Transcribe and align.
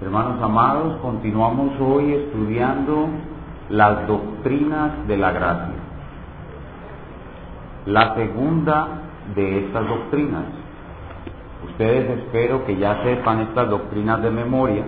Hermanos 0.00 0.42
amados, 0.42 0.96
continuamos 1.02 1.80
hoy 1.80 2.14
estudiando 2.14 3.06
las 3.68 4.08
doctrinas 4.08 5.06
de 5.06 5.16
la 5.16 5.30
gracia. 5.30 5.74
La 7.86 8.12
segunda 8.16 8.88
de 9.36 9.66
estas 9.66 9.86
doctrinas. 9.86 10.46
Ustedes 11.70 12.18
espero 12.18 12.66
que 12.66 12.76
ya 12.76 13.04
sepan 13.04 13.42
estas 13.42 13.70
doctrinas 13.70 14.20
de 14.20 14.30
memoria 14.30 14.84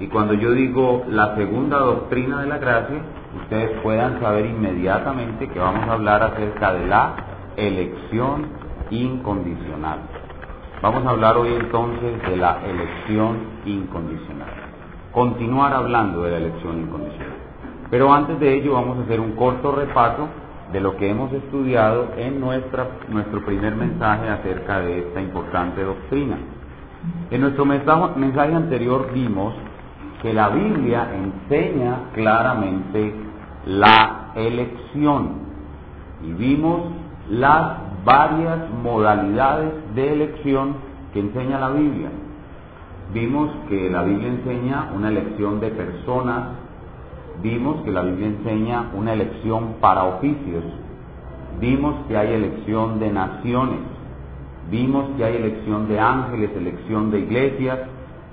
y 0.00 0.08
cuando 0.08 0.34
yo 0.34 0.50
digo 0.50 1.04
la 1.08 1.36
segunda 1.36 1.78
doctrina 1.78 2.40
de 2.40 2.48
la 2.48 2.58
gracia, 2.58 3.00
ustedes 3.44 3.80
puedan 3.80 4.18
saber 4.20 4.46
inmediatamente 4.46 5.48
que 5.48 5.58
vamos 5.60 5.88
a 5.88 5.92
hablar 5.92 6.20
acerca 6.20 6.72
de 6.72 6.86
la 6.88 7.14
elección 7.56 8.48
incondicional. 8.90 10.00
Vamos 10.82 11.06
a 11.06 11.10
hablar 11.10 11.36
hoy 11.36 11.54
entonces 11.54 12.20
de 12.28 12.36
la 12.36 12.58
elección 12.66 13.36
incondicional. 13.66 14.48
Continuar 15.12 15.72
hablando 15.72 16.24
de 16.24 16.32
la 16.32 16.38
elección 16.38 16.80
incondicional. 16.80 17.36
Pero 17.88 18.12
antes 18.12 18.40
de 18.40 18.52
ello 18.56 18.72
vamos 18.72 18.98
a 18.98 19.02
hacer 19.02 19.20
un 19.20 19.36
corto 19.36 19.70
repaso 19.70 20.26
de 20.72 20.80
lo 20.80 20.96
que 20.96 21.08
hemos 21.08 21.32
estudiado 21.32 22.08
en 22.16 22.40
nuestra, 22.40 22.88
nuestro 23.08 23.44
primer 23.44 23.76
mensaje 23.76 24.28
acerca 24.28 24.80
de 24.80 25.06
esta 25.06 25.20
importante 25.20 25.84
doctrina. 25.84 26.36
En 27.30 27.42
nuestro 27.42 27.64
mensaje, 27.64 28.52
anterior 28.52 29.08
vimos 29.14 29.54
que 30.20 30.32
la 30.32 30.48
Biblia 30.48 31.06
enseña 31.14 32.10
claramente 32.12 33.14
la 33.66 34.32
elección 34.34 35.42
y 36.24 36.32
vimos 36.32 36.90
las 37.30 37.91
varias 38.04 38.70
modalidades 38.82 39.72
de 39.94 40.12
elección 40.12 40.76
que 41.12 41.20
enseña 41.20 41.58
la 41.58 41.70
Biblia. 41.70 42.10
Vimos 43.12 43.50
que 43.68 43.90
la 43.90 44.02
Biblia 44.02 44.28
enseña 44.28 44.90
una 44.94 45.08
elección 45.08 45.60
de 45.60 45.68
personas, 45.70 46.48
vimos 47.42 47.82
que 47.84 47.90
la 47.90 48.02
Biblia 48.02 48.28
enseña 48.28 48.90
una 48.94 49.12
elección 49.12 49.74
para 49.80 50.04
oficios, 50.04 50.64
vimos 51.60 51.94
que 52.08 52.16
hay 52.16 52.32
elección 52.32 52.98
de 52.98 53.10
naciones, 53.10 53.80
vimos 54.70 55.10
que 55.16 55.24
hay 55.24 55.36
elección 55.36 55.88
de 55.88 56.00
ángeles, 56.00 56.50
elección 56.56 57.10
de 57.10 57.18
iglesias, 57.20 57.80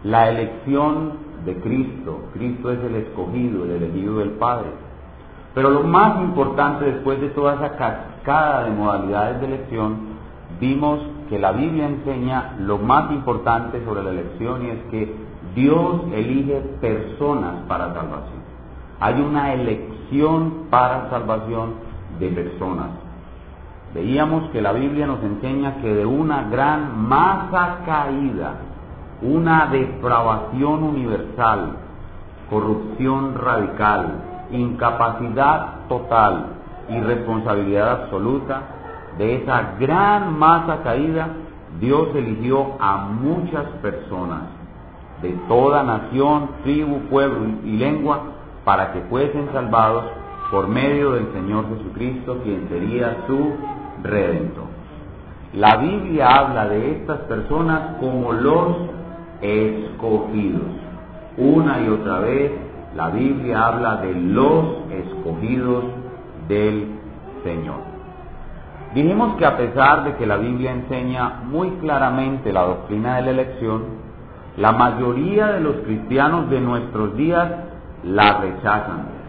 la 0.03 0.29
elección 0.29 1.29
de 1.45 1.55
Cristo, 1.55 2.29
Cristo 2.33 2.71
es 2.71 2.79
el 2.83 2.95
escogido, 2.95 3.65
el 3.65 3.71
elegido 3.71 4.19
del 4.19 4.31
Padre. 4.31 4.69
Pero 5.53 5.71
lo 5.71 5.83
más 5.83 6.21
importante 6.21 6.85
después 6.85 7.19
de 7.19 7.29
toda 7.29 7.55
esa 7.55 7.75
de 8.29 8.71
modalidades 8.71 9.41
de 9.41 9.47
elección, 9.47 9.97
vimos 10.59 10.99
que 11.29 11.39
la 11.39 11.51
Biblia 11.51 11.87
enseña 11.87 12.53
lo 12.59 12.77
más 12.77 13.11
importante 13.11 13.83
sobre 13.83 14.03
la 14.03 14.11
elección 14.11 14.65
y 14.65 14.69
es 14.69 14.79
que 14.91 15.15
Dios 15.55 16.01
elige 16.13 16.61
personas 16.79 17.63
para 17.67 17.91
salvación. 17.91 18.39
Hay 18.99 19.19
una 19.19 19.53
elección 19.53 20.67
para 20.69 21.09
salvación 21.09 21.73
de 22.19 22.29
personas. 22.29 22.89
Veíamos 23.95 24.47
que 24.51 24.61
la 24.61 24.73
Biblia 24.73 25.07
nos 25.07 25.23
enseña 25.23 25.77
que 25.81 25.91
de 25.91 26.05
una 26.05 26.43
gran 26.51 27.07
masa 27.07 27.79
caída, 27.83 28.57
una 29.23 29.65
depravación 29.71 30.83
universal, 30.83 31.77
corrupción 32.47 33.33
radical, 33.33 34.21
incapacidad 34.51 35.87
total 35.87 36.58
y 36.89 36.99
responsabilidad 37.01 38.03
absoluta 38.03 38.61
de 39.17 39.35
esa 39.35 39.75
gran 39.79 40.37
masa 40.37 40.81
caída, 40.83 41.29
Dios 41.79 42.09
eligió 42.15 42.77
a 42.79 42.97
muchas 42.97 43.65
personas 43.81 44.41
de 45.21 45.31
toda 45.47 45.83
nación, 45.83 46.49
tribu, 46.63 46.99
pueblo 47.09 47.45
y 47.63 47.77
lengua 47.77 48.21
para 48.63 48.93
que 48.93 49.01
fuesen 49.01 49.49
salvados 49.51 50.05
por 50.51 50.67
medio 50.67 51.11
del 51.11 51.31
Señor 51.33 51.65
Jesucristo, 51.69 52.39
quien 52.43 52.67
sería 52.69 53.17
su 53.27 53.53
redentor. 54.03 54.65
La 55.53 55.77
Biblia 55.77 56.27
habla 56.27 56.67
de 56.67 56.91
estas 56.91 57.19
personas 57.21 57.97
como 57.99 58.33
los 58.33 58.77
escogidos. 59.41 60.69
Una 61.37 61.81
y 61.81 61.89
otra 61.89 62.19
vez 62.19 62.51
la 62.95 63.09
Biblia 63.09 63.67
habla 63.67 63.97
de 63.97 64.13
los 64.13 64.65
escogidos 64.91 65.83
del 66.49 66.87
Señor. 67.43 67.87
Dijimos 68.93 69.37
que 69.37 69.45
a 69.45 69.55
pesar 69.55 70.03
de 70.03 70.15
que 70.15 70.25
la 70.25 70.35
Biblia 70.35 70.71
enseña 70.71 71.43
muy 71.45 71.69
claramente 71.77 72.51
la 72.51 72.63
doctrina 72.63 73.15
de 73.15 73.21
la 73.21 73.31
elección, 73.31 73.83
la 74.57 74.73
mayoría 74.73 75.53
de 75.53 75.61
los 75.61 75.75
cristianos 75.85 76.49
de 76.49 76.59
nuestros 76.59 77.15
días 77.15 77.49
la 78.03 78.39
rechazan. 78.41 79.19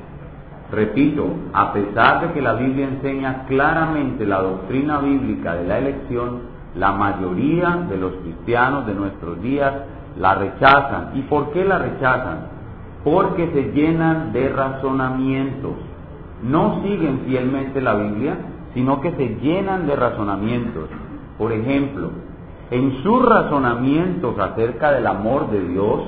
Repito, 0.73 1.27
a 1.53 1.73
pesar 1.73 2.23
de 2.23 2.33
que 2.33 2.43
la 2.43 2.55
Biblia 2.55 2.89
enseña 2.89 3.45
claramente 3.47 4.27
la 4.27 4.41
doctrina 4.41 4.99
bíblica 4.99 5.55
de 5.55 5.69
la 5.69 5.79
elección, 5.79 6.41
la 6.75 6.93
mayoría 6.93 7.87
de 7.89 7.97
los 7.97 8.15
cristianos 8.23 8.87
de 8.87 8.95
nuestros 8.95 9.41
días 9.41 9.73
la 10.19 10.35
rechazan. 10.35 11.11
¿Y 11.15 11.23
por 11.23 11.53
qué 11.53 11.65
la 11.65 11.79
rechazan? 11.79 12.61
porque 13.05 13.51
se 13.53 13.73
llenan 13.73 14.33
de 14.33 14.49
razonamientos. 14.49 15.73
No 16.43 16.83
siguen 16.83 17.21
fielmente 17.27 17.81
la 17.81 17.95
Biblia, 17.95 18.39
sino 18.75 19.01
que 19.01 19.13
se 19.13 19.37
llenan 19.41 19.87
de 19.87 19.97
razonamientos. 19.97 20.89
Por 21.39 21.53
ejemplo, 21.53 22.11
en 22.71 23.03
sus 23.03 23.25
razonamientos 23.25 24.39
acerca 24.39 24.93
del 24.93 25.07
amor 25.07 25.51
de 25.51 25.61
Dios, 25.69 26.03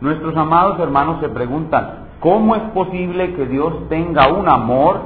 nuestros 0.00 0.36
amados 0.36 0.78
hermanos 0.78 1.20
se 1.20 1.28
preguntan, 1.28 2.06
¿cómo 2.20 2.54
es 2.56 2.62
posible 2.72 3.34
que 3.34 3.46
Dios 3.46 3.88
tenga 3.88 4.32
un 4.32 4.48
amor 4.48 5.00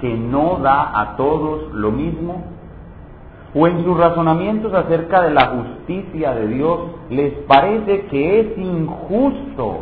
que 0.00 0.14
no 0.14 0.58
da 0.62 1.00
a 1.00 1.16
todos 1.16 1.72
lo 1.72 1.90
mismo? 1.90 2.44
O 3.54 3.66
en 3.66 3.82
sus 3.84 3.96
razonamientos 3.96 4.72
acerca 4.72 5.22
de 5.22 5.30
la 5.30 5.46
justicia 5.46 6.34
de 6.34 6.46
Dios, 6.48 6.80
les 7.08 7.32
parece 7.48 8.06
que 8.06 8.40
es 8.40 8.58
injusto 8.58 9.80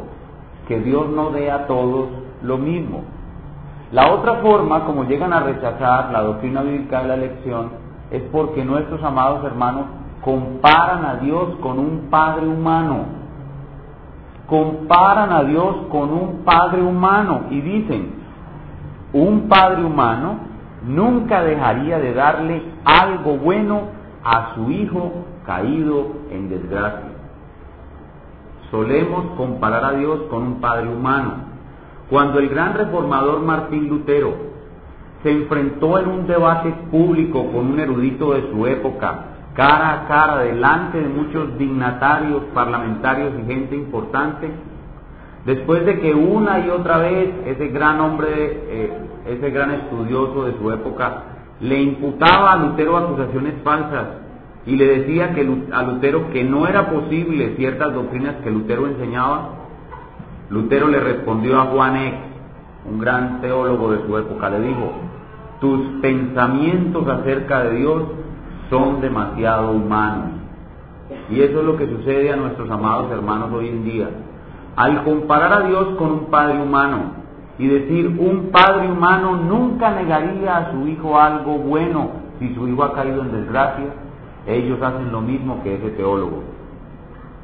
que 0.66 0.80
Dios 0.80 1.08
no 1.08 1.30
dé 1.30 1.50
a 1.50 1.66
todos 1.66 2.08
lo 2.42 2.58
mismo. 2.58 3.02
La 3.92 4.12
otra 4.12 4.36
forma, 4.36 4.84
como 4.84 5.04
llegan 5.04 5.32
a 5.32 5.40
rechazar 5.40 6.10
la 6.12 6.22
doctrina 6.22 6.62
bíblica 6.62 7.02
de 7.02 7.08
la 7.08 7.14
elección, 7.14 7.70
es 8.10 8.22
porque 8.32 8.64
nuestros 8.64 9.02
amados 9.02 9.44
hermanos 9.44 9.86
comparan 10.22 11.04
a 11.04 11.14
Dios 11.16 11.56
con 11.62 11.78
un 11.78 12.08
Padre 12.10 12.46
humano. 12.46 13.04
Comparan 14.46 15.32
a 15.32 15.44
Dios 15.44 15.76
con 15.90 16.12
un 16.12 16.42
Padre 16.44 16.82
humano 16.82 17.42
y 17.50 17.60
dicen, 17.60 18.14
un 19.12 19.48
Padre 19.48 19.84
humano 19.84 20.36
nunca 20.86 21.42
dejaría 21.42 21.98
de 21.98 22.14
darle 22.14 22.62
algo 22.84 23.36
bueno 23.36 23.82
a 24.24 24.54
su 24.54 24.70
Hijo 24.70 25.12
caído 25.46 26.08
en 26.30 26.50
desgracia. 26.50 27.08
Solemos 28.70 29.34
comparar 29.38 29.82
a 29.82 29.92
Dios 29.92 30.24
con 30.28 30.42
un 30.42 30.60
padre 30.60 30.88
humano. 30.88 31.32
Cuando 32.10 32.38
el 32.38 32.48
gran 32.48 32.74
reformador 32.74 33.40
Martín 33.40 33.88
Lutero 33.88 34.34
se 35.22 35.30
enfrentó 35.30 35.98
en 35.98 36.08
un 36.08 36.26
debate 36.26 36.72
público 36.90 37.50
con 37.52 37.66
un 37.72 37.80
erudito 37.80 38.34
de 38.34 38.50
su 38.50 38.66
época, 38.66 39.24
cara 39.54 39.92
a 39.92 40.08
cara, 40.08 40.38
delante 40.38 41.00
de 41.00 41.08
muchos 41.08 41.58
dignatarios, 41.58 42.44
parlamentarios 42.54 43.32
y 43.40 43.46
gente 43.52 43.76
importante, 43.76 44.50
después 45.44 45.84
de 45.84 45.98
que 45.98 46.14
una 46.14 46.60
y 46.60 46.70
otra 46.70 46.98
vez 46.98 47.30
ese 47.46 47.68
gran 47.68 48.00
hombre, 48.00 48.28
eh, 48.30 48.92
ese 49.26 49.50
gran 49.50 49.72
estudioso 49.72 50.44
de 50.44 50.56
su 50.58 50.70
época, 50.70 51.24
le 51.60 51.82
imputaba 51.82 52.52
a 52.52 52.56
Lutero 52.56 52.96
acusaciones 52.96 53.54
falsas, 53.64 54.06
y 54.64 54.76
le 54.76 54.98
decía 54.98 55.34
a 55.72 55.82
Lutero 55.82 56.30
que 56.30 56.44
no 56.44 56.66
era 56.66 56.90
posible 56.90 57.54
ciertas 57.56 57.92
doctrinas 57.92 58.36
que 58.44 58.50
Lutero 58.50 58.86
enseñaba, 58.86 59.57
Lutero 60.50 60.88
le 60.88 61.00
respondió 61.00 61.60
a 61.60 61.66
Juan 61.66 61.96
Eck, 61.96 62.14
un 62.90 62.98
gran 62.98 63.40
teólogo 63.40 63.92
de 63.92 64.06
su 64.06 64.16
época, 64.16 64.48
le 64.50 64.60
dijo, 64.60 64.92
tus 65.60 66.00
pensamientos 66.00 67.06
acerca 67.06 67.64
de 67.64 67.76
Dios 67.76 68.02
son 68.70 69.00
demasiado 69.00 69.72
humanos. 69.72 70.30
Y 71.30 71.40
eso 71.40 71.60
es 71.60 71.66
lo 71.66 71.76
que 71.76 71.86
sucede 71.86 72.32
a 72.32 72.36
nuestros 72.36 72.70
amados 72.70 73.10
hermanos 73.10 73.52
hoy 73.52 73.68
en 73.68 73.84
día. 73.84 74.08
Al 74.76 75.04
comparar 75.04 75.52
a 75.52 75.66
Dios 75.66 75.96
con 75.98 76.10
un 76.12 76.24
Padre 76.26 76.62
humano 76.62 77.12
y 77.58 77.66
decir, 77.66 78.06
un 78.18 78.50
Padre 78.50 78.90
humano 78.90 79.36
nunca 79.36 79.90
negaría 79.90 80.56
a 80.56 80.72
su 80.72 80.86
hijo 80.86 81.18
algo 81.18 81.58
bueno 81.58 82.10
si 82.38 82.54
su 82.54 82.68
hijo 82.68 82.84
ha 82.84 82.94
caído 82.94 83.22
en 83.22 83.32
desgracia, 83.32 83.86
ellos 84.46 84.80
hacen 84.80 85.10
lo 85.10 85.20
mismo 85.20 85.62
que 85.62 85.74
ese 85.74 85.90
teólogo. 85.90 86.42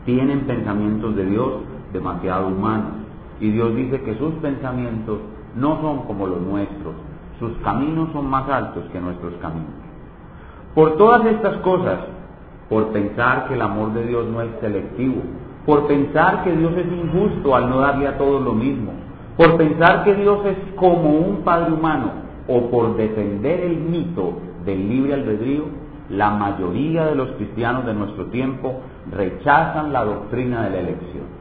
Tienen 0.04 0.40
pensamientos 0.40 1.16
de 1.16 1.26
Dios 1.26 1.52
demasiado 1.94 2.48
humanos. 2.48 2.92
Y 3.40 3.50
Dios 3.50 3.74
dice 3.74 4.02
que 4.02 4.18
sus 4.18 4.34
pensamientos 4.34 5.20
no 5.56 5.80
son 5.80 6.02
como 6.02 6.26
los 6.26 6.42
nuestros. 6.42 6.94
Sus 7.38 7.52
caminos 7.64 8.10
son 8.12 8.28
más 8.28 8.48
altos 8.48 8.84
que 8.92 9.00
nuestros 9.00 9.32
caminos. 9.40 9.72
Por 10.74 10.96
todas 10.96 11.24
estas 11.26 11.56
cosas, 11.58 12.00
por 12.68 12.88
pensar 12.88 13.48
que 13.48 13.54
el 13.54 13.62
amor 13.62 13.94
de 13.94 14.06
Dios 14.06 14.26
no 14.26 14.42
es 14.42 14.50
selectivo, 14.60 15.22
por 15.64 15.86
pensar 15.86 16.44
que 16.44 16.52
Dios 16.52 16.72
es 16.76 16.86
injusto 16.92 17.54
al 17.54 17.70
no 17.70 17.78
darle 17.78 18.08
a 18.08 18.18
todos 18.18 18.42
lo 18.42 18.52
mismo, 18.52 18.92
por 19.36 19.56
pensar 19.56 20.04
que 20.04 20.14
Dios 20.14 20.44
es 20.46 20.56
como 20.76 21.10
un 21.10 21.42
padre 21.42 21.72
humano 21.72 22.10
o 22.46 22.70
por 22.70 22.96
defender 22.96 23.60
el 23.60 23.78
mito 23.78 24.34
del 24.64 24.88
libre 24.88 25.14
albedrío, 25.14 25.64
la 26.10 26.30
mayoría 26.30 27.06
de 27.06 27.14
los 27.14 27.30
cristianos 27.32 27.86
de 27.86 27.94
nuestro 27.94 28.26
tiempo 28.26 28.80
rechazan 29.10 29.92
la 29.92 30.04
doctrina 30.04 30.64
de 30.64 30.70
la 30.70 30.80
elección. 30.80 31.33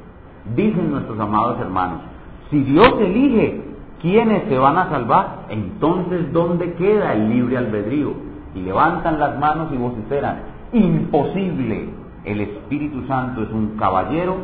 Dicen 0.56 0.92
nuestros 0.92 1.20
amados 1.20 1.60
hermanos, 1.60 2.02
si 2.50 2.64
Dios 2.64 2.94
elige 3.00 3.62
quiénes 4.02 4.44
se 4.50 4.58
van 4.58 4.78
a 4.78 4.90
salvar, 4.90 5.46
entonces 5.50 6.32
¿dónde 6.34 6.74
queda 6.74 7.14
el 7.14 7.30
libre 7.30 7.58
albedrío? 7.58 8.14
Y 8.54 8.62
levantan 8.62 9.20
las 9.20 9.40
manos 9.40 9.70
y 9.72 9.78
vociferan, 9.78 10.42
imposible, 10.74 11.90
el 12.26 12.42
Espíritu 12.42 13.08
Santo 13.08 13.44
es 13.44 13.52
un 13.52 13.78
caballero 13.78 14.36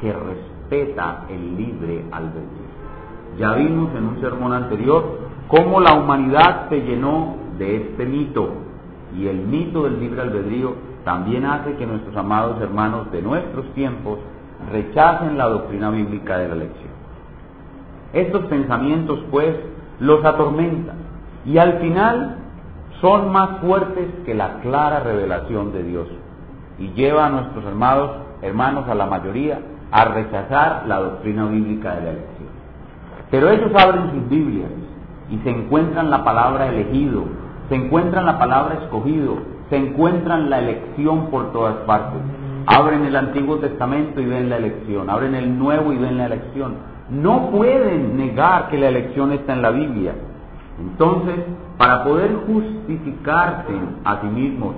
que 0.00 0.12
respeta 0.12 1.24
el 1.30 1.56
libre 1.56 2.04
albedrío. 2.12 2.66
Ya 3.38 3.54
vimos 3.54 3.90
en 3.96 4.04
un 4.04 4.20
sermón 4.20 4.52
anterior 4.52 5.20
cómo 5.48 5.80
la 5.80 5.94
humanidad 5.94 6.68
se 6.68 6.80
llenó 6.82 7.36
de 7.58 7.76
este 7.76 8.04
mito 8.04 8.50
y 9.16 9.26
el 9.26 9.38
mito 9.38 9.84
del 9.84 10.00
libre 10.00 10.22
albedrío 10.22 10.74
también 11.04 11.44
hace 11.44 11.74
que 11.76 11.86
nuestros 11.86 12.16
amados 12.16 12.60
hermanos 12.60 13.10
de 13.12 13.22
nuestros 13.22 13.66
tiempos 13.74 14.18
rechacen 14.70 15.38
la 15.38 15.46
doctrina 15.46 15.90
bíblica 15.90 16.38
de 16.38 16.48
la 16.48 16.54
elección. 16.54 16.90
Estos 18.12 18.46
pensamientos 18.46 19.20
pues 19.30 19.54
los 20.00 20.24
atormentan 20.24 20.96
y 21.44 21.58
al 21.58 21.78
final 21.80 22.36
son 23.00 23.30
más 23.30 23.60
fuertes 23.60 24.08
que 24.24 24.34
la 24.34 24.60
clara 24.60 25.00
revelación 25.00 25.72
de 25.72 25.82
Dios 25.82 26.08
y 26.78 26.88
lleva 26.92 27.26
a 27.26 27.30
nuestros 27.30 27.64
hermanos, 27.64 28.10
hermanos 28.42 28.88
a 28.88 28.94
la 28.94 29.06
mayoría 29.06 29.60
a 29.90 30.04
rechazar 30.06 30.84
la 30.86 30.98
doctrina 30.98 31.46
bíblica 31.46 31.94
de 31.94 32.02
la 32.02 32.10
elección. 32.10 32.48
Pero 33.30 33.50
ellos 33.50 33.70
abren 33.74 34.10
sus 34.12 34.28
Biblias 34.28 34.70
y 35.30 35.38
se 35.38 35.50
encuentran 35.50 36.10
la 36.10 36.24
palabra 36.24 36.68
elegido, 36.68 37.24
se 37.68 37.74
encuentran 37.74 38.26
la 38.26 38.38
palabra 38.38 38.76
escogido, 38.82 39.38
se 39.70 39.76
encuentran 39.76 40.48
la 40.48 40.60
elección 40.60 41.26
por 41.30 41.52
todas 41.52 41.76
partes. 41.86 42.20
Abren 42.66 43.04
el 43.04 43.14
Antiguo 43.14 43.56
Testamento 43.58 44.20
y 44.20 44.26
ven 44.26 44.50
la 44.50 44.56
elección, 44.56 45.08
abren 45.08 45.34
el 45.34 45.56
Nuevo 45.56 45.92
y 45.92 45.98
ven 45.98 46.18
la 46.18 46.26
elección. 46.26 46.74
No 47.10 47.50
pueden 47.50 48.16
negar 48.16 48.68
que 48.68 48.78
la 48.78 48.88
elección 48.88 49.32
está 49.32 49.52
en 49.52 49.62
la 49.62 49.70
Biblia. 49.70 50.14
Entonces, 50.80 51.36
para 51.78 52.04
poder 52.04 52.34
justificarse 52.46 53.72
a 54.04 54.20
sí 54.20 54.26
mismos 54.26 54.74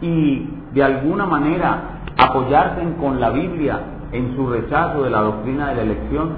y 0.00 0.48
de 0.72 0.84
alguna 0.84 1.26
manera 1.26 2.02
apoyarse 2.16 2.82
con 3.00 3.20
la 3.20 3.30
Biblia 3.30 3.80
en 4.12 4.36
su 4.36 4.46
rechazo 4.46 5.02
de 5.02 5.10
la 5.10 5.20
doctrina 5.22 5.68
de 5.68 5.74
la 5.74 5.82
elección, 5.82 6.30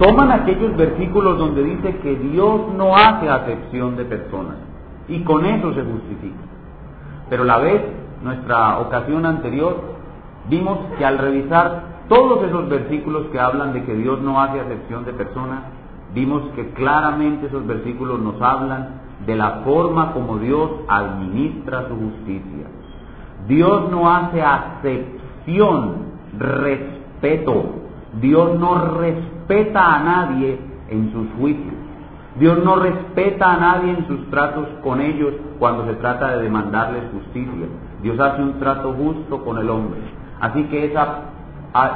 toman 0.00 0.32
aquellos 0.32 0.76
versículos 0.76 1.38
donde 1.38 1.62
dice 1.62 1.96
que 1.98 2.16
Dios 2.16 2.72
no 2.76 2.96
hace 2.96 3.28
acepción 3.28 3.96
de 3.96 4.04
personas 4.04 4.56
y 5.08 5.20
con 5.20 5.44
eso 5.44 5.72
se 5.74 5.82
justifica. 5.82 6.38
Pero 7.28 7.44
la 7.44 7.58
vez, 7.58 7.82
nuestra 8.22 8.78
ocasión 8.78 9.24
anterior, 9.26 9.89
vimos 10.50 10.78
que 10.98 11.04
al 11.04 11.18
revisar 11.18 11.84
todos 12.08 12.42
esos 12.42 12.68
versículos 12.68 13.26
que 13.32 13.38
hablan 13.38 13.72
de 13.72 13.84
que 13.84 13.94
Dios 13.94 14.20
no 14.20 14.40
hace 14.40 14.60
acepción 14.60 15.04
de 15.04 15.12
personas, 15.12 15.60
vimos 16.12 16.42
que 16.56 16.70
claramente 16.72 17.46
esos 17.46 17.66
versículos 17.66 18.20
nos 18.20 18.42
hablan 18.42 19.00
de 19.26 19.36
la 19.36 19.62
forma 19.64 20.12
como 20.12 20.38
Dios 20.38 20.70
administra 20.88 21.86
su 21.88 21.94
justicia. 21.94 22.66
Dios 23.46 23.90
no 23.90 24.12
hace 24.12 24.42
acepción, 24.42 25.94
respeto. 26.36 27.64
Dios 28.20 28.58
no 28.58 28.98
respeta 28.98 29.94
a 29.94 30.02
nadie 30.02 30.58
en 30.88 31.12
sus 31.12 31.28
juicios. 31.38 31.74
Dios 32.38 32.64
no 32.64 32.76
respeta 32.76 33.52
a 33.52 33.56
nadie 33.56 33.90
en 33.90 34.06
sus 34.06 34.30
tratos 34.30 34.66
con 34.82 35.00
ellos 35.00 35.34
cuando 35.58 35.86
se 35.86 35.94
trata 35.94 36.36
de 36.36 36.42
demandarles 36.42 37.04
justicia. 37.12 37.66
Dios 38.02 38.18
hace 38.18 38.42
un 38.42 38.58
trato 38.58 38.92
justo 38.94 39.44
con 39.44 39.58
el 39.58 39.68
hombre. 39.68 40.00
Así 40.40 40.64
que 40.64 40.86
esa, 40.86 41.20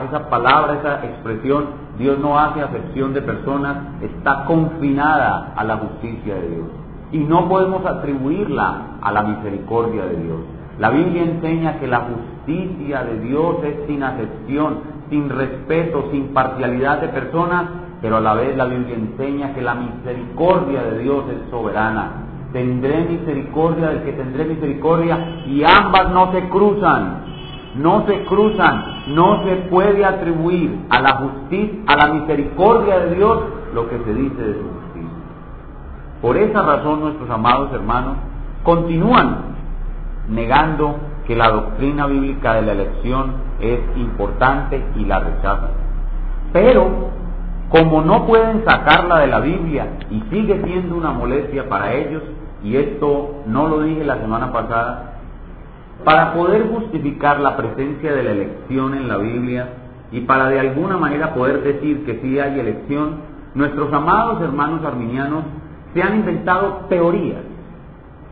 esa 0.09 0.29
palabra, 0.29 0.75
esa 0.75 1.05
expresión, 1.05 1.67
Dios 1.99 2.19
no 2.19 2.39
hace 2.39 2.61
acepción 2.61 3.15
de 3.15 3.23
personas, 3.23 3.77
está 4.03 4.45
confinada 4.45 5.55
a 5.57 5.65
la 5.65 5.77
justicia 5.79 6.35
de 6.35 6.49
Dios. 6.49 6.67
Y 7.13 7.19
no 7.19 7.49
podemos 7.49 7.85
atribuirla 7.87 8.99
a 9.01 9.13
la 9.13 9.23
misericordia 9.23 10.05
de 10.07 10.17
Dios. 10.17 10.41
La 10.79 10.91
Biblia 10.91 11.23
enseña 11.23 11.79
que 11.79 11.87
la 11.87 12.01
justicia 12.01 13.05
de 13.05 13.21
Dios 13.21 13.57
es 13.63 13.87
sin 13.87 14.03
acepción, 14.03 14.79
sin 15.09 15.29
respeto, 15.31 16.09
sin 16.11 16.35
parcialidad 16.35 17.01
de 17.01 17.09
personas, 17.09 17.65
pero 18.03 18.17
a 18.17 18.21
la 18.21 18.35
vez 18.35 18.57
la 18.57 18.65
Biblia 18.67 18.97
enseña 18.97 19.55
que 19.55 19.63
la 19.63 19.75
misericordia 19.75 20.83
de 20.83 20.99
Dios 20.99 21.25
es 21.31 21.51
soberana. 21.51 22.25
Tendré 22.53 23.05
misericordia 23.05 23.89
del 23.89 24.03
que 24.03 24.13
tendré 24.13 24.45
misericordia 24.45 25.43
y 25.47 25.63
ambas 25.65 26.11
no 26.11 26.33
se 26.33 26.49
cruzan, 26.49 27.34
no 27.77 28.07
se 28.07 28.25
cruzan, 28.25 28.85
no 29.09 29.45
se 29.45 29.57
puede 29.69 30.05
atribuir 30.05 30.87
a 30.91 31.01
la 31.01 31.13
justicia, 31.17 31.81
a 31.87 31.97
la 31.97 32.15
misericordia 32.15 33.01
de 33.01 33.15
Dios 33.17 33.41
lo 33.75 33.89
que 33.89 33.99
se 33.99 34.15
dice 34.15 34.43
de 34.43 34.55
su 34.55 34.63
justicia. 34.63 35.11
Por 36.23 36.37
esa 36.37 36.63
razón 36.63 37.01
nuestros 37.01 37.29
amados 37.31 37.73
hermanos 37.73 38.17
continúan 38.63 39.55
negando 40.29 40.97
que 41.27 41.37
la 41.37 41.51
doctrina 41.51 42.07
bíblica 42.07 42.55
de 42.55 42.63
la 42.63 42.73
elección 42.73 43.35
es 43.61 43.81
importante 43.97 44.83
y 44.97 45.05
la 45.05 45.21
rechazan. 45.21 45.71
Pero, 46.53 47.11
como 47.71 48.03
no 48.03 48.27
pueden 48.27 48.65
sacarla 48.65 49.21
de 49.21 49.27
la 49.27 49.41
Biblia 49.41 49.99
y 50.11 50.21
sigue 50.31 50.63
siendo 50.65 50.97
una 50.97 51.11
molestia 51.11 51.69
para 51.69 51.93
ellos, 51.93 52.23
y 52.63 52.77
esto 52.77 53.43
no 53.47 53.69
lo 53.69 53.81
dije 53.81 54.05
la 54.05 54.19
semana 54.19 54.53
pasada, 54.53 55.14
para 56.03 56.35
poder 56.35 56.69
justificar 56.69 57.41
la 57.41 57.57
presencia 57.57 58.13
de 58.13 58.23
la 58.23 58.31
elección 58.33 58.95
en 58.95 59.09
la 59.09 59.19
Biblia 59.19 59.69
y 60.11 60.21
para 60.23 60.49
de 60.49 60.61
alguna 60.61 60.97
manera 60.97 61.35
poder 61.35 61.63
decir 61.63 62.05
que 62.05 62.21
sí 62.21 62.39
hay 62.39 62.59
elección, 62.59 63.17
nuestros 63.55 63.93
amados 63.93 64.43
hermanos 64.43 64.85
arminianos 64.85 65.45
se 65.93 66.03
han 66.03 66.17
inventado 66.17 66.87
teorías 66.89 67.55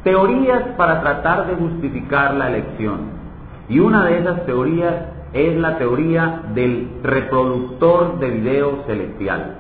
teorías 0.04 0.62
para 0.76 1.00
tratar 1.00 1.46
de 1.46 1.54
justificar 1.54 2.34
la 2.34 2.48
elección. 2.48 3.22
Y 3.68 3.78
una 3.78 4.04
de 4.04 4.18
esas 4.18 4.44
teorías 4.46 4.94
es 5.32 5.56
la 5.56 5.78
teoría 5.78 6.42
del 6.54 6.88
reproductor 7.02 8.18
de 8.18 8.30
video 8.30 8.82
celestial. 8.86 9.58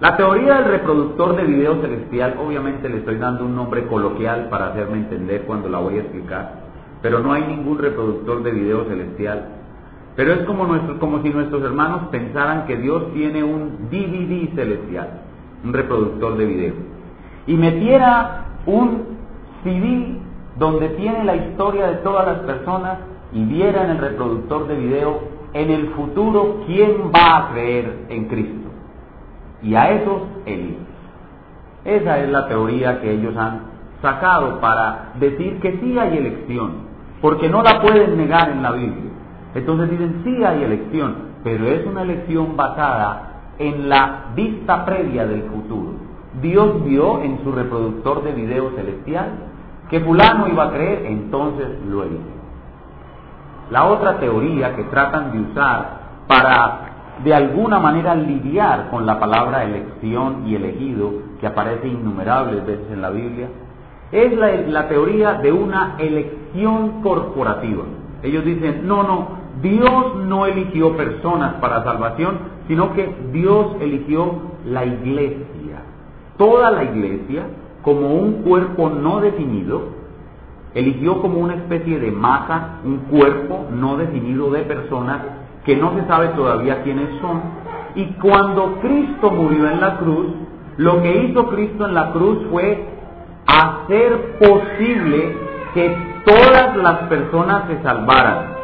La 0.00 0.16
teoría 0.16 0.56
del 0.56 0.64
reproductor 0.64 1.36
de 1.36 1.44
video 1.44 1.80
celestial, 1.80 2.36
obviamente 2.38 2.88
le 2.88 2.98
estoy 2.98 3.16
dando 3.16 3.44
un 3.44 3.56
nombre 3.56 3.86
coloquial 3.86 4.48
para 4.50 4.68
hacerme 4.68 4.98
entender 4.98 5.42
cuando 5.42 5.68
la 5.68 5.78
voy 5.78 5.96
a 5.96 6.00
explicar, 6.00 6.63
pero 7.04 7.20
no 7.20 7.34
hay 7.34 7.42
ningún 7.42 7.76
reproductor 7.76 8.42
de 8.42 8.50
video 8.50 8.86
celestial. 8.86 9.48
Pero 10.16 10.32
es 10.32 10.40
como, 10.46 11.22
si 11.22 11.28
nuestros 11.28 11.62
hermanos 11.62 12.08
pensaran 12.10 12.64
que 12.64 12.78
Dios 12.78 13.12
tiene 13.12 13.44
un 13.44 13.90
DVD 13.90 14.54
celestial, 14.54 15.20
un 15.62 15.74
reproductor 15.74 16.38
de 16.38 16.46
video, 16.46 16.72
y 17.46 17.56
metiera 17.58 18.46
un 18.64 19.18
CD 19.62 20.16
donde 20.58 20.88
tiene 20.96 21.24
la 21.24 21.36
historia 21.36 21.88
de 21.88 21.96
todas 21.96 22.26
las 22.26 22.38
personas 22.38 23.00
y 23.34 23.44
viera 23.44 23.84
en 23.84 23.90
el 23.90 23.98
reproductor 23.98 24.66
de 24.66 24.74
video 24.74 25.20
en 25.52 25.70
el 25.70 25.88
futuro 25.90 26.62
quién 26.66 27.10
va 27.14 27.36
a 27.36 27.52
creer 27.52 28.06
en 28.08 28.28
Cristo. 28.28 28.70
Y 29.62 29.74
a 29.74 29.90
esos 29.90 30.22
elige. 30.46 30.78
Esa 31.84 32.20
es 32.20 32.30
la 32.30 32.48
teoría 32.48 33.02
que 33.02 33.12
ellos 33.12 33.36
han 33.36 33.60
sacado 34.00 34.58
para 34.62 35.12
decir 35.20 35.60
que 35.60 35.78
sí 35.80 35.98
hay 35.98 36.16
elección, 36.16 36.93
porque 37.20 37.48
no 37.48 37.62
la 37.62 37.80
pueden 37.80 38.16
negar 38.16 38.50
en 38.50 38.62
la 38.62 38.72
Biblia. 38.72 39.10
Entonces 39.54 39.90
dicen 39.90 40.20
sí 40.24 40.44
hay 40.44 40.62
elección, 40.62 41.16
pero 41.42 41.66
es 41.66 41.86
una 41.86 42.02
elección 42.02 42.56
basada 42.56 43.52
en 43.58 43.88
la 43.88 44.32
vista 44.34 44.84
previa 44.84 45.26
del 45.26 45.42
futuro. 45.44 45.92
Dios 46.42 46.84
vio 46.84 47.22
en 47.22 47.42
su 47.44 47.52
reproductor 47.52 48.24
de 48.24 48.32
video 48.32 48.70
celestial 48.74 49.30
que 49.88 50.00
fulano 50.00 50.48
iba 50.48 50.64
a 50.64 50.70
creer, 50.70 51.06
entonces 51.06 51.68
lo 51.88 52.02
eligió. 52.02 52.34
La 53.70 53.84
otra 53.84 54.18
teoría 54.18 54.74
que 54.74 54.84
tratan 54.84 55.32
de 55.32 55.40
usar 55.40 56.00
para 56.26 56.80
de 57.22 57.32
alguna 57.32 57.78
manera 57.78 58.14
lidiar 58.14 58.90
con 58.90 59.06
la 59.06 59.20
palabra 59.20 59.62
elección 59.64 60.46
y 60.46 60.56
elegido, 60.56 61.12
que 61.40 61.46
aparece 61.46 61.86
innumerables 61.86 62.66
veces 62.66 62.90
en 62.90 63.02
la 63.02 63.10
Biblia, 63.10 63.48
es 64.14 64.32
la, 64.36 64.52
la 64.52 64.88
teoría 64.88 65.34
de 65.34 65.52
una 65.52 65.96
elección 65.98 67.02
corporativa. 67.02 67.84
Ellos 68.22 68.44
dicen, 68.44 68.86
no, 68.86 69.02
no, 69.02 69.28
Dios 69.60 70.16
no 70.26 70.46
eligió 70.46 70.96
personas 70.96 71.54
para 71.54 71.84
salvación, 71.84 72.38
sino 72.68 72.92
que 72.94 73.14
Dios 73.32 73.76
eligió 73.80 74.34
la 74.66 74.84
iglesia. 74.84 75.82
Toda 76.38 76.70
la 76.70 76.84
iglesia 76.84 77.46
como 77.82 78.14
un 78.14 78.42
cuerpo 78.42 78.88
no 78.88 79.20
definido, 79.20 79.82
eligió 80.74 81.20
como 81.20 81.38
una 81.38 81.54
especie 81.54 82.00
de 82.00 82.10
masa 82.10 82.80
un 82.84 82.98
cuerpo 83.10 83.66
no 83.70 83.96
definido 83.96 84.50
de 84.50 84.62
personas 84.62 85.20
que 85.64 85.76
no 85.76 85.94
se 85.94 86.06
sabe 86.06 86.28
todavía 86.28 86.82
quiénes 86.82 87.08
son. 87.20 87.42
Y 87.94 88.06
cuando 88.20 88.78
Cristo 88.80 89.30
murió 89.30 89.70
en 89.70 89.80
la 89.80 89.98
cruz, 89.98 90.26
lo 90.78 91.02
que 91.02 91.24
hizo 91.24 91.46
Cristo 91.48 91.86
en 91.86 91.94
la 91.94 92.12
cruz 92.12 92.38
fue 92.50 92.93
hacer 93.46 94.38
posible 94.38 95.36
que 95.74 95.96
todas 96.24 96.76
las 96.76 96.98
personas 97.08 97.68
se 97.68 97.82
salvaran. 97.82 98.54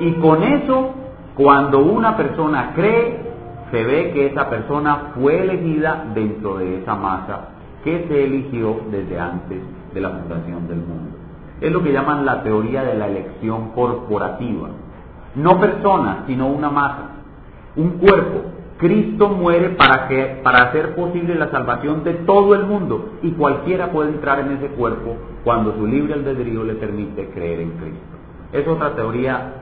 Y 0.00 0.12
con 0.14 0.42
eso, 0.42 0.94
cuando 1.34 1.80
una 1.80 2.16
persona 2.16 2.72
cree, 2.74 3.28
se 3.70 3.84
ve 3.84 4.12
que 4.12 4.26
esa 4.26 4.48
persona 4.48 5.12
fue 5.14 5.40
elegida 5.40 6.04
dentro 6.14 6.58
de 6.58 6.78
esa 6.78 6.94
masa 6.94 7.48
que 7.84 8.06
se 8.08 8.24
eligió 8.24 8.80
desde 8.90 9.20
antes 9.20 9.60
de 9.92 10.00
la 10.00 10.10
fundación 10.10 10.66
del 10.68 10.78
mundo. 10.78 11.16
Es 11.60 11.72
lo 11.72 11.82
que 11.82 11.92
llaman 11.92 12.24
la 12.24 12.42
teoría 12.42 12.82
de 12.82 12.94
la 12.94 13.08
elección 13.08 13.70
corporativa. 13.70 14.68
No 15.34 15.60
personas, 15.60 16.18
sino 16.26 16.46
una 16.48 16.70
masa, 16.70 17.10
un 17.76 17.90
cuerpo. 17.98 18.42
Cristo 18.78 19.28
muere 19.28 19.70
para, 19.70 20.06
que, 20.06 20.40
para 20.42 20.68
hacer 20.68 20.94
posible 20.94 21.34
la 21.34 21.50
salvación 21.50 22.04
de 22.04 22.14
todo 22.14 22.54
el 22.54 22.64
mundo 22.64 23.14
y 23.22 23.32
cualquiera 23.32 23.90
puede 23.90 24.10
entrar 24.10 24.40
en 24.40 24.52
ese 24.52 24.68
cuerpo 24.68 25.16
cuando 25.44 25.74
su 25.74 25.86
libre 25.86 26.14
albedrío 26.14 26.62
le 26.64 26.74
permite 26.74 27.28
creer 27.30 27.60
en 27.60 27.70
Cristo. 27.72 28.06
Es 28.52 28.66
otra 28.66 28.94
teoría 28.94 29.52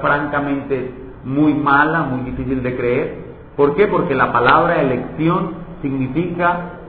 francamente 0.00 0.92
muy 1.24 1.54
mala, 1.54 2.02
muy 2.02 2.30
difícil 2.30 2.62
de 2.62 2.76
creer. 2.76 3.24
¿Por 3.56 3.74
qué? 3.76 3.86
Porque 3.86 4.14
la 4.14 4.32
palabra 4.32 4.80
elección 4.80 5.54
significa 5.82 6.80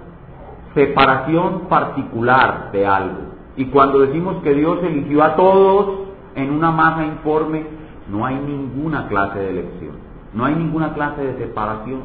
separación 0.74 1.68
particular 1.68 2.72
de 2.72 2.88
algo. 2.88 3.32
Y 3.58 3.66
cuando 3.66 4.00
decimos 4.00 4.38
que 4.44 4.54
Dios 4.54 4.80
eligió 4.84 5.24
a 5.24 5.36
todos 5.36 6.08
en 6.36 6.52
una 6.52 6.72
masa 6.72 7.06
informe, 7.06 7.66
no 8.10 8.26
hay 8.26 8.36
ninguna 8.36 9.08
clase 9.08 9.40
de 9.40 9.50
elección, 9.50 9.96
no 10.34 10.46
hay 10.46 10.56
ninguna 10.56 10.94
clase 10.94 11.22
de 11.22 11.38
separación. 11.38 12.04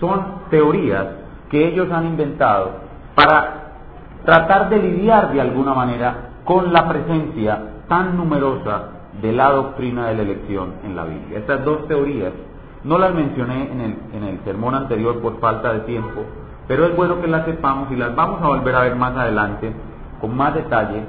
Son 0.00 0.42
teorías 0.50 1.06
que 1.50 1.68
ellos 1.68 1.90
han 1.90 2.06
inventado 2.06 2.72
para 3.14 3.66
tratar 4.24 4.68
de 4.68 4.78
lidiar 4.78 5.32
de 5.32 5.40
alguna 5.40 5.74
manera 5.74 6.30
con 6.44 6.72
la 6.72 6.88
presencia 6.88 7.60
tan 7.88 8.16
numerosa 8.16 8.90
de 9.20 9.32
la 9.32 9.50
doctrina 9.50 10.08
de 10.08 10.14
la 10.16 10.22
elección 10.22 10.74
en 10.84 10.96
la 10.96 11.04
Biblia. 11.04 11.38
Estas 11.38 11.64
dos 11.64 11.86
teorías 11.88 12.32
no 12.84 12.98
las 12.98 13.14
mencioné 13.14 13.72
en 13.72 13.80
el, 13.80 13.96
en 14.12 14.24
el 14.24 14.40
sermón 14.44 14.74
anterior 14.74 15.20
por 15.20 15.40
falta 15.40 15.72
de 15.72 15.80
tiempo, 15.80 16.22
pero 16.68 16.86
es 16.86 16.96
bueno 16.96 17.20
que 17.20 17.26
las 17.26 17.44
sepamos 17.44 17.90
y 17.90 17.96
las 17.96 18.14
vamos 18.14 18.42
a 18.42 18.48
volver 18.48 18.74
a 18.74 18.80
ver 18.80 18.96
más 18.96 19.16
adelante 19.16 19.72
con 20.20 20.36
más 20.36 20.54
detalle 20.54 21.04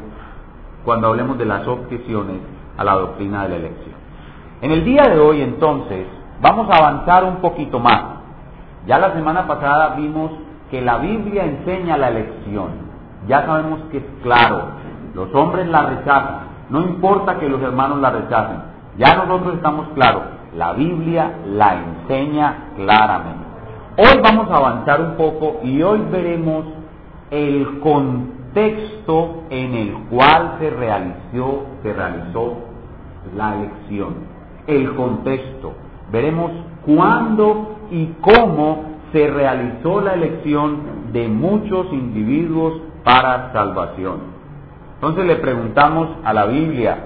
cuando 0.86 1.08
hablemos 1.08 1.38
de 1.38 1.46
las 1.46 1.68
objeciones 1.68 2.38
a 2.78 2.84
la 2.84 2.94
doctrina 2.94 3.44
de 3.44 3.50
la 3.50 3.56
elección. 3.58 3.97
En 4.60 4.72
el 4.72 4.84
día 4.84 5.04
de 5.04 5.20
hoy 5.20 5.42
entonces 5.42 6.08
vamos 6.42 6.68
a 6.72 6.78
avanzar 6.78 7.24
un 7.26 7.38
poquito 7.38 7.80
más. 7.80 8.02
Ya 8.88 8.98
la 8.98 9.14
semana 9.14 9.46
pasada 9.46 9.96
vimos 9.96 10.32
que 10.72 10.82
la 10.82 10.98
Biblia 10.98 11.46
enseña 11.46 11.96
la 11.96 12.10
elección. 12.10 12.70
Ya 13.28 13.46
sabemos 13.46 13.82
que 13.92 13.98
es 13.98 14.04
claro, 14.24 14.64
los 15.14 15.34
hombres 15.36 15.68
la 15.68 15.84
rechazan, 15.84 16.40
no 16.70 16.82
importa 16.82 17.38
que 17.38 17.48
los 17.48 17.62
hermanos 17.62 18.00
la 18.00 18.10
rechacen, 18.10 18.58
ya 18.98 19.16
nosotros 19.16 19.56
estamos 19.56 19.90
claros, 19.90 20.24
la 20.56 20.74
Biblia 20.74 21.34
la 21.46 21.76
enseña 21.76 22.70
claramente. 22.76 23.46
Hoy 23.98 24.22
vamos 24.24 24.50
a 24.50 24.58
avanzar 24.58 25.02
un 25.02 25.16
poco 25.18 25.60
y 25.64 25.82
hoy 25.84 26.02
veremos 26.12 26.66
el 27.30 27.80
contexto 27.80 29.44
en 29.52 29.76
el 29.76 29.94
cual 30.10 30.56
se 30.60 30.70
realizó, 30.72 31.66
se 31.84 31.94
realizó 31.94 32.56
la 33.36 33.56
elección. 33.56 34.37
El 34.68 34.94
contexto. 34.96 35.74
Veremos 36.12 36.52
cuándo 36.86 37.78
y 37.92 38.08
cómo 38.22 38.98
se 39.12 39.28
realizó 39.28 40.02
la 40.02 40.14
elección 40.14 41.12
de 41.12 41.28
muchos 41.28 41.88
individuos 41.92 42.82
para 43.04 43.52
salvación. 43.54 44.38
Entonces 44.96 45.26
le 45.26 45.36
preguntamos 45.38 46.10
a 46.24 46.34
la 46.34 46.46
Biblia, 46.46 46.98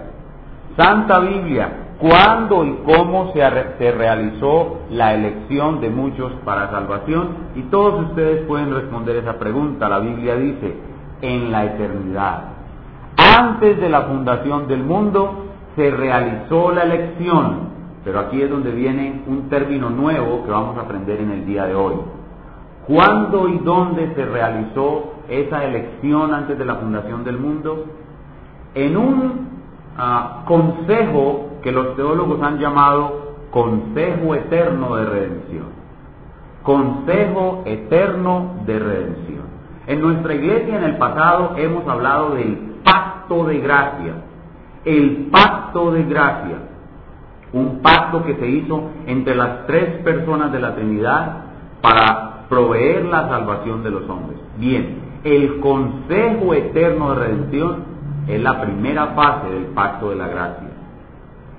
Santa 0.78 1.20
Biblia, 1.20 1.82
cuándo 2.00 2.66
y 2.66 2.78
cómo 2.84 3.32
se, 3.34 3.92
realizó 3.92 4.80
la 4.90 5.14
elección 5.14 5.80
de 5.82 5.90
muchos 5.90 6.32
para 6.44 6.72
salvación 6.72 7.30
y 7.56 7.62
todos 7.64 8.10
ustedes 8.10 8.46
pueden 8.48 8.74
responder 8.74 9.18
esa 9.18 9.38
pregunta. 9.38 9.88
La 9.88 10.00
Biblia 10.00 10.36
dice, 10.36 10.76
en 11.22 11.52
la 11.52 11.66
eternidad. 11.66 12.44
Antes 13.18 13.80
de 13.80 13.90
la 13.90 14.02
fundación 14.04 14.68
del 14.68 14.84
mundo 14.84 15.51
se 15.76 15.92
realizó 15.92 16.72
la 16.72 16.84
elección, 16.84 17.70
pero 18.04 18.20
aquí 18.20 18.42
es 18.42 18.50
donde 18.50 18.72
viene 18.72 19.22
un 19.28 19.50
término 19.50 19.90
nuevo 19.90 20.44
que 20.44 20.52
vamos 20.52 20.78
a 20.78 20.82
aprender 20.82 21.20
en 21.22 21.32
el 21.32 21.46
día 21.46 21.66
de 21.66 21.76
hoy. 21.76 21.96
¿Cuándo 22.88 23.48
y 23.48 23.60
dónde 23.60 24.14
se 24.16 24.26
realizó 24.26 25.14
esa 25.30 25.64
elección 25.64 26.34
antes 26.34 26.58
de 26.58 26.66
la 26.66 26.76
fundación 26.76 27.24
del 27.24 27.38
mundo? 27.38 27.86
En 28.74 28.98
un 28.98 29.50
ah, 29.98 30.44
consejo 30.46 31.60
que 31.62 31.72
los 31.72 31.96
teólogos 31.96 32.42
han 32.42 32.58
llamado 32.58 33.36
Consejo 33.52 34.36
Eterno 34.36 34.96
de 34.96 35.06
Redención. 35.06 35.66
Consejo 36.64 37.64
Eterno 37.66 38.56
de 38.66 38.80
Redención. 38.80 39.42
En 39.88 40.02
nuestra 40.02 40.34
iglesia 40.34 40.78
en 40.78 40.84
el 40.84 40.98
pasado 40.98 41.56
hemos 41.58 41.88
hablado 41.88 42.36
del 42.36 42.56
pacto 42.84 43.46
de 43.46 43.60
gracia. 43.60 44.14
El 44.86 45.30
pacto 45.32 45.92
de 45.92 46.04
gracia. 46.04 46.58
Un 47.54 47.82
pacto 47.82 48.24
que 48.24 48.36
se 48.36 48.48
hizo 48.48 48.92
entre 49.08 49.36
las 49.36 49.68
tres 49.68 50.02
personas 50.04 50.52
de 50.52 50.60
la 50.60 50.76
Trinidad 50.76 51.44
para 51.82 52.48
proveer 52.48 53.06
la 53.06 53.28
salvación 53.28 53.84
de 53.84 53.92
los 53.92 54.10
hombres. 54.10 54.40
Bien, 54.58 55.00
el 55.24 55.60
Consejo 55.60 56.54
Eterno 56.54 57.14
de 57.14 57.16
Redención 57.16 57.84
es 58.28 58.42
la 58.42 58.62
primera 58.62 59.08
fase 59.08 59.50
del 59.50 59.66
pacto 59.68 60.10
de 60.10 60.16
la 60.16 60.28
gracia 60.28 60.72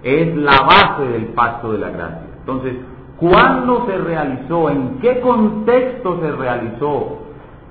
es 0.02 0.36
la 0.36 0.60
base 0.62 1.04
del 1.04 1.26
pacto 1.26 1.72
de 1.72 1.78
la 1.78 1.90
gracia. 1.90 2.26
Entonces, 2.40 2.74
¿cuándo 3.18 3.86
se 3.86 3.98
realizó? 3.98 4.70
¿En 4.70 4.98
qué 5.00 5.20
contexto 5.20 6.20
se 6.20 6.32
realizó 6.32 7.18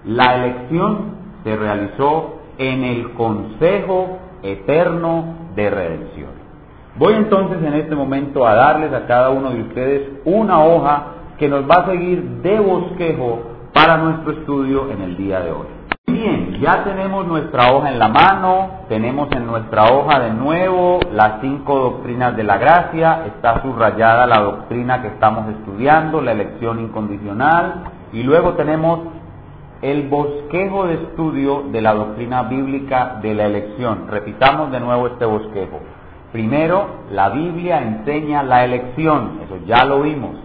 la 0.05 0.35
elección? 0.37 1.21
Se 1.43 1.55
realizó 1.55 2.35
en 2.57 2.83
el 2.83 3.11
Consejo 3.13 4.19
Eterno 4.43 5.40
de 5.55 5.69
Redención. 5.69 6.29
Voy 6.97 7.13
entonces 7.13 7.57
en 7.63 7.73
este 7.75 7.95
momento 7.95 8.45
a 8.45 8.53
darles 8.53 8.93
a 8.93 9.05
cada 9.07 9.29
uno 9.29 9.51
de 9.51 9.61
ustedes 9.61 10.09
una 10.25 10.63
hoja 10.63 11.03
que 11.37 11.47
nos 11.47 11.63
va 11.63 11.83
a 11.83 11.85
seguir 11.85 12.21
de 12.41 12.59
bosquejo 12.59 13.39
para 13.73 13.97
nuestro 13.97 14.33
estudio 14.33 14.91
en 14.91 15.01
el 15.01 15.17
día 15.17 15.39
de 15.39 15.51
hoy. 15.51 15.67
Bien, 16.07 16.59
ya 16.59 16.83
tenemos 16.83 17.25
nuestra 17.25 17.71
hoja 17.71 17.89
en 17.89 17.97
la 17.97 18.09
mano, 18.09 18.81
tenemos 18.89 19.31
en 19.31 19.47
nuestra 19.47 19.85
hoja 19.85 20.19
de 20.19 20.31
nuevo 20.31 20.99
las 21.13 21.39
cinco 21.41 21.79
doctrinas 21.79 22.35
de 22.35 22.43
la 22.43 22.57
gracia, 22.57 23.23
está 23.27 23.61
subrayada 23.61 24.27
la 24.27 24.41
doctrina 24.41 25.01
que 25.01 25.07
estamos 25.07 25.47
estudiando, 25.49 26.21
la 26.21 26.33
elección 26.33 26.81
incondicional, 26.81 27.85
y 28.11 28.23
luego 28.23 28.53
tenemos 28.53 28.99
el 29.81 30.07
bosquejo 30.09 30.85
de 30.85 30.95
estudio 30.95 31.63
de 31.71 31.81
la 31.81 31.93
doctrina 31.93 32.43
bíblica 32.43 33.19
de 33.21 33.33
la 33.33 33.45
elección. 33.45 34.07
Repitamos 34.09 34.71
de 34.71 34.79
nuevo 34.79 35.07
este 35.07 35.25
bosquejo. 35.25 35.79
Primero, 36.31 36.85
la 37.11 37.29
Biblia 37.29 37.81
enseña 37.81 38.43
la 38.43 38.63
elección, 38.63 39.39
eso 39.43 39.57
ya 39.65 39.83
lo 39.85 40.01
vimos. 40.01 40.35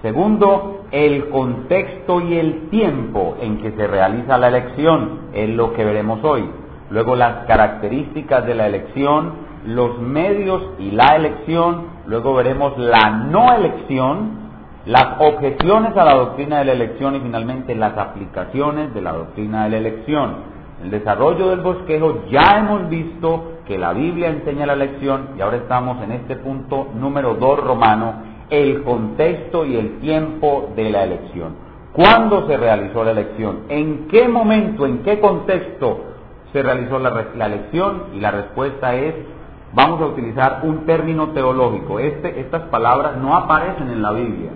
Segundo, 0.00 0.84
el 0.92 1.28
contexto 1.28 2.20
y 2.20 2.38
el 2.38 2.68
tiempo 2.70 3.36
en 3.40 3.60
que 3.60 3.72
se 3.72 3.86
realiza 3.86 4.38
la 4.38 4.48
elección 4.48 5.28
es 5.34 5.50
lo 5.50 5.74
que 5.74 5.84
veremos 5.84 6.22
hoy. 6.22 6.48
Luego 6.90 7.16
las 7.16 7.46
características 7.46 8.46
de 8.46 8.54
la 8.54 8.68
elección, 8.68 9.32
los 9.66 9.98
medios 9.98 10.62
y 10.78 10.92
la 10.92 11.16
elección. 11.16 11.88
Luego 12.06 12.32
veremos 12.34 12.78
la 12.78 13.10
no 13.10 13.52
elección, 13.54 14.47
las 14.88 15.20
objeciones 15.20 15.94
a 15.98 16.04
la 16.04 16.14
doctrina 16.14 16.60
de 16.60 16.64
la 16.64 16.72
elección 16.72 17.14
y 17.14 17.20
finalmente 17.20 17.74
las 17.74 17.98
aplicaciones 17.98 18.94
de 18.94 19.02
la 19.02 19.12
doctrina 19.12 19.64
de 19.64 19.70
la 19.70 19.76
elección. 19.76 20.36
El 20.82 20.90
desarrollo 20.90 21.50
del 21.50 21.60
bosquejo 21.60 22.24
ya 22.30 22.56
hemos 22.58 22.88
visto 22.88 23.58
que 23.66 23.76
la 23.76 23.92
Biblia 23.92 24.30
enseña 24.30 24.64
la 24.64 24.72
elección 24.72 25.34
y 25.36 25.42
ahora 25.42 25.58
estamos 25.58 26.02
en 26.02 26.12
este 26.12 26.36
punto 26.36 26.88
número 26.94 27.34
2 27.34 27.60
romano 27.60 28.14
el 28.48 28.82
contexto 28.82 29.66
y 29.66 29.76
el 29.76 29.98
tiempo 29.98 30.70
de 30.74 30.88
la 30.88 31.04
elección. 31.04 31.56
¿Cuándo 31.92 32.46
se 32.46 32.56
realizó 32.56 33.04
la 33.04 33.10
elección? 33.10 33.64
¿En 33.68 34.08
qué 34.08 34.26
momento, 34.26 34.86
en 34.86 35.02
qué 35.02 35.20
contexto 35.20 36.00
se 36.50 36.62
realizó 36.62 36.98
la, 36.98 37.26
elección? 37.44 38.04
Y 38.14 38.20
la 38.20 38.30
respuesta 38.30 38.94
es, 38.94 39.14
vamos 39.74 40.00
a 40.00 40.06
utilizar 40.06 40.60
un 40.62 40.86
término 40.86 41.28
teológico. 41.32 41.98
Este, 41.98 42.40
estas 42.40 42.62
palabras 42.70 43.18
no 43.18 43.36
aparecen 43.36 43.90
en 43.90 44.00
la 44.00 44.12
Biblia. 44.12 44.50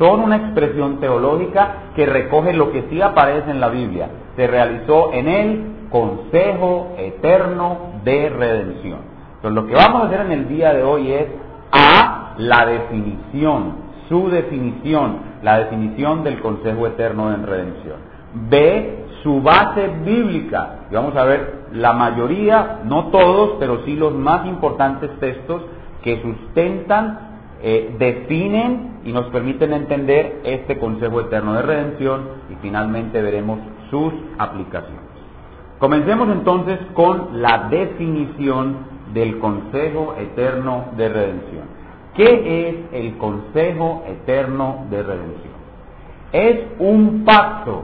Son 0.00 0.20
una 0.20 0.36
expresión 0.36 0.98
teológica 0.98 1.90
que 1.94 2.06
recoge 2.06 2.54
lo 2.54 2.72
que 2.72 2.86
sí 2.88 3.02
aparece 3.02 3.50
en 3.50 3.60
la 3.60 3.68
Biblia. 3.68 4.08
Se 4.34 4.46
realizó 4.46 5.12
en 5.12 5.28
el 5.28 5.64
Consejo 5.90 6.94
Eterno 6.96 7.76
de 8.02 8.30
Redención. 8.30 9.00
Entonces 9.36 9.62
lo 9.62 9.66
que 9.66 9.74
vamos 9.74 10.02
a 10.02 10.06
hacer 10.06 10.20
en 10.22 10.32
el 10.32 10.48
día 10.48 10.72
de 10.72 10.82
hoy 10.82 11.12
es 11.12 11.26
A 11.72 12.32
la 12.38 12.64
definición, 12.64 13.74
su 14.08 14.30
definición, 14.30 15.18
la 15.42 15.58
definición 15.58 16.24
del 16.24 16.40
Consejo 16.40 16.86
Eterno 16.86 17.34
en 17.34 17.46
Redención. 17.46 17.96
B, 18.48 19.04
su 19.22 19.42
base 19.42 19.86
bíblica. 20.02 20.86
Y 20.90 20.94
vamos 20.94 21.14
a 21.14 21.24
ver 21.24 21.66
la 21.72 21.92
mayoría, 21.92 22.80
no 22.84 23.08
todos, 23.08 23.56
pero 23.60 23.84
sí 23.84 23.96
los 23.96 24.14
más 24.14 24.46
importantes 24.46 25.10
textos 25.20 25.60
que 26.02 26.22
sustentan, 26.22 27.29
eh, 27.62 27.94
definen 27.98 29.00
y 29.04 29.12
nos 29.12 29.26
permiten 29.26 29.72
entender 29.74 30.40
este 30.44 30.78
Consejo 30.78 31.20
Eterno 31.20 31.54
de 31.54 31.62
Redención 31.62 32.22
y 32.50 32.54
finalmente 32.62 33.20
veremos 33.20 33.58
sus 33.90 34.12
aplicaciones. 34.38 35.10
Comencemos 35.78 36.28
entonces 36.30 36.78
con 36.94 37.42
la 37.42 37.68
definición 37.70 38.76
del 39.12 39.38
Consejo 39.38 40.14
Eterno 40.18 40.86
de 40.96 41.08
Redención. 41.08 41.64
¿Qué 42.14 42.68
es 42.68 42.76
el 42.92 43.18
Consejo 43.18 44.04
Eterno 44.06 44.86
de 44.90 45.02
Redención? 45.02 45.54
Es 46.32 46.60
un 46.78 47.24
pacto 47.24 47.82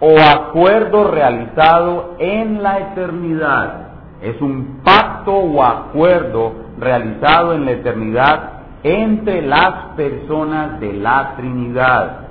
o 0.00 0.16
acuerdo 0.20 1.10
realizado 1.10 2.14
en 2.18 2.62
la 2.62 2.78
eternidad. 2.78 3.88
Es 4.22 4.40
un 4.40 4.80
pacto 4.84 5.32
o 5.32 5.62
acuerdo 5.62 6.52
realizado 6.78 7.54
en 7.54 7.64
la 7.64 7.72
eternidad 7.72 8.57
entre 8.82 9.42
las 9.42 9.94
personas 9.96 10.80
de 10.80 10.92
la 10.92 11.34
Trinidad, 11.36 12.28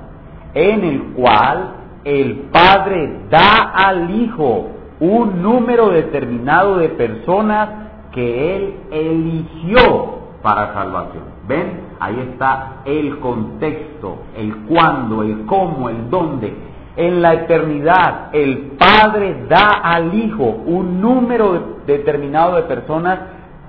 en 0.54 0.84
el 0.84 1.02
cual 1.14 1.74
el 2.04 2.48
Padre 2.52 3.20
da 3.30 3.72
al 3.74 4.10
Hijo 4.10 4.68
un 5.00 5.42
número 5.42 5.90
determinado 5.90 6.78
de 6.78 6.88
personas 6.90 7.68
que 8.12 8.56
Él 8.56 8.74
eligió 8.90 10.18
para 10.42 10.72
salvación. 10.72 11.24
¿Ven? 11.46 11.88
Ahí 12.00 12.18
está 12.30 12.82
el 12.84 13.18
contexto, 13.18 14.18
el 14.36 14.56
cuándo, 14.66 15.22
el 15.22 15.44
cómo, 15.46 15.88
el 15.88 16.08
dónde. 16.10 16.54
En 16.96 17.22
la 17.22 17.34
eternidad 17.34 18.30
el 18.32 18.72
Padre 18.78 19.46
da 19.48 19.80
al 19.82 20.14
Hijo 20.14 20.44
un 20.44 21.00
número 21.00 21.78
determinado 21.86 22.56
de 22.56 22.62
personas 22.62 23.18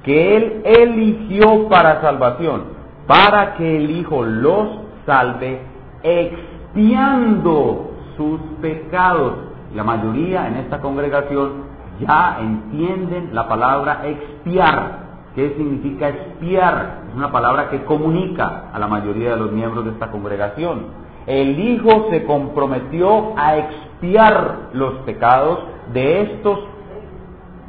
que 0.03 0.37
Él 0.37 0.61
eligió 0.63 1.67
para 1.69 2.01
salvación, 2.01 2.63
para 3.07 3.55
que 3.55 3.77
el 3.77 3.89
Hijo 3.91 4.23
los 4.23 4.67
salve 5.05 5.61
expiando 6.03 7.91
sus 8.15 8.39
pecados. 8.61 9.33
La 9.75 9.83
mayoría 9.83 10.47
en 10.47 10.57
esta 10.57 10.79
congregación 10.79 11.69
ya 11.99 12.37
entienden 12.39 13.29
la 13.33 13.47
palabra 13.47 14.01
expiar. 14.05 15.09
¿Qué 15.35 15.53
significa 15.57 16.09
expiar? 16.09 17.03
Es 17.09 17.15
una 17.15 17.31
palabra 17.31 17.69
que 17.69 17.83
comunica 17.83 18.69
a 18.73 18.79
la 18.79 18.87
mayoría 18.87 19.31
de 19.31 19.37
los 19.37 19.51
miembros 19.51 19.85
de 19.85 19.91
esta 19.91 20.09
congregación. 20.11 21.09
El 21.27 21.59
Hijo 21.59 22.07
se 22.09 22.25
comprometió 22.25 23.37
a 23.37 23.57
expiar 23.57 24.69
los 24.73 24.93
pecados 25.05 25.59
de 25.93 26.21
estos 26.21 26.59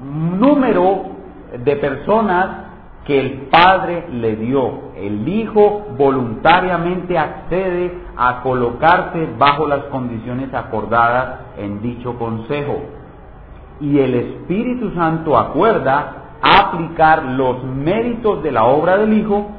número 0.03 1.20
de 1.59 1.77
personas 1.77 2.71
que 3.05 3.19
el 3.19 3.33
Padre 3.51 4.07
le 4.13 4.37
dio. 4.37 4.93
El 4.97 5.27
Hijo 5.29 5.87
voluntariamente 5.97 7.19
accede 7.19 7.93
a 8.17 8.43
colocarse 8.43 9.29
bajo 9.39 9.67
las 9.67 9.85
condiciones 9.85 10.53
acordadas 10.55 11.41
en 11.57 11.83
dicho 11.83 12.15
consejo. 12.19 12.83
Y 13.81 13.99
el 13.99 14.15
Espíritu 14.15 14.93
Santo 14.95 15.39
acuerda 15.39 16.17
aplicar 16.43 17.25
los 17.25 17.65
méritos 17.65 18.43
de 18.43 18.53
la 18.53 18.65
obra 18.65 18.99
del 18.99 19.13
Hijo 19.15 19.51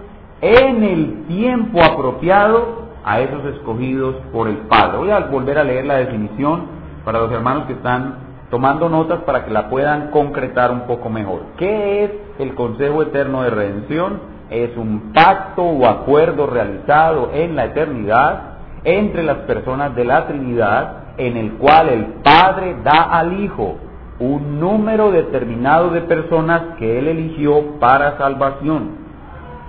en 0.42 0.84
el 0.84 1.24
tiempo 1.28 1.84
apropiado 1.84 2.82
a 3.04 3.20
esos 3.20 3.44
escogidos 3.46 4.16
por 4.32 4.48
el 4.48 4.58
Padre. 4.58 4.98
Voy 4.98 5.12
a 5.12 5.20
volver 5.20 5.58
a 5.58 5.64
leer 5.64 5.86
la 5.86 5.96
definición 5.96 6.66
para 7.04 7.20
los 7.20 7.32
hermanos 7.32 7.66
que 7.66 7.74
están 7.74 8.31
tomando 8.52 8.90
notas 8.90 9.22
para 9.22 9.46
que 9.46 9.52
la 9.52 9.70
puedan 9.70 10.12
concretar 10.12 10.72
un 10.72 10.82
poco 10.82 11.10
mejor. 11.10 11.44
¿Qué 11.58 12.04
es 12.04 12.12
el 12.38 12.54
Consejo 12.54 13.02
Eterno 13.02 13.44
de 13.44 13.50
Redención? 13.50 14.20
Es 14.50 14.76
un 14.76 15.14
pacto 15.14 15.64
o 15.64 15.88
acuerdo 15.88 16.46
realizado 16.46 17.32
en 17.34 17.56
la 17.56 17.66
eternidad 17.66 18.42
entre 18.84 19.24
las 19.24 19.38
personas 19.40 19.96
de 19.96 20.04
la 20.04 20.28
Trinidad 20.28 21.16
en 21.18 21.38
el 21.38 21.54
cual 21.54 21.90
el 21.90 22.06
Padre 22.24 22.76
da 22.84 23.04
al 23.04 23.42
Hijo 23.42 23.78
un 24.20 24.60
número 24.60 25.12
determinado 25.12 25.90
de 25.90 26.02
personas 26.02 26.76
que 26.78 27.00
Él 27.00 27.08
eligió 27.08 27.80
para 27.80 28.18
salvación, 28.18 28.98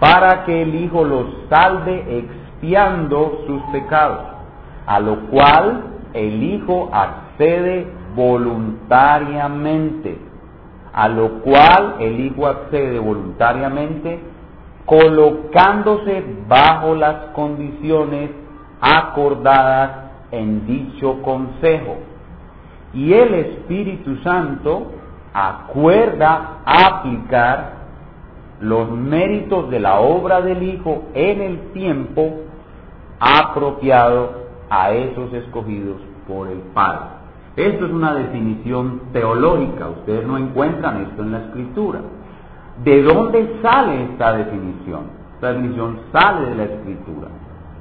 para 0.01 0.45
que 0.45 0.63
el 0.63 0.75
Hijo 0.75 1.05
los 1.05 1.27
salve 1.49 2.19
expiando 2.19 3.45
sus 3.47 3.63
pecados, 3.73 4.25
a 4.87 4.99
lo 4.99 5.21
cual 5.29 5.85
el 6.15 6.43
Hijo 6.43 6.91
accede 6.93 8.02
voluntariamente, 8.15 10.19
a 10.93 11.09
lo 11.09 11.41
cual 11.41 11.97
el 12.01 12.21
Hijo 12.21 12.47
accede 12.47 12.99
voluntariamente, 12.99 14.21
colocándose 14.85 16.23
bajo 16.49 16.95
las 16.95 17.31
condiciones 17.35 18.31
acordadas 18.81 20.11
en 20.31 20.67
dicho 20.67 21.23
consejo. 21.23 21.97
Y 22.93 23.13
el 23.13 23.35
Espíritu 23.35 24.17
Santo 24.19 24.93
acuerda 25.33 26.59
aplicar 26.65 27.83
los 28.61 28.91
méritos 28.91 29.71
de 29.71 29.81
la 29.81 30.01
obra 30.01 30.43
del 30.43 30.63
Hijo 30.63 31.05
en 31.15 31.41
el 31.41 31.73
tiempo 31.73 32.43
apropiado 33.19 34.43
a 34.69 34.93
esos 34.93 35.33
escogidos 35.33 35.97
por 36.27 36.49
el 36.49 36.59
Padre. 36.75 37.22
Esto 37.57 37.85
es 37.85 37.93
una 37.93 38.15
definición 38.15 39.03
teológica, 39.13 39.89
ustedes 39.89 40.27
no 40.27 40.39
encuentran 40.39 41.03
esto 41.03 41.23
en 41.23 41.33
la 41.33 41.39
escritura. 41.39 42.01
¿De 42.83 43.03
dónde 43.03 43.59
sale 43.61 44.05
esta 44.05 44.33
definición? 44.33 45.01
Esta 45.35 45.53
definición 45.53 45.99
sale 46.13 46.49
de 46.49 46.55
la 46.55 46.65
escritura. 46.65 47.29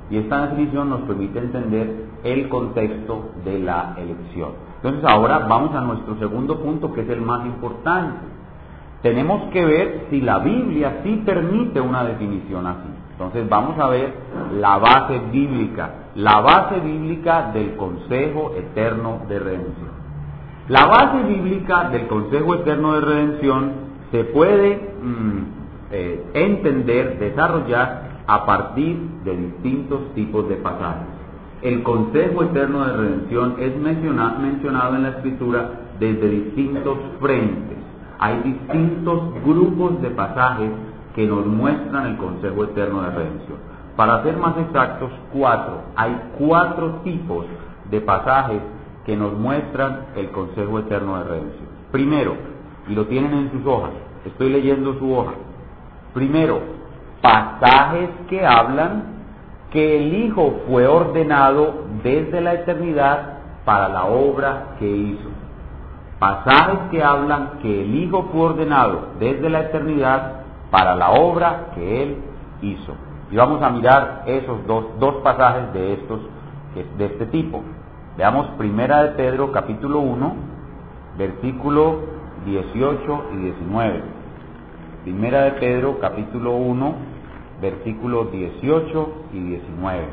Y 0.10 0.18
esta 0.18 0.48
definición 0.48 0.90
nos 0.90 1.02
permite 1.02 1.40
entender 1.40 2.06
el 2.26 2.50
contexto 2.50 3.32
de 3.46 3.60
la 3.60 3.96
elección. 3.98 4.52
Entonces 4.76 5.06
ahora 5.10 5.40
vamos 5.48 5.74
a 5.74 5.82
nuestro 5.82 6.18
segundo 6.20 6.60
punto, 6.60 6.92
que 6.92 7.02
es 7.02 7.10
el 7.10 7.22
más 7.22 7.46
importante. 7.46 8.20
Tenemos 9.02 9.50
que 9.52 9.66
ver 9.66 10.08
si 10.10 10.20
la 10.20 10.40
Biblia 10.40 11.00
sí 11.04 11.24
permite 11.26 11.80
una 11.80 12.04
definición 12.04 12.68
así. 12.68 12.90
Entonces 13.12 13.48
vamos 13.48 13.80
a 13.80 13.88
ver 13.88 14.14
la 14.60 14.78
base 14.80 15.20
bíblica 15.32 16.01
la 16.16 16.42
base 16.42 16.80
bíblica 16.80 17.52
del 17.54 17.76
Consejo 17.78 18.54
Eterno 18.58 19.22
de 19.30 19.40
Redención. 19.40 20.02
La 20.68 20.86
base 20.86 21.24
bíblica 21.24 21.90
del 21.90 22.08
Consejo 22.08 22.56
Eterno 22.56 22.94
de 22.94 23.02
Redención 23.02 23.72
se 24.12 24.26
puede 24.26 24.94
mm, 25.02 25.40
eh, 25.92 26.24
entender, 26.34 27.18
desarrollar 27.18 28.24
a 28.28 28.46
partir 28.46 28.98
de 29.24 29.38
distintos 29.38 30.14
tipos 30.14 30.48
de 30.50 30.56
pasajes. 30.58 31.08
El 31.62 31.84
Consejo 31.84 32.44
Eterno 32.44 32.86
de 32.86 32.94
Redención 32.94 33.56
es 33.60 33.76
mencionado 33.78 34.96
en 34.96 35.04
la 35.04 35.10
Escritura 35.10 35.70
desde 36.00 36.30
distintos 36.30 36.98
frentes. 37.20 37.78
Hay 38.20 38.42
distintos 38.42 39.34
grupos 39.46 40.02
de 40.02 40.10
pasajes 40.10 40.72
que 41.16 41.26
nos 41.26 41.46
muestran 41.46 42.08
el 42.08 42.18
Consejo 42.18 42.64
Eterno 42.66 43.02
de 43.02 43.10
Redención. 43.12 43.71
Para 43.96 44.24
ser 44.24 44.38
más 44.38 44.58
exactos, 44.58 45.12
cuatro. 45.34 45.82
Hay 45.96 46.18
cuatro 46.38 47.02
tipos 47.04 47.46
de 47.90 48.02
pasajes 48.02 48.62
que 49.06 49.18
nos 49.18 49.34
muestran 49.34 50.08
el 50.16 50.30
consejo 50.32 50.80
eterno 50.80 51.18
de 51.18 51.24
redención. 51.24 51.68
Primero, 51.92 52.36
y 52.88 52.96
lo 52.96 53.06
tienen 53.08 53.34
en 53.34 53.52
sus 53.52 53.66
hojas, 53.66 53.92
estoy 54.26 54.50
leyendo 54.50 54.98
su 54.98 55.14
hoja. 55.14 55.34
Primero, 56.14 56.62
pasajes 57.22 58.10
que 58.30 58.46
hablan 58.46 59.04
que 59.72 59.98
el 59.98 60.14
Hijo 60.26 60.62
fue 60.68 60.88
ordenado 60.88 61.86
desde 62.04 62.42
la 62.42 62.54
eternidad 62.54 63.38
para 63.66 63.88
la 63.90 64.06
obra 64.06 64.76
que 64.80 64.88
hizo. 64.88 65.30
Pasajes 66.20 66.80
que 66.92 67.04
hablan 67.04 67.60
que 67.62 67.82
el 67.82 67.96
Hijo 67.96 68.30
fue 68.32 68.42
ordenado 68.42 69.08
desde 69.20 69.50
la 69.50 69.62
eternidad 69.62 70.42
para 70.70 70.96
la 70.96 71.12
obra 71.12 71.72
que 71.74 72.04
Él 72.04 72.18
hizo. 72.62 72.94
Y 73.32 73.38
vamos 73.38 73.62
a 73.62 73.70
mirar 73.70 74.24
esos 74.26 74.68
dos, 74.68 75.00
dos 75.00 75.16
pasajes 75.24 75.72
de, 75.72 75.94
estos, 75.94 76.20
de 76.98 77.06
este 77.06 77.26
tipo. 77.28 77.64
Veamos 78.18 78.48
Primera 78.58 79.04
de 79.04 79.10
Pedro 79.12 79.54
capítulo 79.54 80.00
1, 80.00 80.36
versículo 81.18 82.00
18 82.46 83.24
y 83.34 83.38
19. 83.38 84.02
Primera 85.04 85.44
de 85.44 85.52
Pedro 85.52 85.98
capítulo 86.02 86.58
1, 86.58 86.94
versículos 87.62 88.34
18 88.34 89.14
y 89.32 89.40
19. 89.40 90.06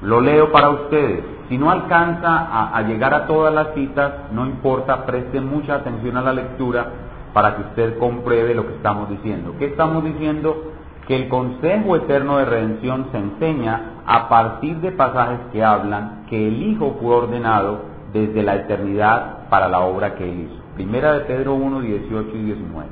Lo 0.00 0.22
leo 0.22 0.52
para 0.52 0.70
ustedes. 0.70 1.22
Si 1.50 1.58
no 1.58 1.70
alcanza 1.70 2.30
a, 2.30 2.74
a, 2.74 2.82
llegar 2.82 3.12
a 3.12 3.26
todas 3.26 3.52
las 3.52 3.74
citas, 3.74 4.32
no 4.32 4.46
importa, 4.46 5.04
presten 5.04 5.46
mucha 5.46 5.74
atención 5.74 6.16
a 6.16 6.22
la 6.22 6.32
lectura 6.32 6.86
para 7.34 7.56
que 7.56 7.62
usted 7.62 7.98
compruebe 7.98 8.54
lo 8.54 8.66
que 8.66 8.76
estamos 8.76 9.10
diciendo. 9.10 9.56
¿Qué 9.58 9.66
estamos 9.66 10.04
diciendo? 10.04 10.72
Que 11.06 11.16
el 11.16 11.28
consejo 11.28 11.96
eterno 11.96 12.38
de 12.38 12.46
redención 12.46 13.08
se 13.12 13.18
enseña 13.18 14.00
a 14.06 14.28
partir 14.28 14.78
de 14.78 14.92
pasajes 14.92 15.40
que 15.52 15.62
hablan 15.62 16.24
que 16.30 16.48
el 16.48 16.62
Hijo 16.62 16.96
fue 17.00 17.14
ordenado 17.14 17.82
desde 18.12 18.42
la 18.42 18.54
eternidad 18.54 19.48
para 19.50 19.68
la 19.68 19.80
obra 19.80 20.14
que 20.14 20.24
él 20.24 20.40
hizo. 20.42 20.62
Primera 20.76 21.12
de 21.14 21.20
Pedro 21.20 21.54
1, 21.54 21.80
18 21.80 22.30
y 22.36 22.42
19. 22.44 22.88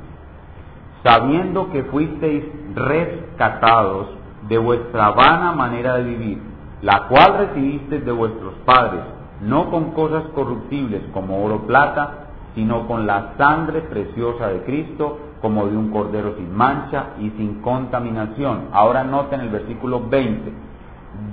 Sabiendo 1.03 1.71
que 1.71 1.83
fuisteis 1.83 2.43
rescatados 2.75 4.09
de 4.47 4.57
vuestra 4.57 5.11
vana 5.11 5.53
manera 5.53 5.95
de 5.95 6.03
vivir, 6.03 6.41
la 6.81 7.07
cual 7.07 7.37
recibisteis 7.37 8.05
de 8.05 8.11
vuestros 8.11 8.53
padres, 8.65 9.01
no 9.41 9.69
con 9.69 9.91
cosas 9.91 10.23
corruptibles 10.35 11.01
como 11.13 11.43
oro 11.43 11.55
o 11.55 11.67
plata, 11.67 12.22
sino 12.55 12.87
con 12.87 13.07
la 13.07 13.33
sangre 13.37 13.81
preciosa 13.81 14.47
de 14.47 14.63
Cristo, 14.63 15.17
como 15.41 15.67
de 15.67 15.75
un 15.75 15.91
cordero 15.91 16.35
sin 16.37 16.53
mancha 16.55 17.07
y 17.19 17.29
sin 17.31 17.61
contaminación. 17.61 18.69
Ahora 18.71 19.03
noten 19.03 19.41
el 19.41 19.49
versículo 19.49 20.01
20, 20.09 20.51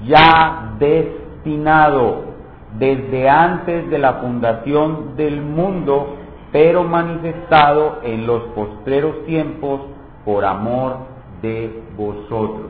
ya 0.07 0.75
destinado 0.79 2.31
desde 2.79 3.29
antes 3.29 3.89
de 3.91 3.99
la 3.99 4.15
fundación 4.15 5.17
del 5.17 5.41
mundo, 5.41 6.17
pero 6.53 6.85
manifestado 6.85 8.01
en 8.03 8.27
los 8.27 8.43
postreros 8.55 9.25
tiempos 9.27 9.83
por 10.25 10.45
amor 10.45 10.97
de 11.43 11.83
vosotros. 11.97 12.69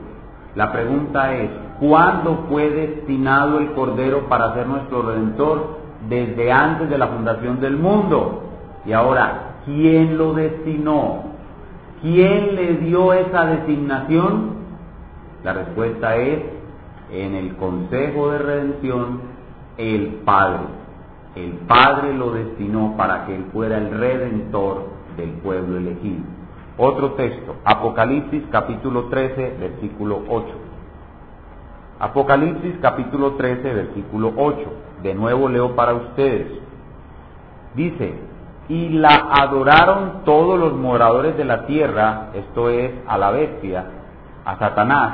La 0.55 0.71
pregunta 0.71 1.33
es, 1.35 1.49
¿cuándo 1.79 2.45
fue 2.49 2.69
destinado 2.69 3.59
el 3.59 3.71
Cordero 3.71 4.27
para 4.27 4.53
ser 4.53 4.67
nuestro 4.67 5.01
Redentor? 5.01 5.80
Desde 6.09 6.51
antes 6.51 6.89
de 6.89 6.97
la 6.97 7.07
fundación 7.07 7.59
del 7.59 7.77
mundo. 7.77 8.43
Y 8.85 8.93
ahora, 8.93 9.57
¿quién 9.65 10.17
lo 10.17 10.33
destinó? 10.33 11.23
¿Quién 12.01 12.55
le 12.55 12.77
dio 12.77 13.13
esa 13.13 13.45
designación? 13.45 14.55
La 15.43 15.53
respuesta 15.53 16.15
es, 16.15 16.39
en 17.11 17.35
el 17.35 17.55
Consejo 17.55 18.31
de 18.31 18.37
Redención, 18.39 19.21
el 19.77 20.21
Padre 20.25 20.81
el 21.35 21.51
Padre 21.65 22.13
lo 22.13 22.31
destinó 22.31 22.95
para 22.97 23.25
que 23.25 23.35
Él 23.35 23.45
fuera 23.53 23.77
el 23.77 23.89
redentor 23.91 24.89
del 25.15 25.29
pueblo 25.29 25.77
elegido. 25.77 26.23
Otro 26.77 27.11
texto, 27.13 27.55
Apocalipsis 27.63 28.43
capítulo 28.51 29.05
13, 29.05 29.57
versículo 29.59 30.23
8. 30.27 30.47
Apocalipsis 31.99 32.75
capítulo 32.81 33.33
13, 33.35 33.73
versículo 33.73 34.33
8. 34.35 34.59
De 35.01 35.13
nuevo 35.13 35.49
leo 35.49 35.75
para 35.75 35.93
ustedes. 35.93 36.47
Dice, 37.75 38.13
y 38.69 38.89
la 38.89 39.27
adoraron 39.31 40.23
todos 40.23 40.59
los 40.59 40.73
moradores 40.73 41.35
de 41.37 41.45
la 41.45 41.65
tierra, 41.65 42.29
esto 42.33 42.69
es, 42.69 42.91
a 43.07 43.17
la 43.17 43.31
bestia, 43.31 43.85
a 44.45 44.57
Satanás, 44.57 45.13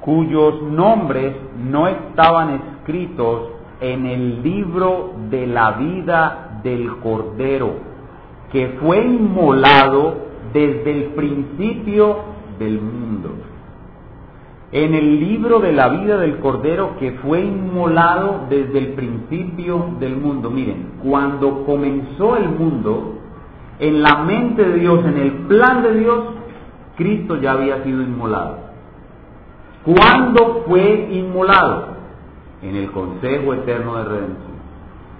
cuyos 0.00 0.62
nombres 0.62 1.34
no 1.56 1.88
estaban 1.88 2.50
escritos 2.50 3.50
en 3.80 4.06
el 4.06 4.42
libro 4.42 5.12
de 5.30 5.46
la 5.46 5.72
vida 5.72 6.60
del 6.62 6.98
Cordero, 6.98 7.74
que 8.50 8.76
fue 8.80 9.04
inmolado 9.04 10.16
desde 10.52 10.90
el 10.90 11.04
principio 11.14 12.18
del 12.58 12.80
mundo. 12.80 13.30
En 14.72 14.94
el 14.94 15.20
libro 15.20 15.60
de 15.60 15.72
la 15.72 15.88
vida 15.88 16.16
del 16.16 16.38
Cordero 16.38 16.96
que 16.98 17.12
fue 17.12 17.42
inmolado 17.42 18.46
desde 18.48 18.78
el 18.78 18.88
principio 18.94 19.96
del 20.00 20.16
mundo. 20.16 20.50
Miren, 20.50 20.94
cuando 21.02 21.64
comenzó 21.64 22.36
el 22.36 22.48
mundo, 22.48 23.18
en 23.78 24.02
la 24.02 24.22
mente 24.22 24.64
de 24.64 24.78
Dios, 24.78 25.04
en 25.04 25.18
el 25.18 25.32
plan 25.46 25.82
de 25.82 25.94
Dios, 25.98 26.24
Cristo 26.96 27.36
ya 27.36 27.52
había 27.52 27.82
sido 27.84 28.02
inmolado. 28.02 28.58
¿Cuándo 29.84 30.64
fue 30.66 31.08
inmolado? 31.10 31.92
en 32.62 32.76
el 32.76 32.90
Consejo 32.92 33.54
Eterno 33.54 33.96
de 33.96 34.04
Redención. 34.04 34.52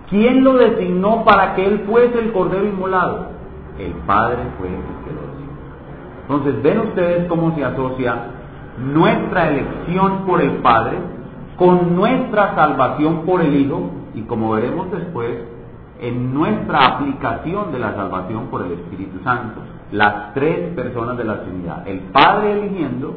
¿Quién 0.09 0.45
lo 0.45 0.55
designó 0.55 1.25
para 1.25 1.55
que 1.55 1.67
Él 1.67 1.85
fuese 1.87 2.19
el 2.19 2.33
Cordero 2.33 2.65
Inmolado? 2.65 3.27
El 3.79 3.93
Padre 4.07 4.39
fue 4.59 4.69
el 4.69 4.75
que 4.75 5.13
lo 5.13 5.23
designó. 5.33 5.53
Entonces, 6.23 6.63
ven 6.63 6.79
ustedes 6.89 7.29
cómo 7.29 7.55
se 7.55 7.65
asocia 7.65 8.27
nuestra 8.79 9.49
elección 9.49 10.25
por 10.27 10.41
el 10.41 10.53
Padre 10.59 10.99
con 11.57 11.95
nuestra 11.95 12.55
salvación 12.55 13.25
por 13.25 13.41
el 13.41 13.55
Hijo 13.55 13.91
y 14.15 14.23
como 14.23 14.53
veremos 14.53 14.91
después, 14.91 15.39
en 16.01 16.35
nuestra 16.35 16.87
aplicación 16.87 17.71
de 17.71 17.79
la 17.79 17.95
salvación 17.95 18.49
por 18.49 18.67
el 18.67 18.73
Espíritu 18.73 19.23
Santo. 19.23 19.61
Las 19.93 20.35
tres 20.35 20.75
personas 20.75 21.17
de 21.17 21.25
la 21.25 21.43
Trinidad. 21.43 21.87
El 21.87 22.01
Padre 22.11 22.53
eligiendo, 22.53 23.15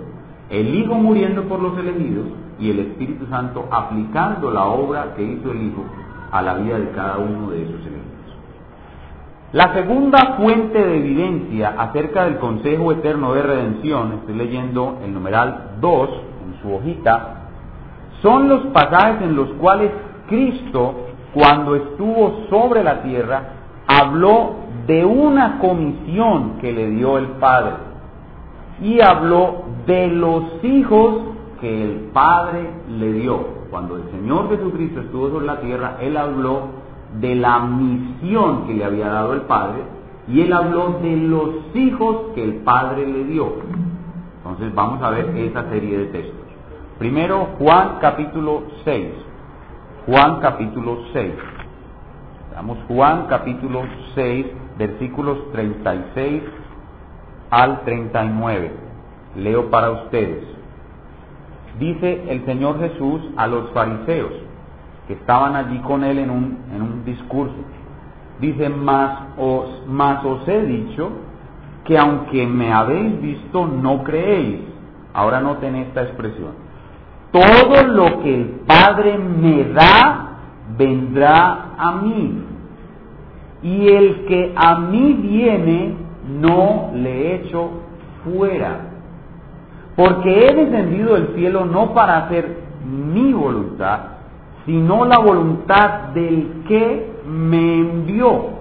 el 0.49 0.75
Hijo 0.75 0.93
muriendo 0.93 1.43
por 1.45 1.59
los 1.59 1.77
elegidos 1.77 2.27
y 2.59 2.69
el 2.69 2.79
Espíritu 2.79 3.25
Santo 3.27 3.67
aplicando 3.71 4.51
la 4.51 4.65
obra 4.65 5.15
que 5.15 5.23
hizo 5.23 5.51
el 5.51 5.63
Hijo 5.63 5.83
a 6.31 6.41
la 6.41 6.55
vida 6.55 6.77
de 6.77 6.91
cada 6.91 7.17
uno 7.17 7.49
de 7.49 7.63
esos 7.63 7.81
elementos. 7.81 8.04
La 9.53 9.73
segunda 9.73 10.35
fuente 10.37 10.77
de 10.77 10.97
evidencia 10.97 11.75
acerca 11.77 12.25
del 12.25 12.37
Consejo 12.39 12.91
Eterno 12.91 13.33
de 13.33 13.43
Redención, 13.43 14.13
estoy 14.13 14.35
leyendo 14.35 14.99
el 15.03 15.13
numeral 15.13 15.77
2 15.79 16.09
en 16.45 16.61
su 16.61 16.73
hojita, 16.73 17.45
son 18.21 18.49
los 18.49 18.65
pasajes 18.67 19.21
en 19.21 19.35
los 19.35 19.49
cuales 19.53 19.91
Cristo, 20.27 20.95
cuando 21.33 21.75
estuvo 21.75 22.47
sobre 22.49 22.83
la 22.83 23.03
tierra, 23.03 23.43
habló 23.87 24.55
de 24.87 25.05
una 25.05 25.59
comisión 25.59 26.57
que 26.59 26.71
le 26.71 26.89
dio 26.89 27.17
el 27.17 27.27
Padre 27.39 27.73
y 28.81 28.99
habló 28.99 29.63
de 29.85 30.07
los 30.07 30.63
hijos 30.63 31.21
que 31.61 31.83
el 31.83 32.09
Padre 32.13 32.69
le 32.89 33.13
dio. 33.13 33.55
Cuando 33.69 33.97
el 33.97 34.09
Señor 34.11 34.49
Jesucristo 34.49 35.01
estuvo 35.01 35.29
sobre 35.29 35.45
la 35.45 35.59
tierra, 35.59 35.97
Él 36.01 36.17
habló 36.17 36.84
de 37.19 37.35
la 37.35 37.59
misión 37.59 38.67
que 38.67 38.73
le 38.73 38.85
había 38.85 39.07
dado 39.09 39.33
el 39.33 39.41
Padre 39.41 39.83
y 40.27 40.41
Él 40.41 40.53
habló 40.53 40.99
de 41.01 41.15
los 41.15 41.49
hijos 41.75 42.33
que 42.33 42.43
el 42.43 42.55
Padre 42.57 43.05
le 43.05 43.23
dio. 43.25 43.53
Entonces 44.37 44.73
vamos 44.73 45.01
a 45.01 45.09
ver 45.11 45.35
esa 45.37 45.69
serie 45.69 45.97
de 45.97 46.05
textos. 46.07 46.45
Primero 46.97 47.49
Juan 47.59 47.97
capítulo 47.99 48.63
6. 48.83 49.07
Juan 50.05 50.39
capítulo 50.39 50.99
6. 51.13 51.33
Veamos 52.51 52.77
Juan 52.87 53.25
capítulo 53.27 53.83
6, 54.15 54.45
versículos 54.77 55.51
36 55.51 56.43
al 57.49 57.81
39. 57.81 58.71
Leo 59.35 59.69
para 59.69 59.91
ustedes 59.91 60.55
dice 61.79 62.23
el 62.29 62.45
Señor 62.45 62.79
Jesús 62.79 63.21
a 63.35 63.47
los 63.47 63.69
fariseos 63.71 64.31
que 65.07 65.13
estaban 65.13 65.55
allí 65.55 65.79
con 65.79 66.03
él 66.03 66.19
en 66.19 66.29
un, 66.29 66.57
en 66.73 66.81
un 66.81 67.05
discurso. 67.05 67.55
Dice, 68.39 68.69
más 68.69 69.19
os, 69.37 69.87
más 69.87 70.23
os 70.25 70.47
he 70.47 70.61
dicho 70.63 71.09
que 71.85 71.97
aunque 71.97 72.45
me 72.47 72.73
habéis 72.73 73.21
visto, 73.21 73.65
no 73.65 74.03
creéis. 74.03 74.61
Ahora 75.13 75.39
noten 75.39 75.75
esta 75.75 76.03
expresión. 76.03 76.51
Todo 77.31 77.83
lo 77.87 78.21
que 78.21 78.35
el 78.35 78.45
Padre 78.65 79.17
me 79.17 79.65
da, 79.65 80.29
vendrá 80.77 81.75
a 81.77 81.91
mí. 82.01 82.43
Y 83.61 83.87
el 83.87 84.25
que 84.25 84.53
a 84.55 84.75
mí 84.75 85.13
viene, 85.13 85.95
no 86.41 86.91
le 86.93 87.35
echo 87.35 87.69
fuera 88.23 88.95
porque 89.95 90.47
he 90.47 90.53
descendido 90.53 91.15
del 91.15 91.35
cielo 91.35 91.65
no 91.65 91.93
para 91.93 92.17
hacer 92.25 92.65
mi 92.85 93.33
voluntad, 93.33 93.99
sino 94.65 95.05
la 95.05 95.19
voluntad 95.19 96.09
del 96.13 96.63
que 96.67 97.11
me 97.27 97.79
envió. 97.79 98.55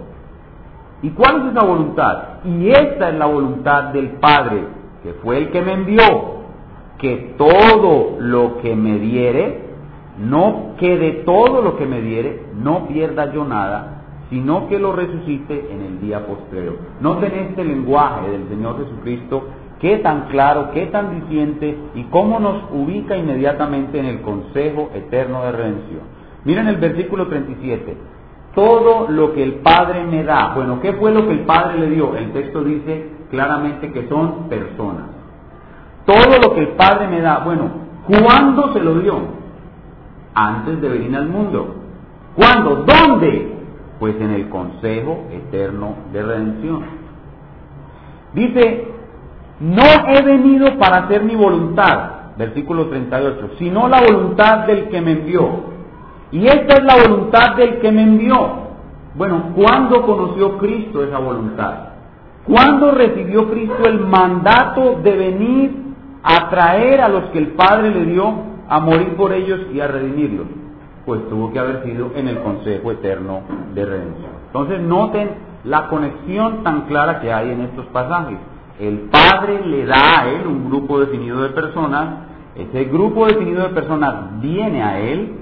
¿Y 1.02 1.10
cuál 1.10 1.42
es 1.42 1.52
esa 1.52 1.64
voluntad? 1.64 2.18
Y 2.44 2.70
esta 2.70 3.10
es 3.10 3.14
la 3.16 3.26
voluntad 3.26 3.84
del 3.92 4.10
Padre, 4.20 4.64
que 5.02 5.14
fue 5.14 5.38
el 5.38 5.50
que 5.50 5.62
me 5.62 5.72
envió, 5.72 6.02
que 6.98 7.34
todo 7.36 8.16
lo 8.20 8.58
que 8.58 8.74
me 8.74 8.98
diere, 8.98 9.64
no 10.18 10.74
que 10.78 10.96
de 10.96 11.12
todo 11.24 11.60
lo 11.60 11.76
que 11.76 11.86
me 11.86 12.00
diere, 12.00 12.46
no 12.54 12.86
pierda 12.86 13.32
yo 13.32 13.44
nada, 13.44 14.02
sino 14.30 14.68
que 14.68 14.78
lo 14.78 14.92
resucite 14.92 15.68
en 15.70 15.82
el 15.82 16.00
día 16.00 16.26
postrero. 16.26 16.76
Noten 17.00 17.32
este 17.50 17.64
lenguaje 17.64 18.30
del 18.30 18.48
Señor 18.48 18.78
Jesucristo 18.78 19.44
qué 19.80 19.98
tan 19.98 20.28
claro, 20.28 20.70
qué 20.72 20.86
tan 20.86 21.20
diciente 21.20 21.76
y 21.94 22.04
cómo 22.04 22.40
nos 22.40 22.64
ubica 22.72 23.16
inmediatamente 23.16 23.98
en 23.98 24.06
el 24.06 24.20
consejo 24.22 24.90
eterno 24.94 25.44
de 25.44 25.52
redención. 25.52 26.00
Miren 26.44 26.68
el 26.68 26.76
versículo 26.76 27.26
37. 27.26 27.96
Todo 28.54 29.08
lo 29.08 29.32
que 29.32 29.42
el 29.42 29.54
Padre 29.54 30.04
me 30.04 30.22
da. 30.22 30.54
Bueno, 30.54 30.80
¿qué 30.80 30.92
fue 30.92 31.10
lo 31.10 31.26
que 31.26 31.32
el 31.32 31.40
Padre 31.40 31.78
le 31.78 31.90
dio? 31.90 32.14
El 32.16 32.32
texto 32.32 32.62
dice 32.62 33.10
claramente 33.30 33.92
que 33.92 34.08
son 34.08 34.48
personas. 34.48 35.06
Todo 36.06 36.38
lo 36.40 36.54
que 36.54 36.60
el 36.60 36.68
Padre 36.68 37.08
me 37.08 37.20
da. 37.20 37.40
Bueno, 37.40 37.70
¿cuándo 38.06 38.72
se 38.72 38.80
lo 38.80 39.00
dio? 39.00 39.18
Antes 40.34 40.80
de 40.80 40.88
venir 40.88 41.16
al 41.16 41.28
mundo. 41.28 41.74
¿Cuándo? 42.36 42.84
¿Dónde? 42.86 43.54
Pues 43.98 44.20
en 44.20 44.30
el 44.30 44.48
consejo 44.48 45.24
eterno 45.30 45.94
de 46.12 46.22
redención. 46.22 46.82
Dice, 48.34 48.93
no 49.60 49.82
he 50.08 50.22
venido 50.22 50.78
para 50.78 51.04
hacer 51.04 51.22
mi 51.22 51.36
voluntad, 51.36 52.34
versículo 52.36 52.86
38, 52.86 53.50
sino 53.58 53.88
la 53.88 54.00
voluntad 54.00 54.66
del 54.66 54.88
que 54.88 55.00
me 55.00 55.12
envió. 55.12 55.74
Y 56.32 56.46
esta 56.46 56.74
es 56.74 56.84
la 56.84 56.96
voluntad 57.06 57.54
del 57.56 57.78
que 57.78 57.92
me 57.92 58.02
envió. 58.02 58.64
Bueno, 59.14 59.52
¿cuándo 59.54 60.02
conoció 60.02 60.58
Cristo 60.58 61.04
esa 61.04 61.18
voluntad? 61.18 61.74
¿Cuándo 62.44 62.90
recibió 62.90 63.48
Cristo 63.48 63.86
el 63.86 64.00
mandato 64.00 65.00
de 65.02 65.16
venir 65.16 65.84
a 66.22 66.50
traer 66.50 67.00
a 67.00 67.08
los 67.08 67.24
que 67.26 67.38
el 67.38 67.48
Padre 67.48 67.90
le 67.90 68.06
dio 68.06 68.34
a 68.68 68.80
morir 68.80 69.14
por 69.16 69.32
ellos 69.32 69.60
y 69.72 69.80
a 69.80 69.86
redimirlos? 69.86 70.46
Pues 71.06 71.28
tuvo 71.28 71.52
que 71.52 71.58
haber 71.58 71.84
sido 71.84 72.10
en 72.16 72.28
el 72.28 72.40
Consejo 72.40 72.90
Eterno 72.90 73.42
de 73.72 73.84
Redención. 73.84 74.30
Entonces 74.46 74.80
noten 74.80 75.30
la 75.64 75.88
conexión 75.88 76.62
tan 76.64 76.82
clara 76.82 77.20
que 77.20 77.32
hay 77.32 77.50
en 77.50 77.62
estos 77.62 77.86
pasajes. 77.86 78.38
El 78.80 79.08
Padre 79.10 79.64
le 79.66 79.86
da 79.86 80.20
a 80.20 80.28
él 80.30 80.46
un 80.46 80.68
grupo 80.68 80.98
definido 80.98 81.42
de 81.42 81.50
personas, 81.50 82.26
ese 82.56 82.84
grupo 82.84 83.26
definido 83.26 83.62
de 83.62 83.68
personas 83.70 84.40
viene 84.40 84.82
a 84.82 84.98
él, 84.98 85.38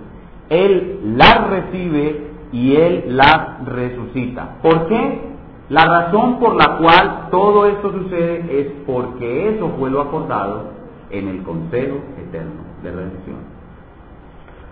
él 0.50 1.00
las 1.16 1.48
recibe 1.48 2.30
y 2.52 2.76
él 2.76 3.04
las 3.16 3.64
resucita. 3.64 4.58
¿Por 4.62 4.86
qué? 4.88 5.32
La 5.70 5.86
razón 5.86 6.38
por 6.38 6.54
la 6.56 6.76
cual 6.76 7.28
todo 7.30 7.66
esto 7.66 7.90
sucede 7.92 8.60
es 8.60 8.66
porque 8.86 9.56
eso 9.56 9.70
fue 9.78 9.90
lo 9.90 10.02
acordado 10.02 10.64
en 11.08 11.28
el 11.28 11.42
Consejo 11.42 11.96
Eterno 12.18 12.62
de 12.82 12.90
Redención. 12.90 13.36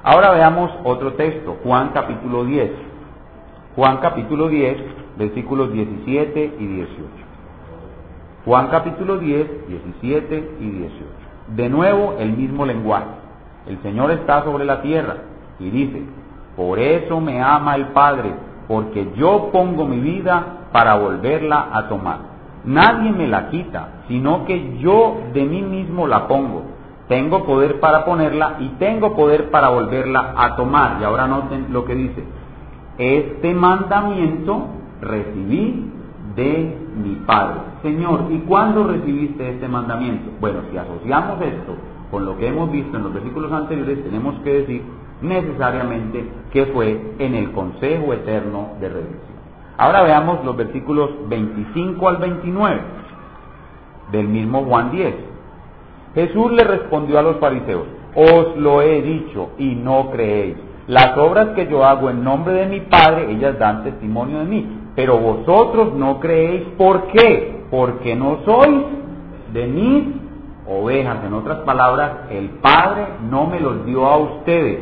Ahora 0.03 0.33
veamos 0.33 0.71
otro 0.85 1.15
texto, 1.15 1.57
Juan 1.63 1.91
capítulo 1.95 2.45
10. 2.45 2.71
Juan 3.77 3.99
capítulo 3.99 4.49
10, 4.49 4.77
versículos 5.17 5.73
17 5.73 6.57
y 6.59 6.67
18. 6.67 7.30
Juan 8.45 8.69
capítulo 8.69 9.19
10, 9.19 9.69
17 9.69 10.57
y 10.61 10.71
18. 10.71 11.05
De 11.57 11.69
nuevo 11.69 12.17
el 12.19 12.33
mismo 12.33 12.65
lenguaje. 12.65 13.07
El 13.67 13.83
Señor 13.83 14.11
está 14.13 14.45
sobre 14.45 14.65
la 14.65 14.81
tierra 14.81 15.17
y 15.59 15.69
dice, 15.69 16.03
por 16.57 16.79
eso 16.79 17.21
me 17.21 17.43
ama 17.43 17.75
el 17.77 17.89
Padre, 17.89 18.33
porque 18.67 19.13
yo 19.15 19.51
pongo 19.53 19.85
mi 19.87 20.01
vida 20.01 20.69
para 20.73 20.97
volverla 20.97 21.69
a 21.71 21.89
tomar. 21.89 22.19
Nadie 22.65 23.13
me 23.13 23.29
la 23.29 23.51
quita, 23.51 24.05
sino 24.09 24.47
que 24.47 24.79
yo 24.79 25.19
de 25.35 25.45
mí 25.45 25.61
mismo 25.61 26.07
la 26.07 26.27
pongo. 26.27 26.63
Tengo 27.09 27.45
poder 27.45 27.79
para 27.79 28.07
ponerla 28.07 28.57
y 28.61 28.69
tengo 28.79 29.15
poder 29.15 29.51
para 29.51 29.69
volverla 29.69 30.35
a 30.37 30.57
tomar. 30.57 30.97
Y 31.01 31.05
ahora 31.05 31.27
noten 31.27 31.67
lo 31.71 31.85
que 31.85 31.95
dice. 31.95 32.25
Este 32.97 33.53
mandamiento 33.53 34.67
recibí 35.03 35.91
de 36.37 36.79
mi 37.03 37.15
Padre. 37.27 37.61
Señor, 37.83 38.27
¿y 38.31 38.39
cuándo 38.41 38.85
recibiste 38.85 39.51
este 39.51 39.69
mandamiento? 39.69 40.31
Bueno, 40.41 40.61
si 40.71 40.77
asociamos 40.77 41.41
esto 41.41 41.75
con 42.11 42.25
lo 42.25 42.37
que 42.37 42.49
hemos 42.49 42.71
visto 42.71 42.97
en 42.97 43.05
los 43.05 43.15
versículos 43.15 43.53
anteriores, 43.53 44.03
tenemos 44.05 44.39
que 44.41 44.53
decir 44.53 44.83
necesariamente 45.23 46.29
que 46.53 46.67
fue 46.67 47.15
en 47.19 47.35
el 47.35 47.53
consejo 47.53 48.13
eterno 48.13 48.71
de 48.81 48.89
redención. 48.89 49.41
Ahora 49.77 50.03
veamos 50.03 50.45
los 50.45 50.57
versículos 50.57 51.11
25 51.29 52.09
al 52.09 52.17
29 52.19 52.81
del 54.13 54.29
mismo 54.29 54.65
Juan 54.65 54.91
10. 54.91 55.15
Jesús 56.15 56.53
le 56.53 56.65
respondió 56.65 57.19
a 57.19 57.23
los 57.23 57.37
fariseos, 57.37 57.87
os 58.15 58.57
lo 58.57 58.83
he 58.83 59.01
dicho 59.01 59.51
y 59.59 59.75
no 59.77 60.11
creéis. 60.11 60.57
Las 60.87 61.17
obras 61.17 61.51
que 61.51 61.69
yo 61.69 61.85
hago 61.85 62.11
en 62.11 62.25
nombre 62.25 62.55
de 62.55 62.67
mi 62.67 62.81
Padre, 62.81 63.31
ellas 63.31 63.59
dan 63.59 63.85
testimonio 63.85 64.41
de 64.41 64.45
mí 64.45 64.80
pero 65.01 65.17
vosotros 65.17 65.95
no 65.95 66.21
creéis. 66.21 66.63
¿Por 66.77 67.07
qué? 67.07 67.65
Porque 67.71 68.15
no 68.15 68.41
sois 68.45 68.83
de 69.51 69.67
mis 69.67 70.05
ovejas. 70.69 71.25
En 71.25 71.33
otras 71.33 71.61
palabras, 71.61 72.29
el 72.31 72.51
Padre 72.61 73.07
no 73.31 73.47
me 73.47 73.61
los 73.61 73.87
dio 73.87 74.07
a 74.07 74.19
ustedes. 74.19 74.81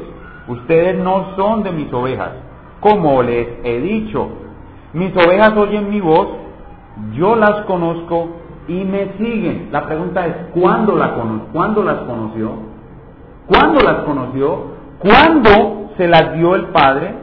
Ustedes 0.48 0.98
no 0.98 1.36
son 1.36 1.62
de 1.62 1.70
mis 1.70 1.92
ovejas. 1.92 2.30
Como 2.80 3.22
les 3.22 3.46
he 3.62 3.78
dicho, 3.78 4.28
mis 4.92 5.16
ovejas 5.16 5.56
oyen 5.56 5.88
mi 5.88 6.00
voz, 6.00 6.26
yo 7.12 7.36
las 7.36 7.60
conozco 7.66 8.30
y 8.66 8.82
me 8.82 9.12
siguen. 9.18 9.68
La 9.70 9.86
pregunta 9.86 10.26
es, 10.26 10.34
¿cuándo, 10.52 10.96
la 10.96 11.14
¿cuándo 11.52 11.84
las 11.84 11.98
conoció? 11.98 12.50
¿Cuándo 13.46 13.78
las 13.84 13.98
conoció? 13.98 14.62
¿Cuándo 14.98 15.90
se 15.96 16.08
las 16.08 16.34
dio 16.34 16.56
el 16.56 16.64
Padre? 16.70 17.14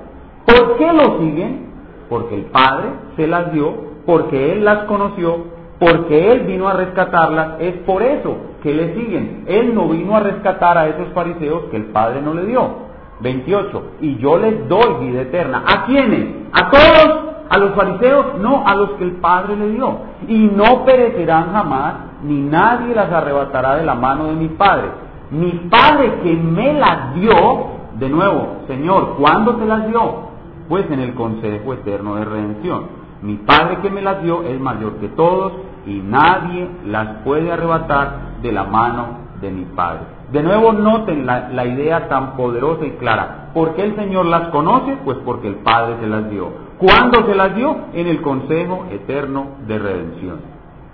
¿Por 0.46 0.78
qué 0.78 0.94
lo 0.94 1.20
siguen? 1.20 1.65
Porque 2.10 2.36
el 2.36 2.46
Padre 2.46 2.88
se 3.16 3.28
las 3.28 3.52
dio, 3.52 3.74
porque 4.06 4.54
Él 4.54 4.66
las 4.66 4.84
conoció, 4.84 5.38
porque 5.80 6.32
Él 6.32 6.42
vino 6.42 6.68
a 6.68 6.74
rescatarlas, 6.74 7.60
es 7.60 7.74
por 7.86 8.02
eso 8.04 8.38
que 8.64 8.74
le 8.74 8.94
siguen. 8.96 9.46
Él 9.48 9.76
no 9.76 9.90
vino 9.90 10.16
a 10.16 10.20
rescatar 10.20 10.78
a 10.78 10.88
esos 10.88 11.10
fariseos 11.14 11.66
que 11.72 11.78
el 11.78 11.86
Padre 11.86 12.22
no 12.22 12.34
le 12.34 12.46
dio. 12.46 12.86
28. 13.20 13.84
Y 14.02 14.18
yo 14.18 14.38
les 14.38 14.68
doy 14.68 15.08
vida 15.08 15.22
eterna. 15.22 15.64
¿A 15.66 15.86
quiénes? 15.86 16.48
¿A 16.52 16.70
todos? 16.70 17.20
¿A 17.50 17.58
los 17.58 17.76
fariseos? 17.76 18.38
No, 18.40 18.64
a 18.66 18.76
los 18.76 18.92
que 18.92 19.04
el 19.04 19.14
Padre 19.14 19.56
le 19.56 19.70
dio. 19.70 19.98
Y 20.28 20.48
no 20.48 20.84
perecerán 20.86 21.54
jamás, 21.54 21.94
ni 22.24 22.42
nadie 22.42 22.94
las 22.96 23.12
arrebatará 23.12 23.76
de 23.76 23.86
la 23.86 23.96
mano 23.96 24.26
de 24.26 24.34
mi 24.34 24.50
Padre. 24.50 24.90
Mi 25.32 25.52
Padre 25.70 26.20
que 26.24 26.34
me 26.36 26.74
las 26.74 27.16
dio, 27.16 27.68
de 27.94 28.10
nuevo, 28.10 28.64
Señor, 28.68 29.16
¿cuándo 29.20 29.56
te 29.56 29.66
las 29.66 29.88
dio? 29.88 30.35
Pues 30.68 30.90
en 30.90 31.00
el 31.00 31.14
consejo 31.14 31.74
eterno 31.74 32.16
de 32.16 32.26
redención. 32.26 33.06
Mi 33.22 33.38
Padre 33.38 33.80
que 33.82 33.90
me 33.90 34.02
las 34.02 34.22
dio 34.22 34.44
es 34.44 34.60
mayor 34.60 34.98
que 34.98 35.08
todos 35.10 35.54
y 35.86 36.00
nadie 36.00 36.68
las 36.86 37.24
puede 37.24 37.52
arrebatar 37.52 38.40
de 38.42 38.52
la 38.52 38.64
mano 38.66 39.20
de 39.42 39.52
mi 39.52 39.66
Padre. 39.66 40.02
De 40.32 40.42
nuevo 40.42 40.74
noten 40.74 41.26
la, 41.26 41.66
idea 41.66 42.08
tan 42.08 42.36
poderosa 42.36 42.86
y 42.86 42.92
clara. 42.92 43.52
¿Por 43.54 43.76
qué 43.76 43.84
el 43.84 43.96
Señor 43.96 44.26
las 44.26 44.50
conoce? 44.50 44.98
Pues 45.06 45.18
porque 45.24 45.48
el 45.48 45.56
Padre 45.56 45.98
se 46.02 46.08
las 46.08 46.30
dio. 46.30 46.50
¿Cuándo 46.78 47.26
se 47.26 47.36
las 47.36 47.56
dio? 47.56 47.76
En 47.94 48.08
el 48.08 48.22
consejo 48.22 48.86
eterno 48.92 49.48
de 49.68 49.80
redención. 49.80 50.40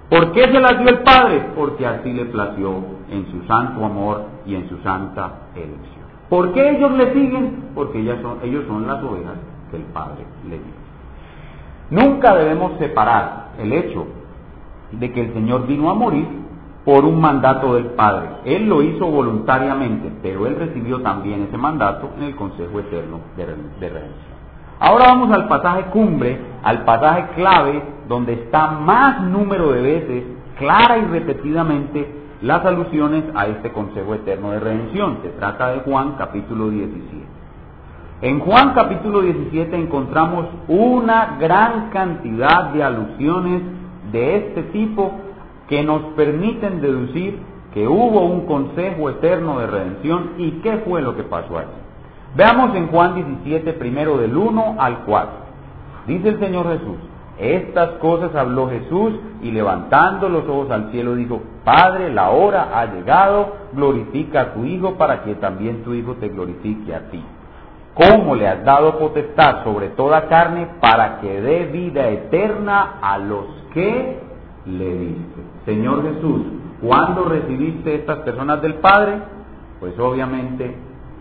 ¿Por 0.10 0.34
qué 0.34 0.44
se 0.44 0.60
las 0.60 0.78
dio 0.78 0.90
el 0.90 1.00
Padre? 1.00 1.50
Porque 1.56 1.88
así 1.88 2.12
le 2.12 2.26
plació 2.26 2.84
en 3.10 3.26
su 3.32 3.48
santo 3.48 3.86
amor 3.86 4.26
y 4.46 4.56
en 4.56 4.68
su 4.68 4.78
santa 4.80 5.48
elección. 5.56 6.02
¿Por 6.30 6.52
qué 6.54 6.78
ellos 6.78 6.92
le 6.92 7.14
siguen? 7.14 7.72
Porque 7.74 8.00
ellos 8.00 8.18
son, 8.22 8.38
ellos 8.44 8.66
son 8.68 8.86
las 8.86 9.02
ovejas 9.04 9.36
el 9.78 9.84
Padre 9.84 10.26
le 10.46 10.58
dio. 10.58 10.82
Nunca 11.90 12.36
debemos 12.36 12.78
separar 12.80 13.50
el 13.60 13.74
hecho 13.74 14.08
de 14.92 15.12
que 15.12 15.22
el 15.22 15.34
Señor 15.34 15.68
vino 15.68 15.90
a 15.90 15.94
morir 15.94 16.28
por 16.86 17.06
un 17.06 17.20
mandato 17.20 17.76
del 17.76 17.88
Padre. 17.88 18.30
Él 18.46 18.68
lo 18.68 18.82
hizo 18.82 19.06
voluntariamente, 19.06 20.12
pero 20.22 20.48
Él 20.48 20.56
recibió 20.56 21.02
también 21.02 21.44
ese 21.44 21.58
mandato 21.58 22.10
en 22.18 22.24
el 22.24 22.36
Consejo 22.36 22.80
Eterno 22.80 23.20
de 23.36 23.46
Redención. 23.46 24.42
Ahora 24.80 25.06
vamos 25.10 25.32
al 25.32 25.48
pasaje 25.48 25.84
cumbre, 25.92 26.40
al 26.64 26.84
pasaje 26.86 27.36
clave, 27.36 27.84
donde 28.08 28.34
está 28.34 28.72
más 28.72 29.22
número 29.22 29.72
de 29.74 29.82
veces, 29.82 30.24
clara 30.58 30.98
y 30.98 31.06
repetidamente, 31.06 32.22
las 32.42 32.66
alusiones 32.66 33.26
a 33.36 33.46
este 33.46 33.72
Consejo 33.72 34.16
Eterno 34.16 34.52
de 34.52 34.60
Redención. 34.60 35.20
Se 35.22 35.30
trata 35.30 35.70
de 35.70 35.82
Juan 35.82 36.16
capítulo 36.18 36.70
17. 36.70 37.41
En 38.22 38.40
Juan 38.40 38.74
capítulo 38.76 39.22
17 39.22 39.76
encontramos 39.76 40.46
una 40.68 41.38
gran 41.40 41.90
cantidad 41.90 42.66
de 42.66 42.84
alusiones 42.84 43.64
de 44.12 44.38
este 44.38 44.62
tipo 44.74 45.14
que 45.68 45.82
nos 45.82 46.04
permiten 46.14 46.82
deducir 46.82 47.40
que 47.74 47.88
hubo 47.88 48.22
un 48.22 48.46
consejo 48.46 49.10
eterno 49.10 49.58
de 49.58 49.66
redención 49.66 50.34
y 50.38 50.52
qué 50.62 50.84
fue 50.86 51.02
lo 51.02 51.16
que 51.16 51.24
pasó 51.24 51.58
ahí. 51.58 51.66
Veamos 52.36 52.76
en 52.76 52.90
Juan 52.90 53.16
17 53.16 53.74
primero 53.74 54.20
del 54.20 54.38
1 54.38 54.76
al 54.78 55.00
4. 55.00 55.32
Dice 56.06 56.30
el 56.30 56.40
Señor 56.40 56.68
Jesús, 56.74 56.98
estas 57.40 57.90
cosas 57.94 58.36
habló 58.36 58.70
Jesús 58.70 59.14
y 59.42 59.50
levantando 59.50 60.30
los 60.30 60.48
ojos 60.48 60.70
al 60.70 60.92
cielo 60.92 61.16
dijo, 61.16 61.42
Padre, 61.64 62.14
la 62.14 62.30
hora 62.30 62.70
ha 62.80 62.86
llegado, 62.86 63.56
glorifica 63.74 64.42
a 64.42 64.54
tu 64.54 64.64
Hijo 64.64 64.94
para 64.94 65.24
que 65.24 65.34
también 65.34 65.84
tu 65.84 65.96
Hijo 65.96 66.14
te 66.18 66.30
glorifique 66.30 66.94
a 66.94 67.10
ti 67.10 67.24
cómo 67.94 68.36
le 68.36 68.48
has 68.48 68.64
dado 68.64 68.98
potestad 68.98 69.64
sobre 69.64 69.90
toda 69.90 70.28
carne 70.28 70.68
para 70.80 71.20
que 71.20 71.42
dé 71.42 71.66
vida 71.66 72.08
eterna 72.10 73.00
a 73.02 73.18
los 73.18 73.46
que 73.74 74.20
le 74.66 74.98
diste. 74.98 75.42
Señor 75.66 76.04
Jesús, 76.04 76.42
¿cuándo 76.82 77.26
recibiste 77.26 77.96
estas 77.96 78.20
personas 78.20 78.62
del 78.62 78.76
Padre? 78.76 79.20
Pues 79.80 79.98
obviamente 80.00 80.76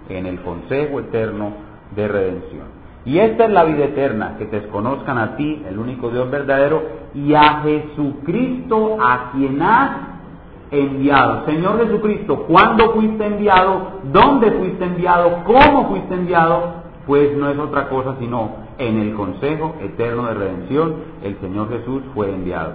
en 0.09 0.26
el 0.26 0.40
consejo 0.40 1.00
eterno 1.00 1.52
de 1.94 2.09
redención. 2.09 2.80
Y 3.04 3.18
esta 3.18 3.46
es 3.46 3.50
la 3.50 3.64
vida 3.64 3.87
eterna, 3.87 4.37
que 4.37 4.44
te 4.46 4.66
conozcan 4.68 5.16
a 5.16 5.37
ti, 5.37 5.62
el 5.66 5.78
único 5.78 6.11
Dios 6.11 6.30
verdadero, 6.30 6.83
y 7.14 7.35
a 7.35 7.62
Jesucristo 7.62 8.98
a 9.00 9.30
quien 9.33 9.62
has 9.62 9.90
enviado. 10.70 11.44
Señor 11.46 11.85
Jesucristo, 11.85 12.44
¿cuándo 12.48 12.92
fuiste 12.92 13.26
enviado? 13.26 14.00
¿Dónde 14.04 14.50
fuiste 14.52 14.85
enviado? 14.85 15.44
¿Cómo 15.44 15.88
fuiste 15.88 16.14
enviado? 16.14 16.80
Pues 17.06 17.37
no 17.37 17.48
es 17.50 17.59
otra 17.59 17.88
cosa 17.88 18.14
sino 18.18 18.50
en 18.78 18.98
el 18.98 19.14
Consejo 19.14 19.74
Eterno 19.80 20.26
de 20.26 20.35
Redención 20.35 20.94
el 21.22 21.38
Señor 21.40 21.68
Jesús 21.70 22.02
fue 22.14 22.33
enviado. 22.33 22.74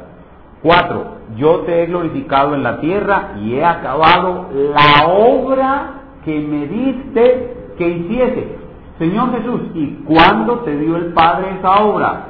Cuatro, 0.62 1.06
yo 1.38 1.60
te 1.60 1.84
he 1.84 1.86
glorificado 1.86 2.56
en 2.56 2.64
la 2.64 2.80
tierra 2.80 3.34
y 3.40 3.56
he 3.56 3.64
acabado 3.64 4.48
la 4.52 5.08
obra 5.08 6.02
que 6.26 6.40
me 6.40 6.68
diste 6.68 7.74
que 7.78 7.88
hiciese. 7.88 8.58
Señor 8.98 9.32
Jesús, 9.32 9.62
¿y 9.74 10.04
cuándo 10.06 10.60
te 10.60 10.76
dio 10.78 10.96
el 10.96 11.14
Padre 11.14 11.58
esa 11.60 11.84
obra? 11.84 12.26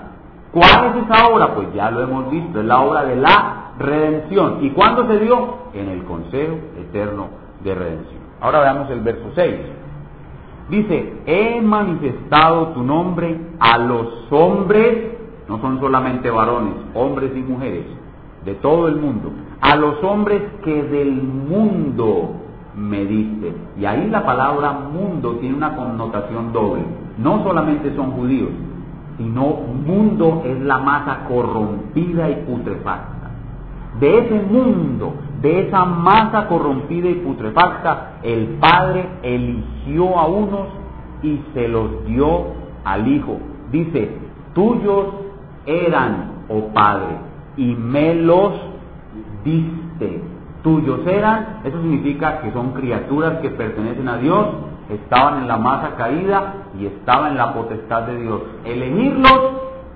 ¿Cuál 0.51 0.95
es 0.95 1.03
esa 1.05 1.27
obra? 1.27 1.53
Pues 1.55 1.73
ya 1.73 1.91
lo 1.91 2.01
hemos 2.01 2.29
visto, 2.29 2.59
es 2.59 2.65
la 2.65 2.81
obra 2.81 3.03
de 3.05 3.15
la 3.15 3.64
redención. 3.79 4.59
¿Y 4.61 4.71
cuándo 4.71 5.07
se 5.07 5.19
dio? 5.19 5.57
En 5.73 5.89
el 5.89 6.03
Consejo 6.03 6.55
Eterno 6.79 7.27
de 7.63 7.75
Redención. 7.75 8.21
Ahora 8.41 8.61
veamos 8.61 8.89
el 8.89 9.01
verso 9.01 9.31
6. 9.35 9.55
Dice, 10.69 11.13
he 11.25 11.61
manifestado 11.61 12.69
tu 12.69 12.81
nombre 12.83 13.39
a 13.59 13.77
los 13.77 14.31
hombres, 14.31 15.11
no 15.47 15.59
son 15.61 15.79
solamente 15.79 16.29
varones, 16.31 16.73
hombres 16.95 17.31
y 17.35 17.39
mujeres, 17.39 17.85
de 18.45 18.55
todo 18.55 18.87
el 18.87 18.95
mundo, 18.95 19.31
a 19.61 19.75
los 19.75 20.03
hombres 20.03 20.41
que 20.63 20.83
del 20.83 21.11
mundo 21.11 22.35
me 22.75 23.05
diste. 23.05 23.53
Y 23.79 23.85
ahí 23.85 24.07
la 24.09 24.25
palabra 24.25 24.71
mundo 24.71 25.37
tiene 25.39 25.55
una 25.55 25.75
connotación 25.75 26.51
doble. 26.51 26.83
No 27.17 27.43
solamente 27.43 27.95
son 27.95 28.11
judíos, 28.11 28.49
sino 29.17 29.45
mundo 29.85 30.43
es 30.45 30.59
la 30.61 30.79
masa 30.79 31.25
corrompida 31.27 32.29
y 32.29 32.35
putrefacta. 32.47 33.14
De 33.99 34.19
ese 34.19 34.41
mundo, 34.41 35.13
de 35.41 35.67
esa 35.67 35.85
masa 35.85 36.47
corrompida 36.47 37.09
y 37.09 37.15
putrefacta, 37.15 38.19
el 38.23 38.57
Padre 38.59 39.07
eligió 39.23 40.17
a 40.17 40.27
unos 40.27 40.67
y 41.21 41.41
se 41.53 41.67
los 41.67 42.05
dio 42.05 42.47
al 42.83 43.07
Hijo. 43.07 43.37
Dice, 43.71 44.09
tuyos 44.53 45.05
eran, 45.65 46.45
oh 46.49 46.67
Padre, 46.73 47.17
y 47.57 47.75
me 47.75 48.15
los 48.15 48.53
diste 49.43 50.35
tuyos 50.65 51.05
eran, 51.05 51.59
eso 51.63 51.79
significa 51.79 52.41
que 52.41 52.51
son 52.51 52.71
criaturas 52.71 53.37
que 53.39 53.51
pertenecen 53.51 54.09
a 54.09 54.17
Dios, 54.17 54.47
estaban 54.89 55.43
en 55.43 55.47
la 55.47 55.57
masa 55.57 55.95
caída 55.95 56.55
y 56.79 56.87
estaban 56.87 57.33
en 57.33 57.37
la 57.37 57.53
potestad 57.53 58.01
de 58.07 58.17
Dios. 58.17 58.41
Elegirlos 58.65 59.41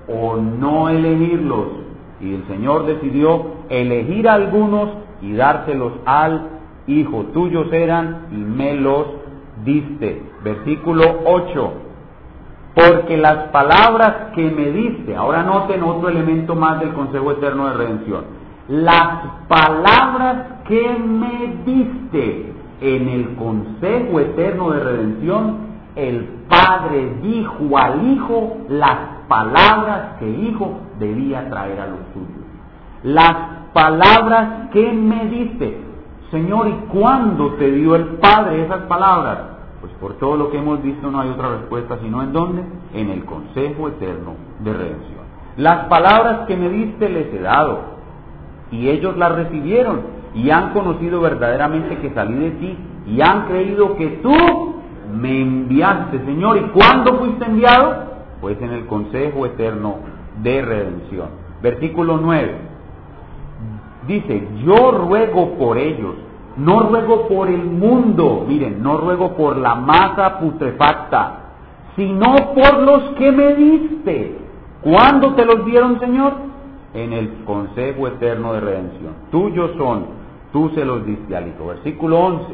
o 0.07 0.37
no 0.37 0.89
elegirlos. 0.89 1.67
Y 2.21 2.33
el 2.33 2.47
Señor 2.47 2.85
decidió 2.85 3.45
elegir 3.69 4.27
a 4.27 4.33
algunos 4.33 4.89
y 5.21 5.33
dárselos 5.33 5.93
al 6.05 6.49
Hijo. 6.87 7.25
Tuyos 7.33 7.71
eran 7.71 8.27
y 8.31 8.35
me 8.35 8.73
los 8.75 9.05
diste. 9.63 10.23
Versículo 10.43 11.03
8. 11.25 11.73
Porque 12.75 13.17
las 13.17 13.49
palabras 13.49 14.31
que 14.33 14.49
me 14.49 14.71
diste, 14.71 15.15
ahora 15.15 15.43
noten 15.43 15.83
otro 15.83 16.09
elemento 16.09 16.55
más 16.55 16.79
del 16.79 16.93
Consejo 16.93 17.31
Eterno 17.31 17.67
de 17.67 17.73
Redención 17.73 18.39
las 18.69 19.23
palabras 19.47 20.61
que 20.67 20.95
me 20.99 21.55
diste 21.65 22.53
en 22.81 23.09
el 23.09 23.35
consejo 23.35 24.19
eterno 24.19 24.69
de 24.69 24.79
redención, 24.79 25.57
el 25.95 26.23
Padre 26.47 27.15
dijo 27.23 27.77
al 27.77 28.07
Hijo 28.13 28.57
las 28.69 29.18
palabras 29.29 30.17
que 30.19 30.29
Hijo 30.29 30.79
debía 30.99 31.49
traer 31.49 31.79
a 31.79 31.87
los 31.87 31.99
suyos. 32.13 32.45
Las 33.03 33.35
palabras 33.71 34.69
que 34.73 34.91
me 34.91 35.25
diste. 35.27 35.81
Señor, 36.31 36.67
¿y 36.67 36.73
cuándo 36.91 37.53
te 37.53 37.71
dio 37.71 37.95
el 37.95 38.05
Padre 38.17 38.65
esas 38.65 38.81
palabras? 38.83 39.37
Pues 39.79 39.93
por 39.93 40.15
todo 40.15 40.35
lo 40.35 40.51
que 40.51 40.57
hemos 40.57 40.83
visto 40.83 41.09
no 41.09 41.21
hay 41.21 41.29
otra 41.29 41.49
respuesta, 41.49 41.97
sino 42.01 42.21
en 42.21 42.33
dónde? 42.33 42.63
En 42.93 43.09
el 43.09 43.23
consejo 43.23 43.87
eterno 43.87 44.33
de 44.59 44.73
redención. 44.73 45.19
Las 45.55 45.85
palabras 45.85 46.41
que 46.47 46.57
me 46.57 46.69
diste 46.69 47.07
les 47.07 47.33
he 47.33 47.39
dado 47.39 47.79
y 48.71 48.89
ellos 48.89 49.17
la 49.17 49.29
recibieron 49.29 50.01
y 50.35 50.49
han 50.49 50.73
conocido 50.73 51.21
verdaderamente 51.21 51.97
que 51.97 52.13
salí 52.13 52.35
de 52.35 52.51
ti 52.51 52.77
y 53.07 53.21
han 53.21 53.47
creído 53.47 53.95
que 53.95 54.07
tú 54.21 54.35
me 55.13 55.41
enviaste, 55.41 56.19
Señor. 56.25 56.57
¿Y 56.57 56.61
cuándo 56.69 57.17
fuiste 57.17 57.45
enviado? 57.45 58.09
Pues 58.41 58.61
en 58.61 58.71
el 58.71 58.85
consejo 58.85 59.45
eterno 59.45 59.97
de 60.41 60.61
redención. 60.61 61.29
Versículo 61.61 62.17
9. 62.17 62.55
Dice, 64.07 64.47
yo 64.63 64.91
ruego 64.91 65.55
por 65.57 65.77
ellos, 65.77 66.15
no 66.57 66.79
ruego 66.89 67.27
por 67.27 67.49
el 67.49 67.63
mundo, 67.63 68.45
miren, 68.47 68.81
no 68.81 68.97
ruego 68.97 69.35
por 69.35 69.57
la 69.57 69.75
masa 69.75 70.39
putrefacta, 70.39 71.39
sino 71.95 72.53
por 72.53 72.79
los 72.79 73.01
que 73.15 73.31
me 73.31 73.55
diste. 73.55 74.37
¿Cuándo 74.81 75.35
te 75.35 75.45
los 75.45 75.65
dieron, 75.65 75.99
Señor? 75.99 76.49
en 76.93 77.13
el 77.13 77.43
consejo 77.45 78.07
eterno 78.07 78.53
de 78.53 78.61
redención. 78.61 79.13
Tuyos 79.31 79.71
son, 79.77 80.05
tú 80.51 80.71
se 80.75 80.85
los 80.85 81.05
diste 81.05 81.35
al 81.35 81.47
Hijo. 81.47 81.67
Versículo 81.67 82.19
11. 82.19 82.45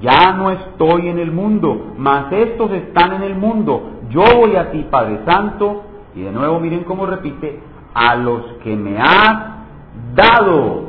Ya 0.00 0.32
no 0.32 0.50
estoy 0.50 1.08
en 1.08 1.18
el 1.18 1.32
mundo, 1.32 1.94
mas 1.96 2.32
estos 2.32 2.70
están 2.72 3.14
en 3.14 3.22
el 3.22 3.34
mundo. 3.34 3.97
Yo 4.10 4.22
voy 4.36 4.56
a 4.56 4.70
ti, 4.70 4.86
Padre 4.90 5.20
Santo. 5.26 5.82
Y 6.14 6.22
de 6.22 6.32
nuevo 6.32 6.58
miren 6.58 6.84
cómo 6.84 7.06
repite, 7.06 7.60
a 7.94 8.16
los 8.16 8.42
que 8.64 8.74
me 8.76 8.98
has 8.98 9.56
dado 10.14 10.88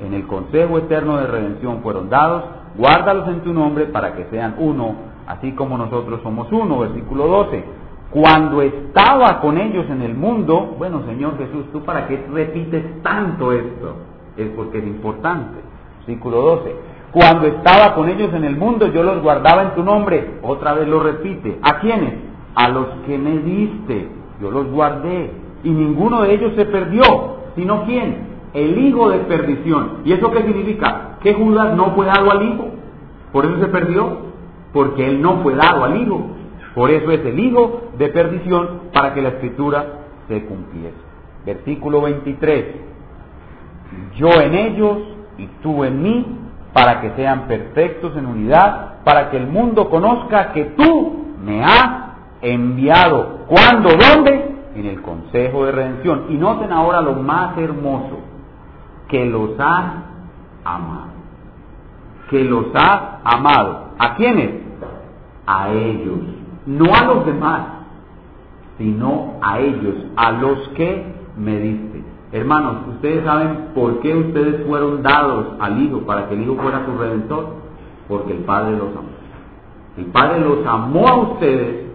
en 0.00 0.14
el 0.14 0.26
consejo 0.26 0.78
eterno 0.78 1.18
de 1.18 1.26
redención 1.26 1.80
fueron 1.82 2.08
dados, 2.08 2.44
guárdalos 2.76 3.28
en 3.28 3.40
tu 3.40 3.52
nombre 3.52 3.86
para 3.86 4.14
que 4.14 4.26
sean 4.30 4.54
uno, 4.58 4.94
así 5.26 5.52
como 5.52 5.76
nosotros 5.78 6.20
somos 6.22 6.50
uno. 6.52 6.78
Versículo 6.80 7.26
12 7.26 7.64
cuando 8.10 8.62
estaba 8.62 9.40
con 9.40 9.58
ellos 9.58 9.84
en 9.90 10.00
el 10.00 10.14
mundo, 10.14 10.74
bueno 10.78 11.02
Señor 11.04 11.36
Jesús, 11.36 11.66
¿tú 11.72 11.82
para 11.82 12.08
qué 12.08 12.24
repites 12.32 13.02
tanto 13.02 13.52
esto? 13.52 13.96
Es 14.36 14.48
porque 14.56 14.78
es 14.78 14.86
importante. 14.86 15.58
Versículo 15.98 16.40
12. 16.40 16.76
Cuando 17.12 17.46
estaba 17.46 17.94
con 17.94 18.08
ellos 18.08 18.32
en 18.32 18.44
el 18.44 18.56
mundo, 18.56 18.86
yo 18.86 19.02
los 19.02 19.22
guardaba 19.22 19.62
en 19.62 19.74
tu 19.74 19.82
nombre. 19.82 20.38
Otra 20.42 20.72
vez 20.72 20.88
lo 20.88 21.00
repite. 21.00 21.58
¿A 21.62 21.80
quiénes? 21.80 22.14
A 22.58 22.68
los 22.68 22.86
que 23.06 23.16
me 23.16 23.38
diste. 23.38 24.08
Yo 24.42 24.50
los 24.50 24.66
guardé. 24.70 25.30
Y 25.62 25.70
ninguno 25.70 26.22
de 26.22 26.34
ellos 26.34 26.52
se 26.56 26.64
perdió. 26.64 27.02
¿Sino 27.54 27.84
quién? 27.84 28.26
El 28.52 28.76
hijo 28.78 29.10
de 29.10 29.18
perdición. 29.20 29.98
¿Y 30.04 30.12
eso 30.12 30.28
qué 30.32 30.42
significa? 30.42 31.18
Que 31.22 31.34
Judas 31.34 31.76
no 31.76 31.92
fue 31.92 32.06
dado 32.06 32.32
al 32.32 32.42
hijo. 32.42 32.68
Por 33.32 33.46
eso 33.46 33.60
se 33.60 33.68
perdió. 33.68 34.28
Porque 34.72 35.06
él 35.06 35.22
no 35.22 35.38
fue 35.42 35.54
dado 35.54 35.84
al 35.84 36.00
hijo. 36.02 36.20
Por 36.74 36.90
eso 36.90 37.12
es 37.12 37.24
el 37.24 37.38
hijo 37.38 37.90
de 37.96 38.08
perdición 38.08 38.80
para 38.92 39.14
que 39.14 39.22
la 39.22 39.28
escritura 39.28 39.84
se 40.26 40.44
cumpliese. 40.44 40.96
Versículo 41.46 42.02
23. 42.02 42.64
Yo 44.16 44.28
en 44.40 44.54
ellos 44.54 44.98
y 45.38 45.46
tú 45.62 45.84
en 45.84 46.02
mí, 46.02 46.26
para 46.72 47.00
que 47.00 47.12
sean 47.12 47.46
perfectos 47.46 48.16
en 48.16 48.26
unidad, 48.26 49.02
para 49.04 49.30
que 49.30 49.36
el 49.36 49.46
mundo 49.46 49.88
conozca 49.88 50.52
que 50.52 50.64
tú 50.76 51.24
me 51.44 51.62
has 51.64 52.07
enviado. 52.42 53.46
¿Cuándo? 53.46 53.90
¿Dónde? 53.90 54.56
En 54.74 54.86
el 54.86 55.02
Consejo 55.02 55.66
de 55.66 55.72
Redención. 55.72 56.26
Y 56.28 56.34
noten 56.34 56.72
ahora 56.72 57.00
lo 57.00 57.14
más 57.14 57.56
hermoso, 57.58 58.20
que 59.08 59.24
los 59.26 59.50
has 59.58 59.92
amado. 60.64 61.08
Que 62.30 62.44
los 62.44 62.66
has 62.74 63.00
amado. 63.24 63.88
¿A 63.98 64.14
quiénes? 64.14 64.50
A 65.46 65.70
ellos 65.70 66.38
no 66.68 66.94
a 66.94 67.04
los 67.04 67.24
demás, 67.24 67.62
sino 68.76 69.38
a 69.40 69.58
ellos, 69.58 69.94
a 70.16 70.32
los 70.32 70.68
que 70.76 71.02
me 71.38 71.58
diste. 71.58 72.04
Hermanos, 72.30 72.88
ustedes 72.88 73.24
saben 73.24 73.70
por 73.74 74.00
qué 74.00 74.14
ustedes 74.14 74.66
fueron 74.66 75.02
dados 75.02 75.54
al 75.60 75.82
Hijo 75.82 76.00
para 76.00 76.28
que 76.28 76.34
el 76.34 76.42
Hijo 76.42 76.56
fuera 76.56 76.84
su 76.84 76.98
redentor, 76.98 77.54
porque 78.06 78.32
el 78.32 78.44
Padre 78.44 78.72
los 78.72 78.90
amó. 78.90 79.08
El 79.96 80.04
Padre 80.06 80.40
los 80.40 80.66
amó 80.66 81.08
a 81.08 81.16
ustedes 81.16 81.87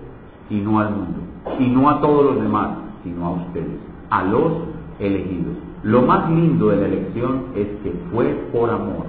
y 0.53 0.61
no 0.61 0.79
al 0.79 0.91
mundo, 0.91 1.19
y 1.57 1.67
no 1.67 1.89
a 1.89 1.99
todos 1.99 2.25
los 2.25 2.43
demás, 2.43 2.77
sino 3.03 3.25
a 3.25 3.31
ustedes, 3.31 3.79
a 4.11 4.23
los 4.23 4.51
elegidos. 4.99 5.55
Lo 5.81 6.03
más 6.03 6.29
lindo 6.29 6.67
de 6.67 6.77
la 6.77 6.85
elección 6.85 7.45
es 7.55 7.67
que 7.81 7.91
fue 8.11 8.25
por 8.53 8.69
amor. 8.69 9.07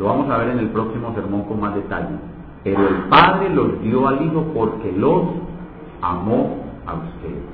Lo 0.00 0.06
vamos 0.06 0.28
a 0.28 0.38
ver 0.38 0.48
en 0.48 0.58
el 0.58 0.70
próximo 0.70 1.14
sermón 1.14 1.44
con 1.44 1.60
más 1.60 1.76
detalle. 1.76 2.16
Pero 2.64 2.80
el 2.80 2.96
Padre 3.08 3.50
los 3.50 3.80
dio 3.82 4.08
al 4.08 4.26
Hijo 4.26 4.44
porque 4.52 4.92
los 4.92 5.22
amó 6.00 6.56
a 6.84 6.94
ustedes. 6.94 7.44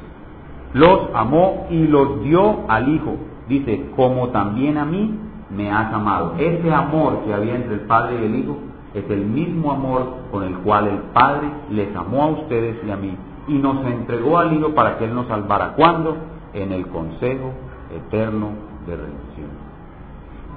Los 0.73 1.11
amó 1.15 1.67
y 1.69 1.87
los 1.87 2.23
dio 2.23 2.61
al 2.69 2.89
Hijo. 2.89 3.15
Dice, 3.47 3.91
como 3.95 4.29
también 4.29 4.79
a 4.79 4.87
mí 4.87 5.19
me 5.55 5.71
has 5.71 5.93
amado. 5.93 6.35
Ese 6.39 6.73
amor 6.73 7.25
que 7.27 7.35
había 7.35 7.57
entre 7.57 7.75
el 7.75 7.81
Padre 7.81 8.21
y 8.23 8.25
el 8.25 8.35
Hijo 8.37 8.57
es 8.95 9.05
el 9.11 9.27
mismo 9.27 9.71
amor 9.71 10.15
con 10.31 10.45
el 10.45 10.55
cual 10.59 10.89
el 10.89 10.99
Padre 11.13 11.51
les 11.71 11.95
amó 11.95 12.23
a 12.23 12.27
ustedes 12.29 12.77
y 12.87 12.91
a 12.91 12.97
mí. 12.97 13.15
Y 13.49 13.55
nos 13.55 13.85
entregó 13.87 14.39
al 14.39 14.53
Hijo 14.53 14.75
para 14.75 14.99
que 14.99 15.05
Él 15.05 15.15
nos 15.15 15.27
salvara. 15.27 15.73
¿Cuándo? 15.75 16.17
En 16.53 16.73
el 16.73 16.87
consejo 16.89 17.53
eterno 17.95 18.51
de 18.87 18.97
redención. 18.97 19.69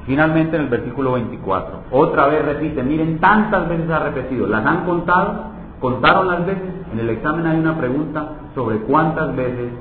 Finalmente 0.05 0.55
en 0.55 0.63
el 0.63 0.69
versículo 0.69 1.13
24, 1.13 1.83
otra 1.91 2.27
vez 2.27 2.43
repite, 2.43 2.81
miren, 2.81 3.19
tantas 3.19 3.69
veces 3.69 3.89
ha 3.89 3.99
repetido, 3.99 4.47
¿las 4.47 4.65
han 4.65 4.83
contado? 4.83 5.51
¿Contaron 5.79 6.27
las 6.27 6.45
veces? 6.45 6.69
En 6.91 6.99
el 6.99 7.09
examen 7.09 7.45
hay 7.45 7.59
una 7.59 7.77
pregunta 7.77 8.29
sobre 8.55 8.77
cuántas 8.79 9.35
veces 9.35 9.71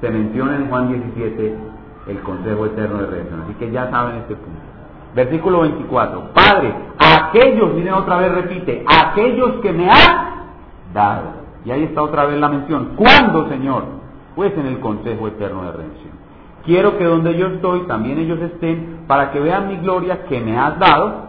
se 0.00 0.10
menciona 0.10 0.56
en 0.56 0.68
Juan 0.68 0.88
17 0.88 1.58
el 2.06 2.20
consejo 2.20 2.66
eterno 2.66 2.98
de 2.98 3.06
redención. 3.06 3.42
Así 3.42 3.54
que 3.54 3.70
ya 3.70 3.90
saben 3.90 4.16
este 4.16 4.36
punto. 4.36 4.60
Versículo 5.14 5.60
24. 5.60 6.32
Padre, 6.32 6.74
aquellos, 6.98 7.74
miren 7.74 7.94
otra 7.94 8.18
vez 8.18 8.32
repite, 8.32 8.84
aquellos 8.86 9.60
que 9.62 9.72
me 9.72 9.90
han 9.90 10.44
dado. 10.92 11.43
Y 11.64 11.70
ahí 11.70 11.84
está 11.84 12.02
otra 12.02 12.26
vez 12.26 12.38
la 12.38 12.48
mención. 12.48 12.90
¿Cuándo, 12.96 13.48
Señor? 13.48 13.84
Pues 14.34 14.52
en 14.56 14.66
el 14.66 14.80
consejo 14.80 15.28
eterno 15.28 15.62
de 15.64 15.72
redención. 15.72 16.14
Quiero 16.64 16.96
que 16.98 17.04
donde 17.04 17.36
yo 17.36 17.46
estoy 17.48 17.80
también 17.86 18.18
ellos 18.18 18.40
estén 18.40 19.04
para 19.06 19.30
que 19.30 19.40
vean 19.40 19.68
mi 19.68 19.76
gloria 19.76 20.24
que 20.24 20.40
me 20.40 20.58
has 20.58 20.78
dado, 20.78 21.24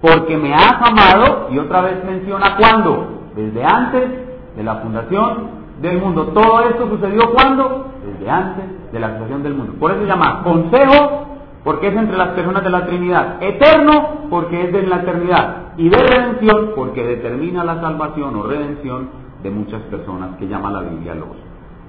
porque 0.00 0.36
me 0.36 0.54
has 0.54 0.74
amado, 0.82 1.48
y 1.50 1.58
otra 1.58 1.80
vez 1.82 2.04
menciona 2.04 2.56
cuándo, 2.56 3.22
desde 3.34 3.64
antes 3.64 4.10
de 4.56 4.62
la 4.62 4.76
fundación 4.76 5.58
del 5.80 5.98
mundo. 5.98 6.26
Todo 6.34 6.60
esto 6.68 6.88
sucedió 6.88 7.32
cuando? 7.32 7.92
Desde 8.04 8.30
antes 8.30 8.92
de 8.92 9.00
la 9.00 9.08
fundación 9.08 9.42
del 9.42 9.54
mundo. 9.54 9.74
Por 9.80 9.90
eso 9.90 10.00
se 10.00 10.06
llama 10.06 10.42
consejo, 10.44 11.26
porque 11.64 11.88
es 11.88 11.96
entre 11.96 12.16
las 12.16 12.28
personas 12.28 12.62
de 12.62 12.70
la 12.70 12.86
Trinidad. 12.86 13.42
Eterno, 13.42 14.26
porque 14.30 14.64
es 14.64 14.72
de 14.72 14.82
la 14.86 14.96
eternidad. 14.96 15.56
Y 15.76 15.88
de 15.88 15.98
redención, 15.98 16.72
porque 16.74 17.04
determina 17.04 17.64
la 17.64 17.80
salvación 17.80 18.36
o 18.36 18.42
redención 18.44 19.27
de 19.42 19.50
muchas 19.50 19.80
personas 19.82 20.36
que 20.38 20.48
llama 20.48 20.70
la 20.70 20.80
Biblia 20.80 21.14
los 21.14 21.36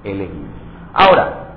elegidos. 0.04 0.48
Ahora, 0.94 1.54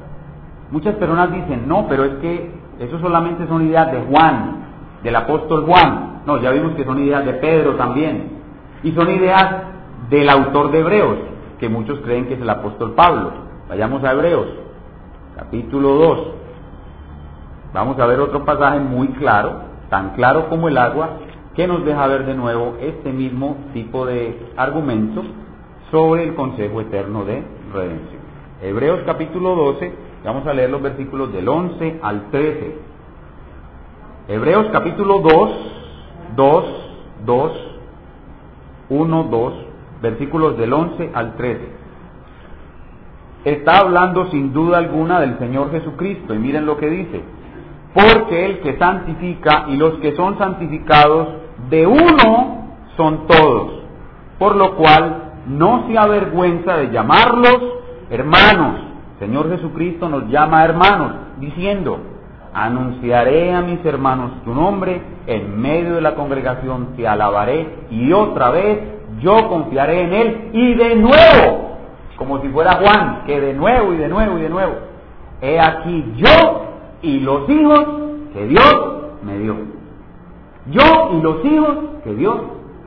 muchas 0.72 0.96
personas 0.96 1.32
dicen, 1.32 1.68
no, 1.68 1.88
pero 1.88 2.04
es 2.06 2.16
que 2.16 2.52
eso 2.80 3.00
solamente 3.00 3.48
son 3.48 3.68
ideas 3.68 3.92
de 3.92 4.02
Juan, 4.02 4.66
del 5.04 5.16
apóstol 5.16 5.66
Juan. 5.66 6.22
No, 6.26 6.38
ya 6.38 6.52
vimos 6.52 6.74
que 6.74 6.86
son 6.86 7.00
ideas 7.00 7.26
de 7.26 7.34
Pedro 7.34 7.76
también. 7.76 8.40
Y 8.84 8.92
son 8.92 9.10
ideas 9.10 9.64
del 10.10 10.30
autor 10.30 10.72
de 10.72 10.80
Hebreos, 10.80 11.18
que 11.60 11.70
muchos 11.70 12.00
creen 12.00 12.28
que 12.28 12.34
es 12.34 12.42
el 12.42 12.50
apóstol 12.50 12.94
Pablo. 12.94 13.32
Vayamos 13.70 14.04
a 14.04 14.12
Hebreos, 14.12 14.48
capítulo 15.36 15.96
2. 15.96 16.28
Vamos 17.74 18.00
a 18.00 18.06
ver 18.06 18.20
otro 18.20 18.46
pasaje 18.46 18.80
muy 18.80 19.08
claro, 19.10 19.62
tan 19.90 20.12
claro 20.12 20.50
como 20.50 20.68
el 20.68 20.78
agua, 20.78 21.18
que 21.56 21.68
nos 21.68 21.86
deja 21.86 22.06
ver 22.08 22.26
de 22.26 22.36
nuevo 22.36 22.78
este 22.82 23.12
mismo 23.12 23.58
tipo 23.74 24.06
de 24.06 24.52
argumento 24.58 25.24
sobre 25.94 26.24
el 26.24 26.34
consejo 26.34 26.82
eterno 26.82 27.24
de 27.24 27.44
redención. 27.72 28.24
Hebreos 28.64 29.02
capítulo 29.06 29.56
12, 29.56 29.94
vamos 30.26 30.48
a 30.48 30.54
leer 30.54 30.72
los 30.72 30.82
versículos 30.82 31.32
del 31.32 31.48
11 31.48 32.00
al 32.02 32.32
13. 32.32 32.78
Hebreos 34.28 34.70
capítulo 34.72 35.20
2, 35.20 35.52
2, 36.36 36.66
2, 37.28 37.52
1, 38.90 39.24
2, 39.24 39.54
versículos 40.02 40.58
del 40.58 40.74
11 40.74 41.12
al 41.14 41.36
13. 41.36 41.60
Está 43.46 43.78
hablando 43.78 44.32
sin 44.32 44.52
duda 44.52 44.80
alguna 44.80 45.20
del 45.20 45.38
Señor 45.38 45.70
Jesucristo 45.70 46.34
y 46.34 46.40
miren 46.40 46.66
lo 46.66 46.76
que 46.78 46.90
dice. 46.90 47.22
Porque 47.94 48.48
el 48.48 48.62
que 48.62 48.80
santifica 48.80 49.66
y 49.68 49.78
los 49.78 50.00
que 50.00 50.16
son 50.16 50.40
santificados 50.40 51.28
de 51.70 51.86
uno 51.86 52.78
son 52.98 53.28
todos. 53.28 53.84
Por 54.40 54.56
lo 54.56 54.76
cual 54.76 55.23
no 55.48 55.88
se 55.88 55.98
avergüenza 55.98 56.78
de 56.78 56.92
llamarlos 56.92 57.58
hermanos. 58.10 58.82
Señor 59.20 59.50
Jesucristo 59.50 60.10
nos 60.10 60.28
llama 60.30 60.64
hermanos, 60.64 61.12
diciendo, 61.40 62.00
anunciaré 62.54 63.54
a 63.54 63.62
mis 63.62 63.84
hermanos 63.86 64.44
tu 64.44 64.54
nombre, 64.54 65.02
en 65.28 65.60
medio 65.60 65.96
de 65.96 66.02
la 66.02 66.16
congregación 66.16 66.96
te 66.96 67.08
alabaré 67.08 67.86
y 67.90 68.12
otra 68.12 68.50
vez 68.50 68.80
yo 69.20 69.48
confiaré 69.48 70.02
en 70.02 70.14
él 70.14 70.50
y 70.54 70.74
de 70.76 70.96
nuevo, 70.96 71.78
como 72.18 72.42
si 72.42 72.50
fuera 72.50 72.76
Juan, 72.76 73.24
que 73.26 73.40
de 73.40 73.54
nuevo 73.54 73.94
y 73.94 73.98
de 73.98 74.08
nuevo 74.08 74.38
y 74.38 74.42
de 74.42 74.50
nuevo, 74.50 74.74
he 75.42 75.60
aquí 75.60 76.14
yo 76.18 76.66
y 77.02 77.20
los 77.20 77.50
hijos 77.50 77.86
que 78.34 78.46
Dios 78.48 78.76
me 79.24 79.38
dio. 79.40 79.56
Yo 80.72 81.12
y 81.14 81.22
los 81.22 81.46
hijos 81.46 81.78
que 82.04 82.14
Dios 82.14 82.38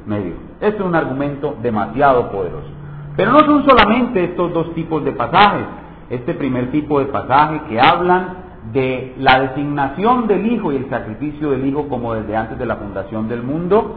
me 0.06 0.20
dio. 0.20 0.45
Este 0.60 0.78
es 0.78 0.84
un 0.84 0.94
argumento 0.94 1.56
demasiado 1.62 2.30
poderoso. 2.30 2.68
Pero 3.16 3.32
no 3.32 3.40
son 3.40 3.64
solamente 3.66 4.24
estos 4.24 4.52
dos 4.52 4.74
tipos 4.74 5.04
de 5.04 5.12
pasajes. 5.12 5.66
Este 6.10 6.34
primer 6.34 6.70
tipo 6.70 6.98
de 6.98 7.06
pasaje 7.06 7.60
que 7.68 7.80
hablan 7.80 8.46
de 8.72 9.14
la 9.18 9.40
designación 9.40 10.26
del 10.26 10.46
Hijo 10.46 10.72
y 10.72 10.76
el 10.76 10.90
sacrificio 10.90 11.50
del 11.50 11.66
Hijo 11.66 11.88
como 11.88 12.14
desde 12.14 12.36
antes 12.36 12.58
de 12.58 12.66
la 12.66 12.76
fundación 12.76 13.28
del 13.28 13.42
mundo, 13.42 13.96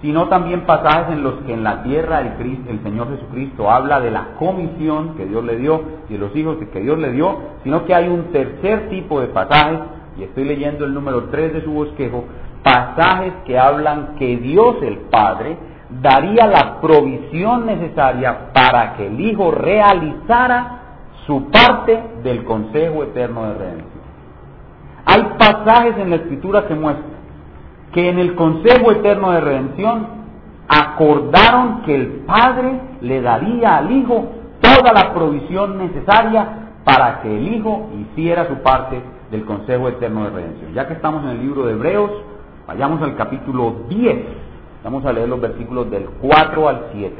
sino 0.00 0.28
también 0.28 0.62
pasajes 0.62 1.14
en 1.14 1.22
los 1.22 1.34
que 1.46 1.54
en 1.54 1.64
la 1.64 1.82
tierra 1.82 2.20
el, 2.20 2.28
el 2.68 2.82
Señor 2.82 3.08
Jesucristo 3.10 3.70
habla 3.70 4.00
de 4.00 4.10
la 4.10 4.34
comisión 4.38 5.14
que 5.16 5.26
Dios 5.26 5.44
le 5.44 5.56
dio 5.56 5.82
y 6.08 6.14
de 6.14 6.18
los 6.18 6.34
hijos 6.36 6.58
que 6.72 6.80
Dios 6.80 6.98
le 6.98 7.12
dio, 7.12 7.36
sino 7.64 7.84
que 7.84 7.94
hay 7.94 8.08
un 8.08 8.24
tercer 8.32 8.88
tipo 8.88 9.20
de 9.20 9.28
pasajes, 9.28 9.80
y 10.18 10.24
estoy 10.24 10.44
leyendo 10.44 10.84
el 10.84 10.94
número 10.94 11.24
3 11.24 11.52
de 11.52 11.62
su 11.62 11.72
bosquejo, 11.72 12.24
pasajes 12.62 13.32
que 13.44 13.58
hablan 13.58 14.16
que 14.18 14.36
Dios 14.36 14.76
el 14.82 14.98
Padre 15.10 15.56
daría 15.90 16.46
la 16.46 16.80
provisión 16.80 17.66
necesaria 17.66 18.52
para 18.52 18.94
que 18.94 19.06
el 19.06 19.20
Hijo 19.20 19.50
realizara 19.50 20.82
su 21.26 21.50
parte 21.50 22.02
del 22.22 22.44
consejo 22.44 23.02
eterno 23.04 23.46
de 23.46 23.54
redención. 23.54 23.98
Hay 25.06 25.22
pasajes 25.38 25.96
en 25.98 26.10
la 26.10 26.16
Escritura 26.16 26.66
que 26.66 26.74
muestran 26.74 27.18
que 27.92 28.10
en 28.10 28.18
el 28.18 28.34
consejo 28.34 28.92
eterno 28.92 29.30
de 29.30 29.40
redención 29.40 30.06
acordaron 30.68 31.82
que 31.82 31.94
el 31.94 32.06
Padre 32.26 32.80
le 33.00 33.22
daría 33.22 33.78
al 33.78 33.90
Hijo 33.90 34.26
toda 34.60 34.92
la 34.92 35.14
provisión 35.14 35.78
necesaria 35.78 36.72
para 36.84 37.22
que 37.22 37.34
el 37.34 37.54
Hijo 37.54 37.88
hiciera 37.98 38.46
su 38.46 38.56
parte 38.56 39.02
del 39.30 39.44
consejo 39.46 39.88
eterno 39.88 40.24
de 40.24 40.30
redención. 40.30 40.74
Ya 40.74 40.86
que 40.86 40.94
estamos 40.94 41.24
en 41.24 41.30
el 41.30 41.40
libro 41.40 41.64
de 41.64 41.72
Hebreos, 41.72 42.10
vayamos 42.66 43.00
al 43.02 43.16
capítulo 43.16 43.84
10 43.88 44.47
Vamos 44.84 45.04
a 45.04 45.12
leer 45.12 45.28
los 45.28 45.40
versículos 45.40 45.90
del 45.90 46.06
4 46.20 46.68
al 46.68 46.82
7. 46.92 47.16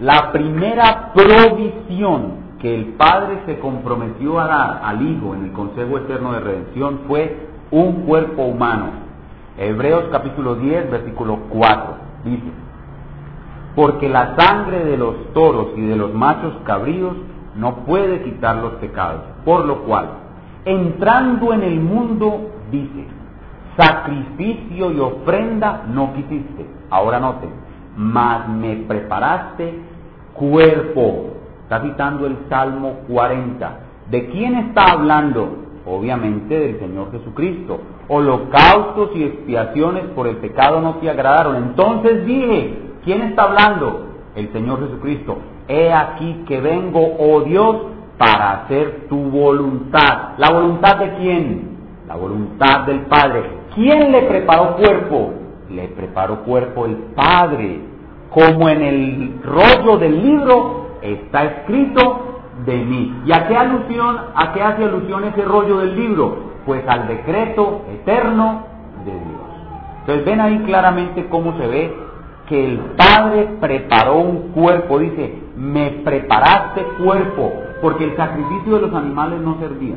La 0.00 0.30
primera 0.32 1.12
provisión 1.12 2.48
que 2.60 2.74
el 2.74 2.86
Padre 2.94 3.40
se 3.46 3.58
comprometió 3.58 4.38
a 4.38 4.46
dar 4.46 4.80
al 4.84 5.02
Hijo 5.02 5.34
en 5.34 5.44
el 5.44 5.52
Consejo 5.52 5.98
Eterno 5.98 6.32
de 6.32 6.40
Redención 6.40 7.00
fue 7.06 7.48
un 7.70 8.04
cuerpo 8.04 8.42
humano. 8.44 8.90
Hebreos 9.56 10.04
capítulo 10.12 10.56
10, 10.56 10.90
versículo 10.90 11.38
4. 11.48 11.94
Dice, 12.24 12.52
porque 13.74 14.08
la 14.08 14.36
sangre 14.36 14.84
de 14.84 14.96
los 14.96 15.32
toros 15.32 15.68
y 15.76 15.82
de 15.82 15.96
los 15.96 16.12
machos 16.12 16.52
cabríos 16.64 17.14
no 17.56 17.84
puede 17.86 18.22
quitar 18.22 18.56
los 18.56 18.74
pecados. 18.74 19.22
Por 19.44 19.64
lo 19.66 19.82
cual, 19.84 20.08
entrando 20.64 21.52
en 21.52 21.62
el 21.62 21.80
mundo, 21.80 22.50
dice, 22.70 23.06
sacrificio 23.78 24.90
y 24.90 25.00
ofrenda 25.00 25.84
no 25.88 26.12
quisiste. 26.12 26.66
Ahora 26.90 27.20
noten, 27.20 27.50
mas 27.96 28.48
me 28.48 28.76
preparaste 28.76 29.74
cuerpo. 30.34 31.34
Está 31.62 31.82
citando 31.82 32.26
el 32.26 32.36
Salmo 32.48 33.00
40. 33.08 33.78
¿De 34.10 34.26
quién 34.28 34.56
está 34.56 34.92
hablando? 34.92 35.64
Obviamente 35.86 36.58
del 36.58 36.78
Señor 36.80 37.12
Jesucristo. 37.12 37.80
Holocaustos 38.08 39.10
y 39.14 39.24
expiaciones 39.24 40.04
por 40.14 40.26
el 40.26 40.36
pecado 40.36 40.80
no 40.80 40.94
te 40.94 41.10
agradaron. 41.10 41.56
Entonces 41.56 42.24
dije, 42.26 42.78
¿quién 43.04 43.22
está 43.22 43.44
hablando? 43.44 44.06
El 44.34 44.50
Señor 44.52 44.80
Jesucristo. 44.80 45.38
He 45.68 45.92
aquí 45.92 46.44
que 46.46 46.60
vengo, 46.60 47.00
oh 47.18 47.42
Dios, 47.42 47.76
para 48.16 48.62
hacer 48.62 49.06
tu 49.08 49.16
voluntad. 49.16 50.38
¿La 50.38 50.50
voluntad 50.50 50.96
de 50.96 51.14
quién? 51.16 51.78
La 52.06 52.16
voluntad 52.16 52.86
del 52.86 53.00
Padre. 53.02 53.57
¿Quién 53.78 54.10
le 54.10 54.22
preparó 54.22 54.74
cuerpo? 54.74 55.34
Le 55.70 55.86
preparó 55.86 56.40
cuerpo 56.42 56.86
el 56.86 56.96
Padre. 57.14 57.80
Como 58.28 58.68
en 58.68 58.82
el 58.82 59.40
rollo 59.44 59.98
del 59.98 60.20
libro 60.20 60.88
está 61.00 61.44
escrito 61.44 62.40
de 62.66 62.76
mí. 62.76 63.22
¿Y 63.24 63.30
a 63.30 63.46
qué 63.46 63.56
alusión, 63.56 64.16
a 64.34 64.52
qué 64.52 64.62
hace 64.62 64.82
alusión 64.82 65.22
ese 65.26 65.42
rollo 65.42 65.78
del 65.78 65.94
libro? 65.94 66.38
Pues 66.66 66.82
al 66.88 67.06
decreto 67.06 67.82
eterno 67.92 68.64
de 69.04 69.12
Dios. 69.12 69.48
Entonces 70.00 70.24
ven 70.24 70.40
ahí 70.40 70.58
claramente 70.66 71.28
cómo 71.28 71.56
se 71.56 71.66
ve 71.68 71.94
que 72.48 72.64
el 72.64 72.78
Padre 72.96 73.48
preparó 73.60 74.18
un 74.18 74.48
cuerpo, 74.54 74.98
dice, 74.98 75.38
me 75.56 75.90
preparaste 76.04 76.82
cuerpo, 77.00 77.52
porque 77.80 78.06
el 78.06 78.16
sacrificio 78.16 78.74
de 78.74 78.80
los 78.80 78.94
animales 78.94 79.40
no 79.40 79.56
servía. 79.60 79.94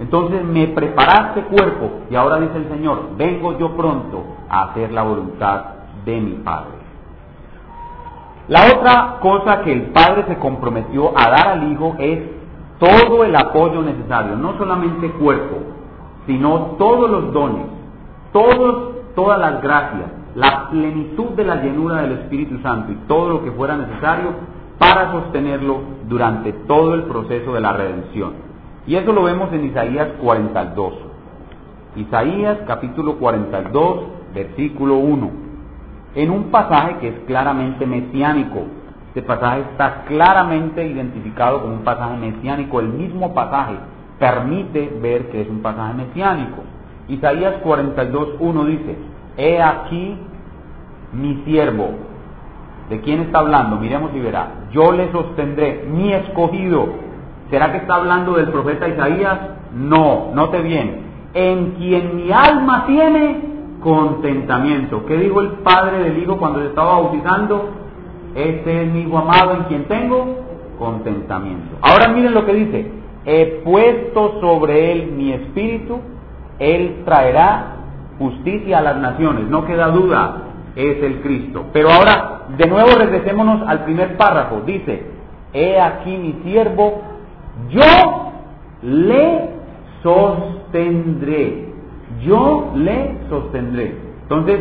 Entonces 0.00 0.42
me 0.44 0.68
preparaste 0.68 1.42
cuerpo 1.42 1.90
y 2.10 2.16
ahora 2.16 2.40
dice 2.40 2.56
el 2.56 2.68
Señor, 2.68 3.10
vengo 3.18 3.58
yo 3.58 3.76
pronto 3.76 4.24
a 4.48 4.62
hacer 4.62 4.92
la 4.92 5.02
voluntad 5.02 5.62
de 6.06 6.20
mi 6.20 6.32
Padre. 6.36 6.80
La 8.48 8.72
otra 8.74 9.18
cosa 9.20 9.60
que 9.60 9.72
el 9.72 9.82
Padre 9.92 10.24
se 10.26 10.38
comprometió 10.38 11.12
a 11.16 11.30
dar 11.30 11.48
al 11.48 11.70
Hijo 11.70 11.96
es 11.98 12.18
todo 12.78 13.24
el 13.24 13.36
apoyo 13.36 13.82
necesario, 13.82 14.36
no 14.36 14.56
solamente 14.56 15.10
cuerpo, 15.12 15.58
sino 16.26 16.76
todos 16.78 17.10
los 17.10 17.32
dones, 17.34 17.66
todos, 18.32 19.14
todas 19.14 19.38
las 19.38 19.62
gracias, 19.62 20.10
la 20.34 20.70
plenitud 20.70 21.30
de 21.36 21.44
la 21.44 21.56
llenura 21.56 22.00
del 22.00 22.12
Espíritu 22.12 22.58
Santo 22.62 22.90
y 22.92 22.96
todo 23.06 23.28
lo 23.28 23.44
que 23.44 23.52
fuera 23.52 23.76
necesario 23.76 24.30
para 24.78 25.12
sostenerlo 25.12 25.80
durante 26.08 26.54
todo 26.54 26.94
el 26.94 27.02
proceso 27.02 27.52
de 27.52 27.60
la 27.60 27.74
redención. 27.74 28.49
Y 28.86 28.96
eso 28.96 29.12
lo 29.12 29.24
vemos 29.24 29.52
en 29.52 29.66
Isaías 29.66 30.08
42. 30.22 30.94
Isaías 31.96 32.58
capítulo 32.66 33.16
42, 33.16 34.00
versículo 34.34 34.96
1. 34.96 35.30
En 36.14 36.30
un 36.30 36.44
pasaje 36.44 36.96
que 37.00 37.08
es 37.08 37.14
claramente 37.26 37.86
mesiánico. 37.86 38.62
Este 39.08 39.22
pasaje 39.22 39.62
está 39.72 40.04
claramente 40.04 40.86
identificado 40.86 41.62
como 41.62 41.74
un 41.74 41.84
pasaje 41.84 42.16
mesiánico. 42.16 42.80
El 42.80 42.88
mismo 42.88 43.34
pasaje 43.34 43.74
permite 44.18 44.88
ver 45.02 45.30
que 45.30 45.42
es 45.42 45.48
un 45.48 45.62
pasaje 45.62 45.94
mesiánico. 45.94 46.62
Isaías 47.08 47.56
42, 47.62 48.36
1 48.38 48.64
dice, 48.66 48.96
He 49.36 49.60
aquí 49.60 50.16
mi 51.12 51.42
siervo. 51.44 51.90
¿De 52.88 53.00
quién 53.00 53.20
está 53.20 53.40
hablando? 53.40 53.76
Miremos 53.76 54.12
y 54.14 54.20
verá. 54.20 54.66
Yo 54.72 54.92
le 54.92 55.10
sostendré, 55.12 55.86
mi 55.90 56.12
escogido. 56.12 57.09
¿Será 57.50 57.72
que 57.72 57.78
está 57.78 57.96
hablando 57.96 58.34
del 58.34 58.48
profeta 58.48 58.88
Isaías? 58.88 59.38
No, 59.74 60.30
note 60.34 60.60
bien. 60.62 61.02
En 61.34 61.72
quien 61.72 62.16
mi 62.16 62.30
alma 62.32 62.86
tiene 62.86 63.40
contentamiento. 63.80 65.04
¿Qué 65.06 65.16
dijo 65.16 65.40
el 65.40 65.48
padre 65.64 65.98
del 66.04 66.22
hijo 66.22 66.38
cuando 66.38 66.60
le 66.60 66.66
estaba 66.66 66.92
bautizando? 66.92 67.70
Este 68.34 68.82
es 68.82 68.92
mi 68.92 69.00
hijo 69.02 69.18
amado 69.18 69.54
en 69.54 69.64
quien 69.64 69.84
tengo 69.84 70.36
contentamiento. 70.78 71.76
Ahora 71.82 72.08
miren 72.08 72.34
lo 72.34 72.46
que 72.46 72.54
dice. 72.54 72.90
He 73.24 73.62
puesto 73.64 74.40
sobre 74.40 74.92
él 74.92 75.12
mi 75.12 75.32
espíritu, 75.32 76.00
él 76.58 77.02
traerá 77.04 77.76
justicia 78.18 78.78
a 78.78 78.82
las 78.82 78.96
naciones. 78.96 79.44
No 79.48 79.66
queda 79.66 79.88
duda, 79.88 80.42
es 80.74 81.02
el 81.02 81.20
Cristo. 81.20 81.66
Pero 81.72 81.90
ahora, 81.90 82.42
de 82.56 82.66
nuevo 82.66 82.90
regresémonos 82.96 83.66
al 83.68 83.84
primer 83.84 84.16
párrafo. 84.16 84.62
Dice, 84.64 85.02
he 85.52 85.80
aquí 85.80 86.16
mi 86.16 86.40
siervo, 86.44 87.02
yo 87.68 88.32
le 88.82 89.50
sostendré. 90.02 91.68
Yo 92.22 92.72
le 92.74 93.16
sostendré. 93.28 93.96
Entonces, 94.22 94.60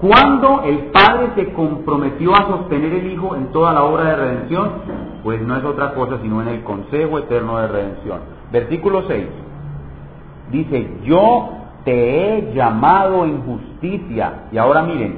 cuando 0.00 0.62
el 0.62 0.78
Padre 0.92 1.30
se 1.36 1.52
comprometió 1.52 2.34
a 2.34 2.46
sostener 2.46 2.92
el 2.92 3.12
Hijo 3.12 3.34
en 3.34 3.46
toda 3.46 3.72
la 3.72 3.84
obra 3.84 4.04
de 4.04 4.16
redención, 4.16 4.70
pues 5.22 5.40
no 5.40 5.56
es 5.56 5.64
otra 5.64 5.94
cosa 5.94 6.18
sino 6.22 6.42
en 6.42 6.48
el 6.48 6.62
consejo 6.62 7.18
eterno 7.18 7.58
de 7.58 7.68
redención. 7.68 8.20
Versículo 8.52 9.04
6. 9.08 9.26
Dice, 10.50 10.98
yo 11.04 11.48
te 11.84 12.38
he 12.38 12.54
llamado 12.54 13.24
en 13.24 13.42
justicia. 13.42 14.48
Y 14.52 14.58
ahora 14.58 14.82
miren, 14.82 15.16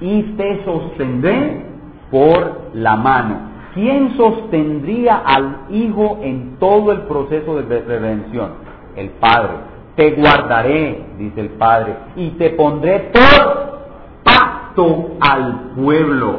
y 0.00 0.22
te 0.36 0.64
sostendré 0.64 1.64
por 2.10 2.70
la 2.74 2.96
mano. 2.96 3.47
¿Quién 3.74 4.16
sostendría 4.16 5.22
al 5.24 5.66
Hijo 5.70 6.18
en 6.22 6.56
todo 6.58 6.92
el 6.92 7.02
proceso 7.02 7.56
de 7.56 7.80
redención? 7.80 8.50
El 8.96 9.10
Padre. 9.10 9.50
Te 9.96 10.12
guardaré, 10.12 11.06
dice 11.18 11.40
el 11.40 11.50
Padre, 11.50 11.96
y 12.16 12.30
te 12.30 12.50
pondré 12.50 13.10
por 13.12 13.80
pacto 14.22 15.16
al 15.20 15.72
pueblo. 15.76 16.38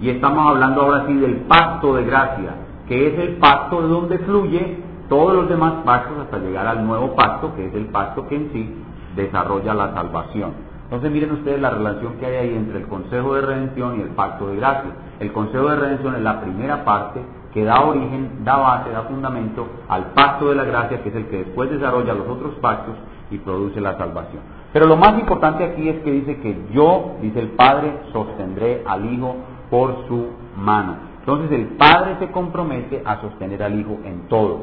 Y 0.00 0.10
estamos 0.10 0.46
hablando 0.46 0.82
ahora 0.82 1.04
sí 1.06 1.14
del 1.14 1.36
pacto 1.40 1.94
de 1.94 2.04
gracia, 2.04 2.54
que 2.88 3.08
es 3.08 3.18
el 3.18 3.36
pacto 3.36 3.82
de 3.82 3.88
donde 3.88 4.18
fluye 4.20 4.78
todos 5.08 5.34
los 5.34 5.48
demás 5.48 5.74
pactos 5.84 6.18
hasta 6.18 6.38
llegar 6.38 6.66
al 6.66 6.86
nuevo 6.86 7.14
pacto, 7.14 7.54
que 7.54 7.66
es 7.66 7.74
el 7.74 7.86
pacto 7.86 8.26
que 8.28 8.36
en 8.36 8.50
sí 8.52 8.74
desarrolla 9.14 9.74
la 9.74 9.94
salvación. 9.94 10.65
Entonces 10.86 11.10
miren 11.10 11.32
ustedes 11.32 11.60
la 11.60 11.70
relación 11.70 12.14
que 12.14 12.26
hay 12.26 12.36
ahí 12.36 12.54
entre 12.54 12.78
el 12.78 12.86
Consejo 12.86 13.34
de 13.34 13.40
Redención 13.40 13.98
y 13.98 14.02
el 14.02 14.10
Pacto 14.10 14.46
de 14.46 14.56
Gracia. 14.56 14.90
El 15.18 15.32
Consejo 15.32 15.68
de 15.68 15.76
Redención 15.76 16.14
es 16.14 16.22
la 16.22 16.40
primera 16.40 16.84
parte 16.84 17.20
que 17.52 17.64
da 17.64 17.80
origen, 17.80 18.44
da 18.44 18.56
base, 18.56 18.90
da 18.90 19.02
fundamento 19.02 19.66
al 19.88 20.12
Pacto 20.12 20.48
de 20.48 20.54
la 20.54 20.64
Gracia, 20.64 21.02
que 21.02 21.08
es 21.08 21.14
el 21.16 21.26
que 21.26 21.38
después 21.38 21.70
desarrolla 21.70 22.14
los 22.14 22.28
otros 22.28 22.54
pactos 22.60 22.94
y 23.32 23.38
produce 23.38 23.80
la 23.80 23.98
salvación. 23.98 24.42
Pero 24.72 24.86
lo 24.86 24.96
más 24.96 25.18
importante 25.18 25.64
aquí 25.64 25.88
es 25.88 26.02
que 26.04 26.12
dice 26.12 26.36
que 26.38 26.66
yo, 26.72 27.16
dice 27.20 27.40
el 27.40 27.48
Padre, 27.48 27.92
sostendré 28.12 28.84
al 28.86 29.12
Hijo 29.12 29.36
por 29.70 30.06
su 30.06 30.26
mano. 30.56 30.98
Entonces 31.18 31.50
el 31.50 31.66
Padre 31.76 32.16
se 32.20 32.30
compromete 32.30 33.02
a 33.04 33.20
sostener 33.20 33.60
al 33.64 33.76
Hijo 33.76 33.98
en 34.04 34.28
todo. 34.28 34.60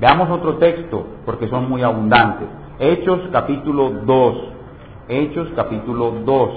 Veamos 0.00 0.30
otro 0.30 0.56
texto, 0.56 1.06
porque 1.26 1.48
son 1.48 1.68
muy 1.68 1.82
abundantes. 1.82 2.48
Hechos 2.78 3.20
capítulo 3.32 3.90
2, 4.06 4.55
Hechos 5.08 5.48
capítulo 5.54 6.16
2 6.24 6.50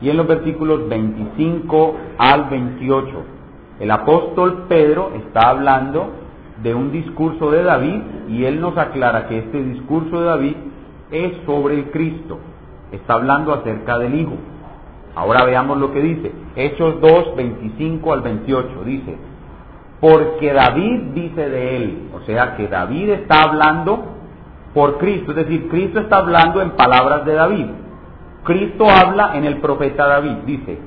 y 0.00 0.08
en 0.08 0.16
los 0.16 0.28
versículos 0.28 0.88
25 0.88 1.96
al 2.18 2.44
28. 2.48 3.08
El 3.80 3.90
apóstol 3.90 4.66
Pedro 4.68 5.10
está 5.16 5.48
hablando 5.48 6.10
de 6.62 6.72
un 6.72 6.92
discurso 6.92 7.50
de 7.50 7.64
David 7.64 8.00
y 8.28 8.44
él 8.44 8.60
nos 8.60 8.78
aclara 8.78 9.26
que 9.26 9.38
este 9.38 9.60
discurso 9.60 10.20
de 10.20 10.26
David 10.26 10.56
es 11.10 11.32
sobre 11.46 11.74
el 11.74 11.90
Cristo. 11.90 12.38
Está 12.92 13.14
hablando 13.14 13.52
acerca 13.52 13.98
del 13.98 14.20
Hijo. 14.20 14.36
Ahora 15.16 15.44
veamos 15.44 15.76
lo 15.78 15.92
que 15.92 16.00
dice. 16.00 16.30
Hechos 16.54 17.00
2, 17.00 17.34
25 17.34 18.12
al 18.12 18.20
28. 18.20 18.84
Dice, 18.84 19.16
porque 20.00 20.52
David 20.52 21.00
dice 21.12 21.48
de 21.48 21.76
él, 21.76 21.98
o 22.14 22.24
sea 22.24 22.56
que 22.56 22.68
David 22.68 23.10
está 23.10 23.42
hablando 23.42 24.13
por 24.74 24.98
Cristo, 24.98 25.30
es 25.30 25.36
decir, 25.36 25.68
Cristo 25.68 26.00
está 26.00 26.18
hablando 26.18 26.60
en 26.60 26.72
palabras 26.72 27.24
de 27.24 27.34
David. 27.34 27.66
Cristo 28.42 28.86
habla 28.90 29.36
en 29.36 29.44
el 29.44 29.58
profeta 29.58 30.06
David, 30.06 30.38
dice, 30.44 30.78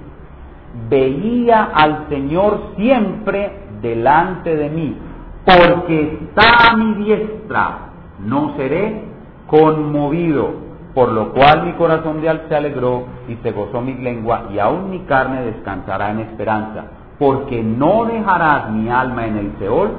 veía 0.90 1.70
al 1.74 2.08
Señor 2.10 2.74
siempre 2.76 3.52
delante 3.82 4.56
de 4.56 4.70
mí, 4.70 4.96
porque 5.46 6.20
está 6.22 6.72
a 6.72 6.78
mi 6.78 6.94
diestra, 7.04 7.78
no 8.20 8.56
seré 8.58 9.06
conmovido, 9.48 10.68
por 10.94 11.12
lo 11.14 11.32
cual 11.32 11.64
mi 11.64 11.74
corazón 11.74 12.22
de 12.22 12.42
se 12.50 12.56
alegró 12.56 13.06
y 13.30 13.36
se 13.36 13.52
gozó 13.52 13.82
mi 13.82 13.94
lengua, 13.96 14.48
y 14.54 14.60
aún 14.60 14.90
mi 14.90 15.00
carne 15.06 15.44
descansará 15.44 16.12
en 16.12 16.20
esperanza, 16.20 16.86
porque 17.18 17.64
no 17.64 18.06
dejarás 18.06 18.70
mi 18.72 18.90
alma 18.90 19.26
en 19.26 19.38
el 19.38 19.52
Seol, 19.58 19.92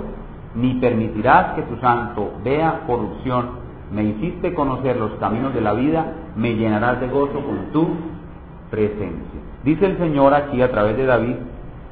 ni 0.54 0.74
permitirás 0.74 1.54
que 1.54 1.62
tu 1.62 1.76
santo 1.76 2.34
vea 2.44 2.82
corrupción 2.86 3.67
me 3.92 4.04
hiciste 4.04 4.54
conocer 4.54 4.96
los 4.96 5.12
caminos 5.12 5.54
de 5.54 5.60
la 5.60 5.72
vida, 5.72 6.12
me 6.36 6.54
llenarás 6.54 7.00
de 7.00 7.08
gozo 7.08 7.40
con 7.40 7.72
tu 7.72 7.88
presencia. 8.70 9.40
Dice 9.64 9.86
el 9.86 9.98
Señor 9.98 10.34
aquí 10.34 10.60
a 10.62 10.70
través 10.70 10.96
de 10.96 11.06
David, 11.06 11.36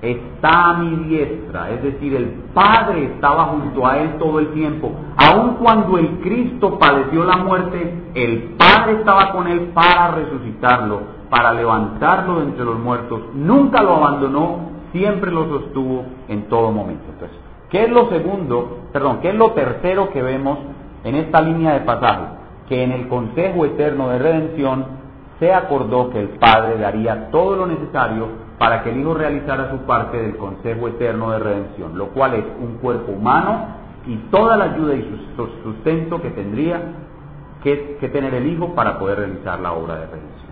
está 0.03 0.71
a 0.71 0.75
mi 0.75 1.05
diestra, 1.05 1.71
es 1.71 1.83
decir, 1.83 2.15
el 2.15 2.27
Padre 2.53 3.05
estaba 3.05 3.45
junto 3.47 3.87
a 3.87 3.99
él 3.99 4.19
todo 4.19 4.39
el 4.39 4.49
tiempo. 4.49 4.93
Aun 5.17 5.55
cuando 5.55 5.99
el 5.99 6.21
Cristo 6.21 6.79
padeció 6.79 7.25
la 7.25 7.39
muerte, 7.39 7.95
el 8.15 8.55
Padre 8.59 8.99
estaba 8.99 9.33
con 9.33 9.49
él 9.49 9.71
para 9.73 10.13
resucitarlo, 10.13 11.01
para 11.31 11.53
levantarlo 11.53 12.41
de 12.41 12.47
entre 12.47 12.65
los 12.65 12.79
muertos. 12.79 13.21
Nunca 13.35 13.83
lo 13.83 13.97
abandonó, 13.97 14.71
siempre 14.93 15.31
lo 15.31 15.49
sostuvo 15.49 16.05
en 16.29 16.43
todo 16.45 16.71
momento. 16.73 17.05
Entonces, 17.13 17.39
¿qué 17.71 17.85
es 17.85 17.91
lo 17.91 18.09
segundo, 18.11 18.89
perdón, 18.93 19.21
qué 19.23 19.31
es 19.31 19.35
lo 19.35 19.53
tercero 19.53 20.11
que 20.11 20.23
vemos 20.23 20.59
en 21.07 21.15
esta 21.15 21.41
línea 21.41 21.75
de 21.75 21.81
pasaje 21.81 22.25
que 22.69 22.83
en 22.83 22.91
el 22.91 23.07
Consejo 23.07 23.65
Eterno 23.65 24.09
de 24.09 24.19
Redención 24.19 24.85
se 25.39 25.55
acordó 25.55 26.11
que 26.11 26.21
el 26.21 26.31
Padre 26.31 26.79
daría 26.79 27.31
todo 27.31 27.55
lo 27.55 27.67
necesario 27.67 28.27
para 28.59 28.83
que 28.83 28.91
el 28.91 29.01
Hijo 29.01 29.15
realizara 29.15 29.71
su 29.71 29.79
parte 29.87 30.17
del 30.17 30.37
Consejo 30.37 30.89
Eterno 30.89 31.31
de 31.31 31.39
Redención, 31.39 31.97
lo 31.97 32.09
cual 32.09 32.35
es 32.35 32.45
un 32.61 32.79
cuerpo 32.79 33.13
humano 33.13 33.67
y 34.07 34.17
toda 34.31 34.57
la 34.57 34.65
ayuda 34.65 34.95
y 34.95 35.23
sustento 35.63 36.21
que 36.21 36.31
tendría 36.31 36.81
que, 37.63 37.99
que 38.01 38.09
tener 38.09 38.35
el 38.35 38.47
Hijo 38.49 38.75
para 38.75 38.99
poder 38.99 39.19
realizar 39.19 39.61
la 39.61 39.75
obra 39.75 39.95
de 39.95 40.07
redención. 40.07 40.47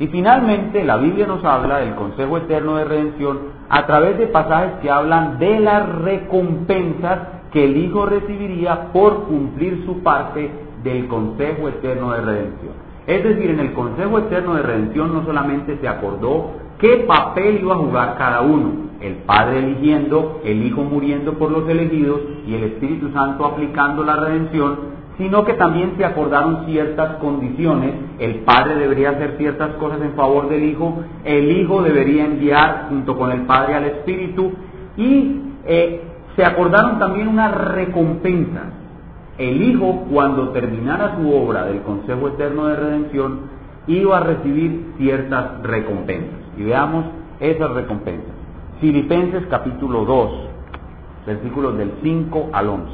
Y 0.00 0.08
finalmente 0.08 0.82
la 0.82 0.96
Biblia 0.96 1.26
nos 1.28 1.44
habla 1.44 1.78
del 1.78 1.94
Consejo 1.94 2.38
Eterno 2.38 2.76
de 2.76 2.84
Redención 2.84 3.38
a 3.68 3.86
través 3.86 4.18
de 4.18 4.26
pasajes 4.26 4.72
que 4.82 4.90
hablan 4.90 5.38
de 5.38 5.60
las 5.60 5.88
recompensas 5.88 7.33
que 7.54 7.64
el 7.64 7.76
Hijo 7.76 8.04
recibiría 8.04 8.92
por 8.92 9.26
cumplir 9.26 9.84
su 9.86 10.02
parte 10.02 10.50
del 10.82 11.06
Consejo 11.06 11.68
Eterno 11.68 12.12
de 12.12 12.20
Redención. 12.20 12.72
Es 13.06 13.22
decir, 13.22 13.48
en 13.48 13.60
el 13.60 13.72
Consejo 13.72 14.18
Eterno 14.18 14.54
de 14.56 14.62
Redención 14.62 15.14
no 15.14 15.24
solamente 15.24 15.78
se 15.80 15.86
acordó 15.86 16.50
qué 16.78 17.04
papel 17.06 17.60
iba 17.60 17.74
a 17.74 17.78
jugar 17.78 18.16
cada 18.18 18.40
uno, 18.40 18.72
el 19.00 19.14
Padre 19.18 19.60
eligiendo, 19.60 20.40
el 20.44 20.66
Hijo 20.66 20.82
muriendo 20.82 21.34
por 21.34 21.52
los 21.52 21.68
elegidos 21.68 22.20
y 22.44 22.54
el 22.54 22.64
Espíritu 22.64 23.12
Santo 23.12 23.46
aplicando 23.46 24.02
la 24.02 24.16
redención, 24.16 24.76
sino 25.16 25.44
que 25.44 25.52
también 25.54 25.94
se 25.96 26.04
acordaron 26.04 26.66
ciertas 26.66 27.18
condiciones. 27.18 27.94
El 28.18 28.40
Padre 28.40 28.74
debería 28.74 29.10
hacer 29.10 29.36
ciertas 29.38 29.74
cosas 29.76 30.02
en 30.02 30.14
favor 30.14 30.48
del 30.48 30.64
Hijo, 30.64 31.04
el 31.24 31.52
Hijo 31.52 31.82
debería 31.82 32.24
enviar 32.24 32.86
junto 32.88 33.16
con 33.16 33.30
el 33.30 33.42
Padre 33.42 33.76
al 33.76 33.84
Espíritu 33.84 34.50
y 34.96 35.40
eh, 35.66 36.13
se 36.36 36.44
acordaron 36.44 36.98
también 36.98 37.28
una 37.28 37.48
recompensa. 37.48 38.62
El 39.38 39.62
Hijo, 39.62 40.06
cuando 40.10 40.50
terminara 40.50 41.16
su 41.16 41.32
obra 41.32 41.64
del 41.64 41.82
Consejo 41.82 42.28
Eterno 42.28 42.66
de 42.66 42.76
Redención, 42.76 43.40
iba 43.86 44.18
a 44.18 44.20
recibir 44.20 44.94
ciertas 44.96 45.62
recompensas. 45.62 46.40
Y 46.56 46.64
veamos 46.64 47.06
esas 47.40 47.70
recompensas. 47.72 48.32
Filipenses 48.80 49.44
capítulo 49.50 50.04
2, 50.04 50.30
versículos 51.26 51.76
del 51.78 51.92
5 52.02 52.50
al 52.52 52.68
11. 52.68 52.92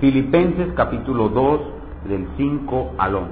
Filipenses 0.00 0.68
capítulo 0.74 1.28
2, 1.28 1.60
del 2.08 2.26
5 2.36 2.94
al 2.98 3.14
11. 3.14 3.30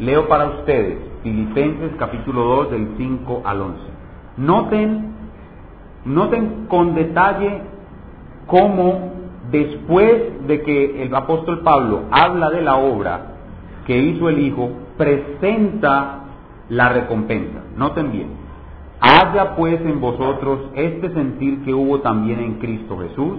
Leo 0.00 0.28
para 0.28 0.46
ustedes 0.46 0.98
Filipenses 1.22 1.90
capítulo 1.98 2.44
2 2.44 2.70
del 2.70 2.88
5 2.96 3.42
al 3.44 3.60
11. 3.60 3.80
Noten, 4.36 5.17
noten 6.08 6.66
con 6.68 6.94
detalle 6.94 7.62
cómo 8.46 9.12
después 9.50 10.46
de 10.46 10.62
que 10.62 11.02
el 11.02 11.14
apóstol 11.14 11.60
Pablo 11.60 12.02
habla 12.10 12.50
de 12.50 12.62
la 12.62 12.76
obra 12.76 13.20
que 13.86 13.98
hizo 13.98 14.28
el 14.28 14.38
Hijo, 14.40 14.70
presenta 14.96 16.24
la 16.68 16.90
recompensa. 16.90 17.60
Noten 17.76 18.12
bien. 18.12 18.28
Haya 19.00 19.54
pues 19.56 19.80
en 19.80 20.00
vosotros 20.00 20.60
este 20.74 21.12
sentir 21.14 21.64
que 21.64 21.72
hubo 21.72 22.00
también 22.00 22.40
en 22.40 22.54
Cristo 22.54 22.98
Jesús, 22.98 23.38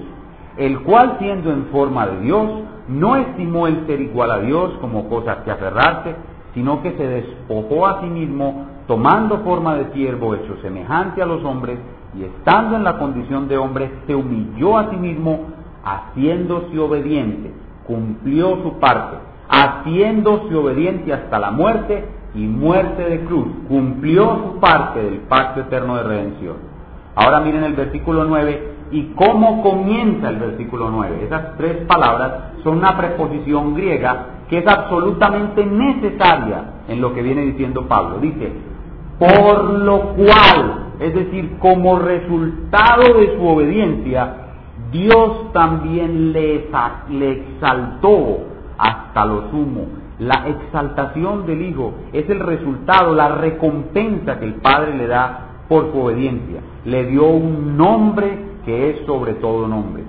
el 0.57 0.79
cual 0.81 1.17
siendo 1.19 1.51
en 1.51 1.65
forma 1.65 2.07
de 2.07 2.21
Dios, 2.21 2.49
no 2.87 3.17
estimó 3.17 3.67
el 3.67 3.85
ser 3.85 4.01
igual 4.01 4.31
a 4.31 4.39
Dios 4.39 4.71
como 4.81 5.07
cosa 5.09 5.43
que 5.43 5.51
aferrarse, 5.51 6.15
sino 6.53 6.81
que 6.81 6.93
se 6.93 7.07
despojó 7.07 7.85
a 7.85 8.01
sí 8.01 8.07
mismo, 8.07 8.65
tomando 8.87 9.39
forma 9.39 9.75
de 9.75 9.93
siervo 9.93 10.33
hecho 10.33 10.57
semejante 10.61 11.21
a 11.21 11.25
los 11.25 11.43
hombres, 11.43 11.77
y 12.17 12.23
estando 12.23 12.75
en 12.75 12.83
la 12.83 12.97
condición 12.97 13.47
de 13.47 13.57
hombre, 13.57 13.91
se 14.07 14.15
humilló 14.15 14.77
a 14.77 14.89
sí 14.89 14.97
mismo, 14.97 15.47
haciéndose 15.83 16.77
obediente, 16.77 17.51
cumplió 17.85 18.61
su 18.63 18.79
parte, 18.79 19.17
haciéndose 19.49 20.53
obediente 20.55 21.13
hasta 21.13 21.39
la 21.39 21.51
muerte 21.51 22.05
y 22.35 22.39
muerte 22.39 23.03
de 23.03 23.21
cruz, 23.25 23.47
cumplió 23.67 24.53
su 24.53 24.59
parte 24.59 25.01
del 25.01 25.19
pacto 25.21 25.61
eterno 25.61 25.97
de 25.97 26.03
redención. 26.03 26.55
Ahora 27.15 27.39
miren 27.41 27.63
el 27.63 27.73
versículo 27.73 28.23
9 28.25 28.73
y 28.91 29.03
cómo 29.15 29.61
comienza 29.61 30.29
el 30.29 30.37
versículo 30.37 30.89
9. 30.89 31.25
Esas 31.25 31.57
tres 31.57 31.85
palabras 31.85 32.53
son 32.63 32.77
una 32.77 32.97
preposición 32.97 33.75
griega 33.75 34.25
que 34.49 34.59
es 34.59 34.67
absolutamente 34.67 35.65
necesaria 35.65 36.63
en 36.87 37.01
lo 37.01 37.13
que 37.13 37.21
viene 37.21 37.41
diciendo 37.41 37.87
Pablo. 37.87 38.19
Dice, 38.19 38.51
por 39.19 39.63
lo 39.65 40.13
cual, 40.15 40.93
es 40.99 41.13
decir, 41.13 41.57
como 41.59 41.99
resultado 41.99 43.19
de 43.19 43.35
su 43.37 43.45
obediencia, 43.45 44.33
Dios 44.91 45.51
también 45.53 46.31
le, 46.31 46.69
exaltó 47.31 48.39
hasta 48.77 49.25
lo 49.25 49.51
sumo. 49.51 49.87
La 50.19 50.47
exaltación 50.47 51.45
del 51.45 51.61
Hijo 51.61 51.93
es 52.11 52.29
el 52.29 52.39
resultado, 52.39 53.13
la 53.13 53.29
recompensa 53.29 54.39
que 54.39 54.45
el 54.45 54.55
Padre 54.55 54.95
le 54.95 55.07
da 55.07 55.65
por 55.67 55.91
su 55.91 55.99
obediencia. 55.99 56.61
Le 56.85 57.05
dio 57.05 57.27
un 57.27 57.77
nombre 57.77 58.49
que 58.65 58.89
es 58.89 59.05
sobre 59.05 59.33
todo 59.35 59.67
nombre, 59.67 60.03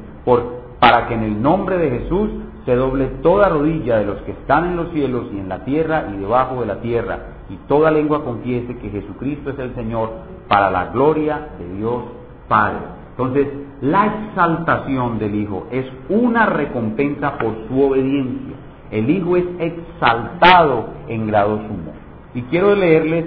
para 0.80 1.06
que 1.06 1.14
en 1.14 1.22
el 1.24 1.42
nombre 1.42 1.76
de 1.78 1.90
Jesús 1.90 2.30
se 2.64 2.74
doble 2.74 3.06
toda 3.22 3.48
rodilla 3.48 3.98
de 3.98 4.06
los 4.06 4.18
que 4.22 4.32
están 4.32 4.64
en 4.66 4.76
los 4.76 4.90
cielos 4.92 5.26
y 5.32 5.38
en 5.38 5.48
la 5.48 5.64
tierra 5.64 6.06
y 6.14 6.18
debajo 6.18 6.60
de 6.60 6.66
la 6.66 6.80
tierra, 6.80 7.18
y 7.50 7.56
toda 7.66 7.90
lengua 7.90 8.24
confiese 8.24 8.76
que 8.76 8.90
Jesucristo 8.90 9.50
es 9.50 9.58
el 9.58 9.74
Señor, 9.74 10.10
para 10.48 10.70
la 10.70 10.86
gloria 10.86 11.48
de 11.58 11.76
Dios 11.76 12.02
Padre. 12.48 12.78
Entonces, 13.10 13.48
la 13.82 14.06
exaltación 14.06 15.18
del 15.18 15.34
Hijo 15.34 15.66
es 15.70 15.86
una 16.08 16.46
recompensa 16.46 17.38
por 17.38 17.54
su 17.68 17.82
obediencia. 17.82 18.56
El 18.90 19.10
Hijo 19.10 19.36
es 19.36 19.44
exaltado 19.58 20.88
en 21.08 21.26
grado 21.26 21.58
sumo. 21.58 21.92
Y 22.34 22.42
quiero 22.42 22.74
leerles 22.74 23.26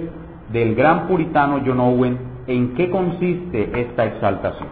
del 0.52 0.74
gran 0.74 1.06
puritano 1.06 1.60
John 1.64 1.80
Owen 1.80 2.18
en 2.46 2.74
qué 2.74 2.90
consiste 2.90 3.70
esta 3.80 4.06
exaltación. 4.06 4.68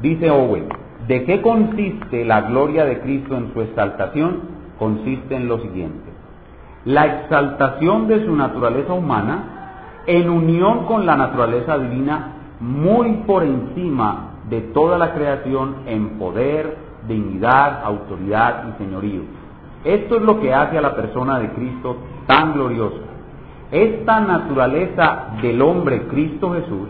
Dice 0.00 0.30
Owen, 0.30 0.68
¿de 1.06 1.24
qué 1.24 1.40
consiste 1.40 2.24
la 2.24 2.42
gloria 2.42 2.84
de 2.84 3.00
Cristo 3.00 3.36
en 3.36 3.52
su 3.52 3.60
exaltación? 3.60 4.40
Consiste 4.78 5.36
en 5.36 5.48
lo 5.48 5.58
siguiente. 5.60 6.11
La 6.84 7.06
exaltación 7.06 8.08
de 8.08 8.24
su 8.26 8.34
naturaleza 8.34 8.92
humana 8.92 9.44
en 10.06 10.28
unión 10.28 10.86
con 10.86 11.06
la 11.06 11.16
naturaleza 11.16 11.78
divina 11.78 12.32
muy 12.60 13.22
por 13.26 13.44
encima 13.44 14.30
de 14.48 14.60
toda 14.60 14.98
la 14.98 15.14
creación 15.14 15.76
en 15.86 16.18
poder, 16.18 16.76
dignidad, 17.06 17.84
autoridad 17.84 18.64
y 18.68 18.82
señorío. 18.82 19.22
Esto 19.84 20.16
es 20.16 20.22
lo 20.22 20.40
que 20.40 20.54
hace 20.54 20.78
a 20.78 20.82
la 20.82 20.94
persona 20.94 21.38
de 21.38 21.50
Cristo 21.50 21.96
tan 22.26 22.54
gloriosa. 22.54 23.02
Esta 23.70 24.20
naturaleza 24.20 25.28
del 25.40 25.62
hombre 25.62 26.06
Cristo 26.08 26.52
Jesús 26.52 26.88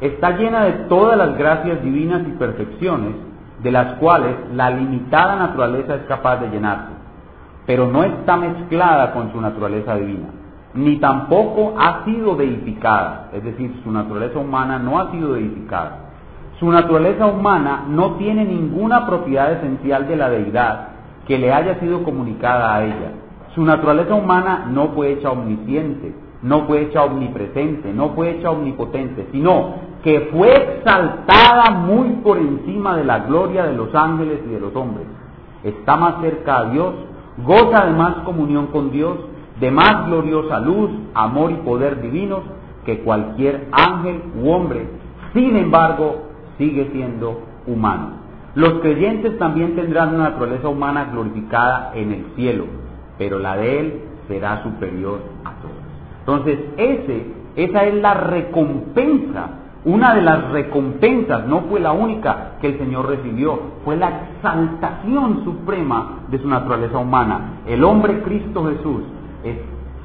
está 0.00 0.30
llena 0.36 0.64
de 0.64 0.72
todas 0.88 1.18
las 1.18 1.36
gracias 1.36 1.82
divinas 1.82 2.22
y 2.26 2.32
perfecciones 2.32 3.14
de 3.62 3.70
las 3.70 3.94
cuales 3.94 4.36
la 4.54 4.70
limitada 4.70 5.36
naturaleza 5.36 5.96
es 5.96 6.02
capaz 6.02 6.36
de 6.36 6.48
llenarse, 6.48 6.92
pero 7.70 7.86
no 7.86 8.02
está 8.02 8.36
mezclada 8.36 9.12
con 9.12 9.30
su 9.30 9.40
naturaleza 9.40 9.94
divina, 9.94 10.26
ni 10.74 10.96
tampoco 10.96 11.74
ha 11.78 12.04
sido 12.04 12.34
deificada, 12.34 13.28
es 13.32 13.44
decir, 13.44 13.80
su 13.84 13.92
naturaleza 13.92 14.40
humana 14.40 14.80
no 14.80 14.98
ha 14.98 15.12
sido 15.12 15.34
deificada. 15.34 15.98
Su 16.58 16.68
naturaleza 16.68 17.26
humana 17.26 17.84
no 17.88 18.16
tiene 18.16 18.44
ninguna 18.44 19.06
propiedad 19.06 19.52
esencial 19.52 20.08
de 20.08 20.16
la 20.16 20.30
deidad 20.30 20.88
que 21.28 21.38
le 21.38 21.52
haya 21.52 21.78
sido 21.78 22.02
comunicada 22.02 22.74
a 22.74 22.84
ella. 22.84 23.12
Su 23.54 23.62
naturaleza 23.62 24.16
humana 24.16 24.66
no 24.68 24.88
fue 24.88 25.12
hecha 25.12 25.30
omnisciente, 25.30 26.12
no 26.42 26.62
fue 26.62 26.82
hecha 26.82 27.04
omnipresente, 27.04 27.92
no 27.92 28.08
fue 28.16 28.30
hecha 28.30 28.50
omnipotente, 28.50 29.28
sino 29.30 29.74
que 30.02 30.28
fue 30.32 30.52
exaltada 30.54 31.70
muy 31.70 32.16
por 32.24 32.36
encima 32.36 32.96
de 32.96 33.04
la 33.04 33.20
gloria 33.20 33.64
de 33.66 33.76
los 33.76 33.94
ángeles 33.94 34.40
y 34.44 34.54
de 34.54 34.58
los 34.58 34.74
hombres. 34.74 35.06
Está 35.62 35.94
más 35.94 36.20
cerca 36.20 36.58
a 36.58 36.64
Dios, 36.70 36.94
goza 37.38 37.86
de 37.86 37.92
más 37.92 38.16
comunión 38.24 38.68
con 38.68 38.90
Dios, 38.90 39.18
de 39.60 39.70
más 39.70 40.06
gloriosa 40.06 40.60
luz, 40.60 40.90
amor 41.14 41.50
y 41.52 41.56
poder 41.56 42.00
divinos 42.00 42.40
que 42.84 43.00
cualquier 43.00 43.68
ángel 43.72 44.22
u 44.42 44.50
hombre. 44.50 44.88
Sin 45.34 45.56
embargo, 45.56 46.22
sigue 46.58 46.90
siendo 46.92 47.42
humano. 47.66 48.20
Los 48.54 48.80
creyentes 48.80 49.38
también 49.38 49.76
tendrán 49.76 50.14
una 50.14 50.30
naturaleza 50.30 50.68
humana 50.68 51.08
glorificada 51.12 51.92
en 51.94 52.12
el 52.12 52.24
cielo, 52.34 52.64
pero 53.16 53.38
la 53.38 53.56
de 53.56 53.80
él 53.80 54.00
será 54.26 54.62
superior 54.62 55.20
a 55.44 55.52
todos. 55.60 55.76
Entonces, 56.20 56.58
ese, 56.76 57.26
esa 57.56 57.84
es 57.84 57.94
la 57.94 58.14
recompensa 58.14 59.59
una 59.84 60.14
de 60.14 60.20
las 60.20 60.50
recompensas, 60.50 61.46
no 61.46 61.62
fue 61.62 61.80
la 61.80 61.92
única 61.92 62.58
que 62.60 62.68
el 62.68 62.78
Señor 62.78 63.08
recibió, 63.08 63.58
fue 63.84 63.96
la 63.96 64.24
exaltación 64.34 65.42
suprema 65.44 66.20
de 66.28 66.38
su 66.38 66.48
naturaleza 66.48 66.98
humana. 66.98 67.60
El 67.66 67.82
hombre 67.84 68.20
Cristo 68.22 68.66
Jesús 68.66 69.04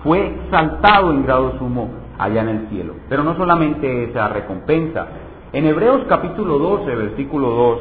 fue 0.02 0.28
exaltado 0.28 1.12
en 1.12 1.24
grado 1.24 1.58
sumo 1.58 1.90
allá 2.18 2.42
en 2.44 2.50
el 2.50 2.68
cielo. 2.70 2.94
Pero 3.10 3.24
no 3.24 3.36
solamente 3.36 4.06
esa 4.06 4.30
recompensa. 4.30 5.08
En 5.52 5.66
Hebreos 5.66 6.04
capítulo 6.08 6.58
12, 6.58 6.96
versículo 6.96 7.50
2, 7.50 7.80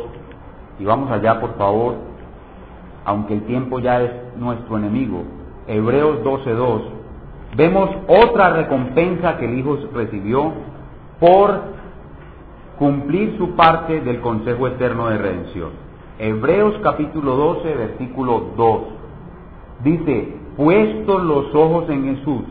y 0.80 0.84
vamos 0.84 1.11
allá 1.12 1.40
por 1.40 1.57
favor, 1.57 1.95
aunque 3.05 3.34
el 3.34 3.42
tiempo 3.42 3.78
ya 3.78 4.03
es 4.03 4.11
nuestro 4.36 4.78
enemigo, 4.78 5.22
Hebreos 5.68 6.24
12, 6.24 6.53
2, 6.55 6.82
vemos 7.57 7.90
otra 8.09 8.51
recompensa 8.51 9.36
que 9.36 9.45
el 9.45 9.59
Hijo 9.59 9.78
recibió 9.95 10.53
por 11.20 11.74
cumplir 12.78 13.36
su 13.38 13.50
parte 13.54 14.00
del 14.00 14.20
consejo 14.20 14.66
eterno 14.66 15.08
de 15.08 15.18
redención. 15.18 15.70
Hebreos 16.18 16.74
capítulo 16.82 17.36
12, 17.36 17.74
versículo 17.74 18.50
2. 18.56 18.80
Dice, 19.82 20.36
puestos 20.56 21.22
los 21.24 21.54
ojos 21.54 21.88
en 21.90 22.16
Jesús, 22.16 22.42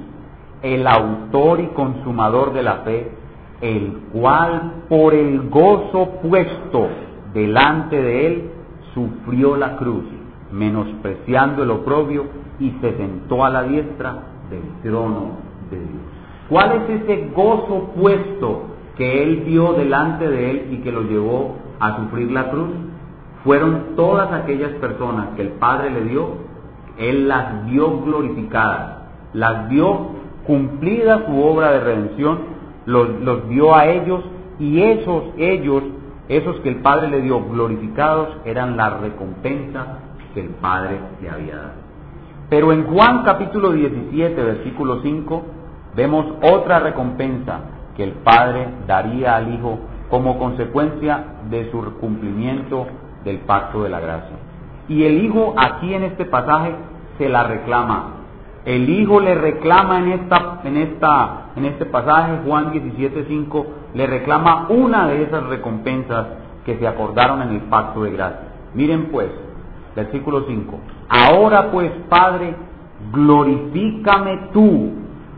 el 0.61 0.85
autor 0.87 1.59
y 1.59 1.67
consumador 1.67 2.53
de 2.53 2.63
la 2.63 2.75
fe, 2.77 3.11
el 3.61 3.93
cual 4.11 4.83
por 4.89 5.13
el 5.13 5.49
gozo 5.49 6.19
puesto 6.21 6.87
delante 7.33 8.01
de 8.01 8.27
él 8.27 8.51
sufrió 8.93 9.55
la 9.55 9.77
cruz, 9.77 10.03
menospreciando 10.51 11.63
el 11.63 11.71
oprobio 11.71 12.25
y 12.59 12.71
se 12.81 12.95
sentó 12.97 13.43
a 13.43 13.49
la 13.49 13.63
diestra 13.63 14.15
del 14.49 14.63
trono 14.83 15.37
de 15.71 15.77
Dios. 15.77 16.01
¿Cuál 16.49 16.83
es 16.83 17.01
ese 17.01 17.29
gozo 17.33 17.91
puesto 17.99 18.72
que 18.97 19.23
él 19.23 19.43
vio 19.45 19.73
delante 19.73 20.27
de 20.27 20.51
él 20.51 20.67
y 20.71 20.77
que 20.77 20.91
lo 20.91 21.03
llevó 21.03 21.57
a 21.79 21.97
sufrir 21.97 22.31
la 22.31 22.49
cruz, 22.49 22.69
fueron 23.43 23.95
todas 23.95 24.31
aquellas 24.31 24.71
personas 24.73 25.29
que 25.35 25.41
el 25.41 25.49
Padre 25.49 25.89
le 25.89 26.05
dio, 26.05 26.37
él 26.97 27.27
las 27.27 27.65
vio 27.65 27.99
glorificadas, 28.01 28.99
las 29.33 29.67
vio 29.69 30.11
cumplida 30.45 31.25
su 31.25 31.41
obra 31.41 31.71
de 31.71 31.79
redención, 31.79 32.39
los, 32.85 33.47
vio 33.47 33.75
a 33.75 33.87
ellos 33.87 34.23
y 34.59 34.81
esos, 34.81 35.23
ellos, 35.37 35.83
esos 36.29 36.57
que 36.57 36.69
el 36.69 36.77
Padre 36.77 37.09
le 37.09 37.21
dio 37.21 37.43
glorificados, 37.43 38.29
eran 38.45 38.77
la 38.77 38.91
recompensa 38.97 39.99
que 40.33 40.41
el 40.41 40.49
Padre 40.49 40.99
le 41.21 41.29
había 41.29 41.55
dado. 41.55 41.83
Pero 42.49 42.71
en 42.71 42.83
Juan 42.85 43.23
capítulo 43.23 43.71
17, 43.71 44.41
versículo 44.41 45.01
5, 45.01 45.43
vemos 45.95 46.25
otra 46.43 46.79
recompensa 46.79 47.61
que 47.95 48.03
el 48.03 48.11
Padre 48.11 48.67
daría 48.87 49.35
al 49.35 49.53
Hijo 49.53 49.79
como 50.09 50.37
consecuencia 50.37 51.23
de 51.49 51.71
su 51.71 51.81
cumplimiento 51.99 52.87
del 53.23 53.39
pacto 53.39 53.83
de 53.83 53.89
la 53.89 53.99
gracia. 53.99 54.35
Y 54.87 55.03
el 55.03 55.23
Hijo 55.23 55.53
aquí 55.57 55.93
en 55.93 56.03
este 56.03 56.25
pasaje 56.25 56.75
se 57.17 57.29
la 57.29 57.43
reclama. 57.43 58.13
El 58.65 58.89
Hijo 58.89 59.19
le 59.19 59.35
reclama 59.35 59.99
en 59.99 60.11
esta, 60.13 60.61
en 60.63 60.77
esta, 60.77 61.51
en 61.55 61.65
este 61.65 61.85
pasaje, 61.85 62.39
Juan 62.45 62.71
17:5, 62.71 63.65
le 63.93 64.07
reclama 64.07 64.67
una 64.69 65.07
de 65.07 65.23
esas 65.23 65.43
recompensas 65.45 66.27
que 66.65 66.77
se 66.77 66.87
acordaron 66.87 67.41
en 67.41 67.49
el 67.49 67.61
pacto 67.61 68.03
de 68.03 68.11
gracia. 68.11 68.47
Miren 68.73 69.05
pues, 69.11 69.29
versículo 69.95 70.45
5. 70.47 70.79
Ahora 71.09 71.71
pues, 71.71 71.91
Padre, 72.09 72.55
glorifícame 73.11 74.49
tú 74.53 74.91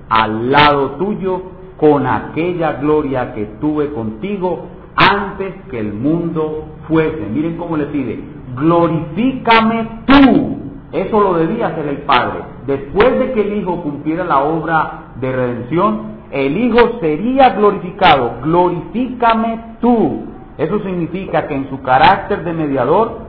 al 0.10 0.51
lado 0.51 0.91
tuyo 0.91 1.55
con 1.78 2.07
aquella 2.07 2.73
gloria 2.73 3.34
que 3.34 3.45
tuve 3.59 3.91
contigo 3.91 4.65
antes 4.95 5.53
que 5.69 5.80
el 5.80 5.93
mundo 5.93 6.65
fuese. 6.88 7.28
Miren 7.32 7.57
cómo 7.57 7.78
le 7.78 7.86
pide, 7.88 8.19
glorifícame 8.55 9.88
tú. 10.05 10.57
Eso 10.91 11.19
lo 11.19 11.34
debía 11.34 11.67
hacer 11.67 11.88
el 11.88 11.97
Padre. 11.99 12.39
Después 12.65 13.19
de 13.19 13.32
que 13.34 13.41
el 13.41 13.57
Hijo 13.57 13.82
cumpliera 13.82 14.23
la 14.23 14.39
obra 14.39 15.11
de 15.19 15.32
redención, 15.32 16.15
el 16.32 16.57
Hijo 16.57 16.99
sería 17.01 17.49
glorificado. 17.49 18.36
Glorifícame 18.43 19.78
tú. 19.82 20.23
Eso 20.57 20.80
significa 20.80 21.47
que 21.47 21.55
en 21.55 21.69
su 21.69 21.82
carácter 21.82 22.43
de 22.43 22.53
mediador 22.53 23.26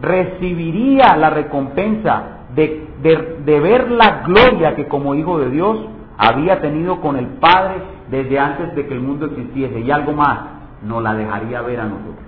recibiría 0.00 1.16
la 1.16 1.30
recompensa 1.30 2.22
de, 2.54 2.86
de, 3.02 3.60
ver 3.60 3.90
la 3.90 4.22
gloria 4.24 4.76
que 4.76 4.86
como 4.86 5.14
Hijo 5.14 5.38
de 5.40 5.50
Dios 5.50 5.78
había 6.18 6.60
tenido 6.60 7.00
con 7.00 7.16
el 7.16 7.26
Padre 7.26 7.80
desde 8.10 8.38
antes 8.38 8.74
de 8.74 8.86
que 8.86 8.94
el 8.94 9.00
mundo 9.00 9.26
existiese. 9.26 9.80
Y 9.80 9.90
algo 9.90 10.12
más, 10.12 10.40
nos 10.82 11.02
la 11.02 11.14
dejaría 11.14 11.62
ver 11.62 11.80
a 11.80 11.84
nosotros. 11.84 12.26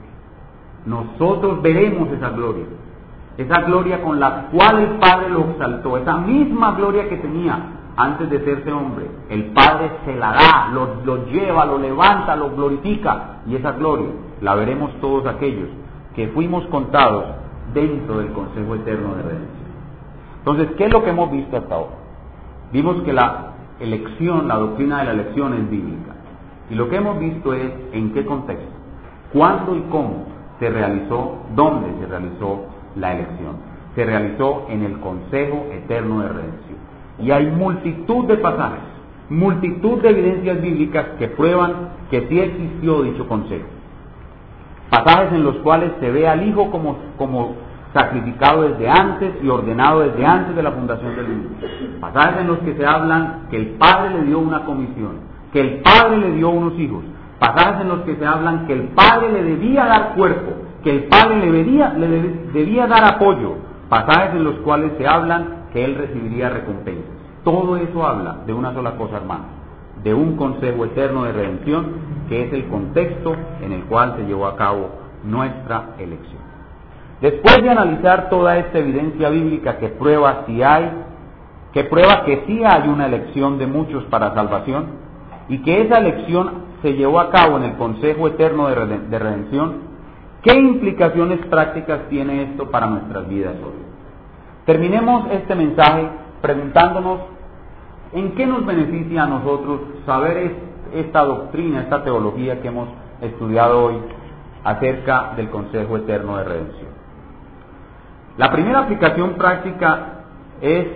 Nosotros 0.87 1.61
veremos 1.61 2.09
esa 2.13 2.31
gloria. 2.31 2.65
Esa 3.37 3.63
gloria 3.63 4.03
con 4.03 4.21
la 4.21 4.47
cual 4.53 4.79
el 4.79 4.99
Padre 4.99 5.31
lo 5.31 5.51
exaltó. 5.51 5.99
Esa 5.99 6.17
misma 6.19 6.73
gloria 6.73 7.09
que 7.09 7.17
tenía 7.17 7.59
antes 7.97 8.31
de 8.31 8.45
serse 8.45 8.73
hombre. 8.73 9.07
El 9.29 9.47
Padre 9.47 9.91
se 10.05 10.15
la 10.15 10.33
da, 10.33 10.71
lo, 10.73 11.05
lo 11.05 11.27
lleva, 11.27 11.67
lo 11.67 11.79
levanta, 11.79 12.37
lo 12.37 12.51
glorifica. 12.51 13.41
Y 13.47 13.57
esa 13.57 13.73
gloria 13.73 14.11
la 14.41 14.55
veremos 14.55 14.93
todos 15.01 15.27
aquellos 15.27 15.69
que 16.15 16.29
fuimos 16.29 16.65
contados 16.67 17.25
dentro 17.75 18.19
del 18.19 18.33
Consejo 18.33 18.75
Eterno 18.77 19.15
de 19.17 19.23
Redención. 19.23 19.71
Entonces, 20.39 20.69
¿qué 20.77 20.85
es 20.87 20.93
lo 20.93 21.03
que 21.03 21.11
hemos 21.11 21.31
visto 21.31 21.57
hasta 21.57 21.75
ahora? 21.75 21.97
Vimos 22.73 23.03
que 23.03 23.13
la 23.13 23.51
elección, 23.81 24.49
la 24.49 24.57
doctrina 24.57 24.99
de 25.01 25.05
la 25.07 25.13
elección 25.13 25.55
es 25.55 25.71
bíblica. 25.71 26.15
Y 26.71 26.75
lo 26.75 26.89
que 26.89 26.97
hemos 26.97 27.19
visto 27.19 27.53
es 27.53 27.73
en 27.93 28.13
qué 28.13 28.25
contexto, 28.25 28.71
cuándo 29.33 29.75
y 29.75 29.81
cómo 29.91 30.27
se 30.61 30.71
realizó, 30.71 31.39
dónde 31.55 31.89
se 31.99 32.07
realizó 32.07 32.67
la 32.97 33.15
elección. 33.15 33.57
Se 33.95 34.05
realizó 34.05 34.67
en 34.69 34.85
el 34.85 35.01
Consejo 35.01 35.67
Eterno 35.73 36.21
de 36.21 36.29
Redención. 36.29 36.79
Y 37.19 37.31
hay 37.33 37.47
multitud 37.51 38.27
de 38.27 38.37
pasajes, 38.37 38.81
multitud 39.29 40.01
de 40.01 40.11
evidencias 40.11 40.61
bíblicas 40.61 41.07
que 41.19 41.29
prueban 41.29 41.91
que 42.11 42.27
sí 42.29 42.39
existió 42.39 43.03
dicho 43.03 43.27
consejo. 43.27 43.67
Pasajes 44.91 45.33
en 45.33 45.45
los 45.45 45.57
cuales 45.57 45.93
se 46.01 46.11
ve 46.11 46.29
al 46.29 46.47
Hijo 46.47 46.71
como, 46.71 46.97
como 47.17 47.55
sacrificado 47.93 48.63
desde 48.63 48.89
antes 48.89 49.35
y 49.43 49.49
ordenado 49.49 50.01
desde 50.01 50.25
antes 50.25 50.55
de 50.55 50.63
la 50.63 50.73
fundación 50.73 51.17
del 51.17 51.29
mundo. 51.29 51.51
Pasajes 52.01 52.41
en 52.41 52.47
los 52.47 52.59
que 52.59 52.75
se 52.75 52.87
hablan 52.87 53.49
que 53.51 53.57
el 53.57 53.67
Padre 53.71 54.15
le 54.15 54.25
dio 54.25 54.39
una 54.39 54.65
comisión, 54.65 55.19
que 55.53 55.61
el 55.61 55.83
Padre 55.83 56.19
le 56.19 56.33
dio 56.33 56.51
unos 56.51 56.79
hijos. 56.79 57.03
Pasajes 57.39 57.81
en 57.81 57.89
los 57.89 58.01
que 58.01 58.17
se 58.17 58.27
hablan 58.27 58.67
que 58.67 58.75
el 58.75 58.89
Padre 58.89 59.33
le 59.33 59.43
debía 59.43 59.87
dar 59.87 60.15
cuerpo, 60.15 60.53
que 60.85 60.91
el 60.91 61.05
Padre 61.05 61.39
le 61.39 61.51
debía, 61.51 61.93
le 61.95 62.09
debía 62.53 62.87
dar 62.87 63.15
apoyo. 63.15 63.55
Pasajes 63.89 64.35
en 64.35 64.45
los 64.45 64.57
cuales 64.57 64.93
se 64.99 65.07
hablan 65.07 65.65
que 65.73 65.85
Él 65.85 65.97
recibiría 65.97 66.51
recompensas. 66.51 67.11
Todo 67.43 67.77
eso 67.77 68.07
habla 68.07 68.39
de 68.47 68.53
una 68.53 68.73
sola 68.75 68.97
cosa, 68.97 69.17
hermano, 69.17 69.45
de 70.05 70.15
un 70.15 70.37
consejo 70.37 70.85
eterno 70.85 71.25
de 71.25 71.33
redención, 71.33 71.87
que 72.29 72.45
es 72.45 72.53
el 72.53 72.69
contexto 72.69 73.35
en 73.63 73.73
el 73.73 73.85
cual 73.85 74.15
se 74.17 74.27
llevó 74.27 74.47
a 74.47 74.57
cabo 74.57 74.91
nuestra 75.25 75.95
elección. 75.99 76.50
Después 77.21 77.63
de 77.63 77.69
analizar 77.69 78.31
toda 78.31 78.57
esta 78.57 78.79
evidencia 78.79 79.29
bíblica 79.29 79.77
que 79.79 79.89
prueba 79.89 80.45
si 80.47 80.63
hay, 80.63 80.91
que 81.73 81.85
prueba 81.85 82.25
que 82.25 82.45
sí 82.47 82.63
hay 82.65 82.89
una 82.89 83.07
elección 83.07 83.59
de 83.59 83.67
muchos 83.67 84.05
para 84.05 84.35
salvación 84.35 84.87
y 85.49 85.59
que 85.59 85.83
esa 85.83 85.99
elección 85.99 86.71
se 86.83 86.95
llevó 86.95 87.21
a 87.21 87.31
cabo 87.31 87.59
en 87.59 87.65
el 87.65 87.77
Consejo 87.77 88.27
Eterno 88.29 88.69
de 88.69 89.19
Redención, 89.19 89.75
¿qué 90.43 90.55
implicaciones 90.55 91.45
prácticas 91.47 92.09
tiene 92.09 92.45
esto 92.45 92.71
para 92.71 92.87
nuestras 92.87 93.29
vidas 93.29 93.55
hoy? 93.63 93.91
Terminemos 94.65 95.27
este 95.31 95.55
mensaje 95.55 96.09
preguntándonos 96.41 97.21
en 98.13 98.35
qué 98.35 98.47
nos 98.47 98.65
beneficia 98.65 99.25
a 99.25 99.27
nosotros 99.27 99.81
saber 100.07 100.57
esta 100.95 101.25
doctrina, 101.25 101.83
esta 101.83 102.03
teología 102.03 102.61
que 102.63 102.69
hemos 102.69 102.89
estudiado 103.21 103.85
hoy 103.85 103.97
acerca 104.65 105.35
del 105.37 105.51
Consejo 105.51 105.99
Eterno 105.99 106.39
de 106.39 106.45
Redención. 106.45 106.90
La 108.41 108.51
primera 108.51 108.79
aplicación 108.79 109.35
práctica 109.35 110.23
es 110.63 110.87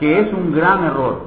que 0.00 0.18
es 0.18 0.32
un 0.32 0.52
gran 0.52 0.82
error, 0.82 1.20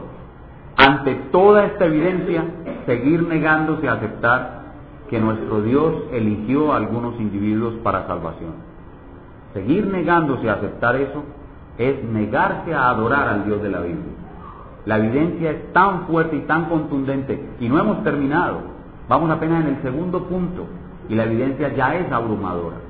ante 0.76 1.16
toda 1.32 1.64
esta 1.64 1.86
evidencia, 1.86 2.44
seguir 2.86 3.24
negándose 3.24 3.88
a 3.88 3.94
aceptar 3.94 4.62
que 5.10 5.22
nuestro 5.22 5.62
Dios 5.62 5.94
eligió 6.12 6.74
a 6.74 6.76
algunos 6.76 7.18
individuos 7.22 7.76
para 7.76 8.06
salvación. 8.08 8.56
Seguir 9.54 9.88
negándose 9.88 10.50
a 10.50 10.56
aceptar 10.56 10.98
eso 10.98 11.24
es 11.78 12.04
negarse 12.04 12.74
a 12.74 12.90
adorar 12.90 13.30
al 13.30 13.46
Dios 13.46 13.64
de 13.64 13.70
la 13.70 13.80
Biblia. 13.80 14.16
La 14.86 14.98
evidencia 14.98 15.52
es 15.52 15.72
tan 15.72 16.08
fuerte 16.08 16.36
y 16.36 16.42
tan 16.42 16.66
contundente 16.66 17.52
y 17.62 17.70
no 17.70 17.80
hemos 17.80 18.04
terminado. 18.04 18.64
Vamos 19.08 19.32
apenas 19.32 19.64
en 19.64 19.76
el 19.76 19.82
segundo 19.82 20.26
punto 20.26 20.66
y 21.08 21.16
la 21.16 21.24
evidencia 21.24 21.74
ya 21.74 21.96
es 21.96 22.12
abrumadora. 22.12 22.87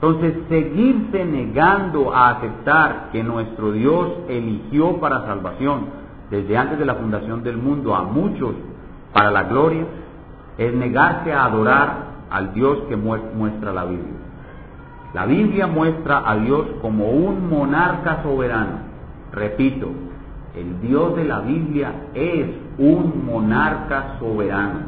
Entonces, 0.00 0.34
seguirse 0.48 1.24
negando 1.24 2.14
a 2.14 2.30
aceptar 2.30 3.08
que 3.10 3.24
nuestro 3.24 3.72
Dios 3.72 4.12
eligió 4.28 5.00
para 5.00 5.26
salvación 5.26 5.86
desde 6.30 6.56
antes 6.56 6.78
de 6.78 6.84
la 6.84 6.94
fundación 6.94 7.42
del 7.42 7.56
mundo 7.56 7.96
a 7.96 8.04
muchos 8.04 8.54
para 9.12 9.32
la 9.32 9.42
gloria, 9.44 9.86
es 10.56 10.72
negarse 10.72 11.32
a 11.32 11.46
adorar 11.46 12.08
al 12.30 12.54
Dios 12.54 12.78
que 12.88 12.96
muestra 12.96 13.72
la 13.72 13.86
Biblia. 13.86 14.14
La 15.14 15.26
Biblia 15.26 15.66
muestra 15.66 16.22
a 16.24 16.36
Dios 16.36 16.66
como 16.80 17.10
un 17.10 17.48
monarca 17.48 18.22
soberano. 18.22 18.78
Repito, 19.32 19.88
el 20.54 20.80
Dios 20.80 21.16
de 21.16 21.24
la 21.24 21.40
Biblia 21.40 21.92
es 22.14 22.46
un 22.78 23.24
monarca 23.26 24.16
soberano 24.20 24.80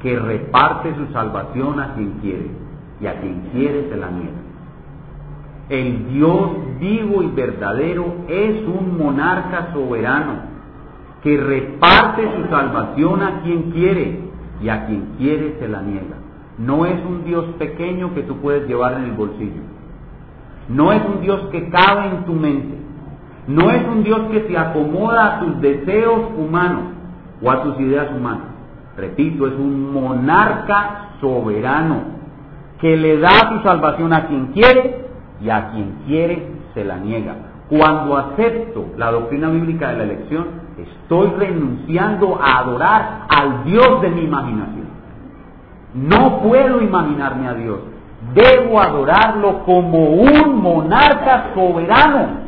que 0.00 0.18
reparte 0.18 0.96
su 0.96 1.12
salvación 1.12 1.78
a 1.78 1.94
quien 1.94 2.10
quiere 2.20 2.61
y 3.02 3.06
a 3.06 3.20
quien 3.20 3.40
quiere 3.52 3.88
se 3.90 3.96
la 3.96 4.10
niega. 4.10 4.30
El 5.68 6.08
Dios 6.12 6.50
vivo 6.78 7.22
y 7.22 7.28
verdadero 7.28 8.14
es 8.28 8.66
un 8.66 8.96
monarca 8.96 9.72
soberano 9.72 10.52
que 11.22 11.36
reparte 11.36 12.22
su 12.36 12.48
salvación 12.48 13.22
a 13.22 13.40
quien 13.42 13.70
quiere 13.72 14.20
y 14.62 14.68
a 14.68 14.86
quien 14.86 15.14
quiere 15.18 15.56
se 15.58 15.68
la 15.68 15.82
niega. 15.82 16.16
No 16.58 16.86
es 16.86 17.04
un 17.04 17.24
Dios 17.24 17.44
pequeño 17.58 18.14
que 18.14 18.22
tú 18.22 18.36
puedes 18.36 18.68
llevar 18.68 18.94
en 18.94 19.04
el 19.04 19.12
bolsillo. 19.12 19.62
No 20.68 20.92
es 20.92 21.02
un 21.04 21.20
Dios 21.22 21.48
que 21.50 21.68
cabe 21.70 22.06
en 22.06 22.24
tu 22.24 22.34
mente. 22.34 22.76
No 23.48 23.70
es 23.70 23.84
un 23.88 24.04
Dios 24.04 24.20
que 24.30 24.46
se 24.46 24.56
acomoda 24.56 25.26
a 25.26 25.40
tus 25.40 25.60
deseos 25.60 26.30
humanos 26.36 26.84
o 27.42 27.50
a 27.50 27.62
tus 27.64 27.80
ideas 27.80 28.14
humanas. 28.14 28.46
Repito, 28.96 29.46
es 29.46 29.54
un 29.54 29.92
monarca 29.92 31.16
soberano 31.20 32.21
que 32.82 32.96
le 32.96 33.18
da 33.18 33.30
su 33.48 33.62
salvación 33.62 34.12
a 34.12 34.26
quien 34.26 34.46
quiere 34.48 35.06
y 35.40 35.48
a 35.48 35.70
quien 35.70 36.02
quiere 36.04 36.48
se 36.74 36.84
la 36.84 36.96
niega. 36.96 37.36
Cuando 37.68 38.16
acepto 38.16 38.86
la 38.96 39.12
doctrina 39.12 39.48
bíblica 39.50 39.90
de 39.90 39.98
la 39.98 40.02
elección, 40.02 40.46
estoy 40.76 41.28
renunciando 41.38 42.40
a 42.42 42.58
adorar 42.58 43.20
al 43.28 43.62
Dios 43.64 44.02
de 44.02 44.10
mi 44.10 44.22
imaginación. 44.22 44.86
No 45.94 46.40
puedo 46.40 46.82
imaginarme 46.82 47.48
a 47.48 47.54
Dios. 47.54 47.78
Debo 48.34 48.80
adorarlo 48.80 49.62
como 49.64 50.04
un 50.14 50.60
monarca 50.60 51.50
soberano 51.54 52.42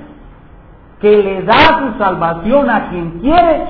que 1.01 1.23
le 1.23 1.43
da 1.43 1.79
su 1.79 1.99
salvación 1.99 2.69
a 2.71 2.91
quien 2.91 3.21
quiere 3.21 3.67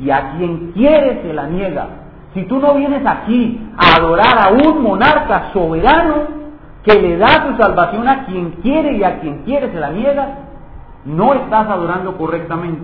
y 0.00 0.10
a 0.10 0.32
quien 0.36 0.72
quiere 0.72 1.22
se 1.22 1.32
la 1.32 1.46
niega. 1.46 1.99
Si 2.34 2.44
tú 2.44 2.58
no 2.58 2.74
vienes 2.74 3.04
aquí 3.04 3.60
a 3.76 3.96
adorar 3.96 4.38
a 4.38 4.50
un 4.50 4.82
monarca 4.82 5.50
soberano 5.52 6.40
que 6.84 6.94
le 6.94 7.16
da 7.18 7.48
su 7.48 7.62
salvación 7.62 8.08
a 8.08 8.26
quien 8.26 8.52
quiere 8.62 8.96
y 8.96 9.04
a 9.04 9.20
quien 9.20 9.42
quiere 9.42 9.70
se 9.70 9.80
la 9.80 9.90
niega, 9.90 10.38
no 11.04 11.34
estás 11.34 11.68
adorando 11.68 12.16
correctamente. 12.16 12.82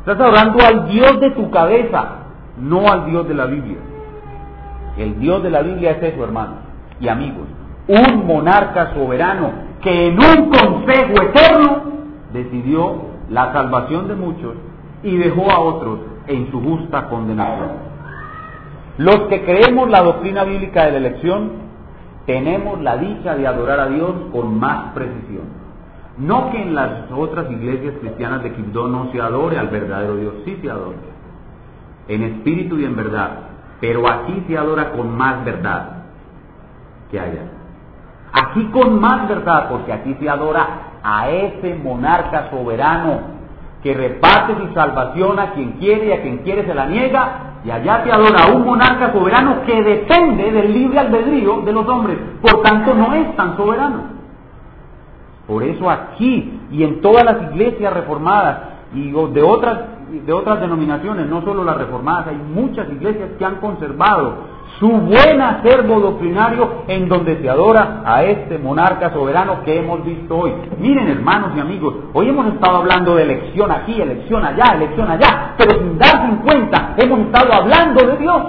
Estás 0.00 0.20
adorando 0.20 0.58
al 0.64 0.88
Dios 0.88 1.20
de 1.20 1.30
tu 1.30 1.50
cabeza, 1.50 2.04
no 2.58 2.88
al 2.88 3.06
Dios 3.06 3.26
de 3.28 3.34
la 3.34 3.46
Biblia. 3.46 3.78
El 4.98 5.18
Dios 5.18 5.42
de 5.42 5.50
la 5.50 5.62
Biblia 5.62 5.92
es 5.92 6.02
eso, 6.02 6.22
hermanos 6.22 6.56
y 7.00 7.08
amigos. 7.08 7.46
Un 7.88 8.26
monarca 8.26 8.92
soberano 8.94 9.52
que 9.82 10.08
en 10.08 10.18
un 10.18 10.50
consejo 10.50 11.22
eterno 11.22 11.82
decidió 12.32 13.10
la 13.30 13.52
salvación 13.52 14.08
de 14.08 14.14
muchos 14.14 14.54
y 15.02 15.16
dejó 15.16 15.50
a 15.50 15.60
otros 15.60 16.00
en 16.26 16.50
su 16.50 16.60
justa 16.62 17.08
condenación. 17.08 17.89
Los 18.98 19.20
que 19.28 19.44
creemos 19.44 19.88
la 19.88 20.02
doctrina 20.02 20.44
bíblica 20.44 20.86
de 20.86 20.92
la 20.92 20.98
elección, 20.98 21.50
tenemos 22.26 22.80
la 22.80 22.96
dicha 22.96 23.34
de 23.34 23.46
adorar 23.46 23.80
a 23.80 23.88
Dios 23.88 24.12
con 24.32 24.58
más 24.58 24.92
precisión. 24.92 25.60
No 26.18 26.50
que 26.50 26.62
en 26.62 26.74
las 26.74 27.10
otras 27.10 27.50
iglesias 27.50 27.94
cristianas 28.00 28.42
de 28.42 28.52
Quibdó 28.52 28.88
no 28.88 29.10
se 29.10 29.20
adore 29.20 29.58
al 29.58 29.68
verdadero 29.68 30.16
Dios, 30.16 30.34
sí 30.44 30.58
se 30.60 30.70
adora, 30.70 30.98
en 32.08 32.22
espíritu 32.22 32.78
y 32.78 32.84
en 32.84 32.94
verdad, 32.94 33.30
pero 33.80 34.06
aquí 34.08 34.44
se 34.46 34.58
adora 34.58 34.92
con 34.92 35.16
más 35.16 35.44
verdad 35.44 36.04
que 37.10 37.18
allá. 37.18 37.44
Aquí 38.32 38.64
con 38.66 39.00
más 39.00 39.28
verdad, 39.28 39.68
porque 39.70 39.92
aquí 39.92 40.14
se 40.20 40.28
adora 40.28 40.66
a 41.02 41.30
ese 41.30 41.74
monarca 41.74 42.50
soberano 42.50 43.39
que 43.82 43.94
reparte 43.94 44.54
su 44.56 44.72
salvación 44.74 45.38
a 45.38 45.52
quien 45.52 45.72
quiere 45.72 46.06
y 46.06 46.12
a 46.12 46.22
quien 46.22 46.38
quiere 46.38 46.66
se 46.66 46.74
la 46.74 46.86
niega, 46.86 47.50
y 47.64 47.70
allá 47.70 48.02
se 48.04 48.12
adora 48.12 48.54
un 48.54 48.64
monarca 48.64 49.12
soberano 49.12 49.62
que 49.66 49.82
depende 49.82 50.50
del 50.50 50.72
libre 50.72 50.98
albedrío 50.98 51.60
de 51.62 51.72
los 51.72 51.86
hombres, 51.88 52.18
por 52.40 52.62
tanto 52.62 52.94
no 52.94 53.14
es 53.14 53.36
tan 53.36 53.56
soberano. 53.56 54.20
Por 55.46 55.62
eso 55.62 55.90
aquí 55.90 56.60
y 56.70 56.84
en 56.84 57.00
todas 57.00 57.24
las 57.24 57.42
iglesias 57.50 57.92
reformadas 57.92 58.60
y 58.94 59.10
de 59.10 59.42
otras, 59.42 59.80
de 60.10 60.32
otras 60.32 60.60
denominaciones, 60.60 61.26
no 61.26 61.42
solo 61.42 61.64
las 61.64 61.76
reformadas, 61.76 62.28
hay 62.28 62.36
muchas 62.36 62.88
iglesias 62.90 63.30
que 63.38 63.44
han 63.44 63.56
conservado 63.56 64.59
su 64.80 64.88
buen 64.88 65.42
acervo 65.42 66.00
doctrinario 66.00 66.84
en 66.88 67.06
donde 67.06 67.38
se 67.42 67.50
adora 67.50 68.02
a 68.02 68.24
este 68.24 68.58
monarca 68.58 69.12
soberano 69.12 69.62
que 69.62 69.78
hemos 69.78 70.02
visto 70.02 70.38
hoy. 70.38 70.54
Miren 70.78 71.06
hermanos 71.06 71.50
y 71.54 71.60
amigos, 71.60 71.94
hoy 72.14 72.30
hemos 72.30 72.46
estado 72.46 72.78
hablando 72.78 73.14
de 73.14 73.24
elección 73.24 73.70
aquí, 73.70 74.00
elección 74.00 74.42
allá, 74.42 74.74
elección 74.74 75.10
allá, 75.10 75.54
pero 75.58 75.78
sin 75.78 75.98
darse 75.98 76.24
en 76.24 76.36
cuenta 76.38 76.94
hemos 76.96 77.20
estado 77.20 77.52
hablando 77.52 78.06
de 78.06 78.16
Dios. 78.16 78.42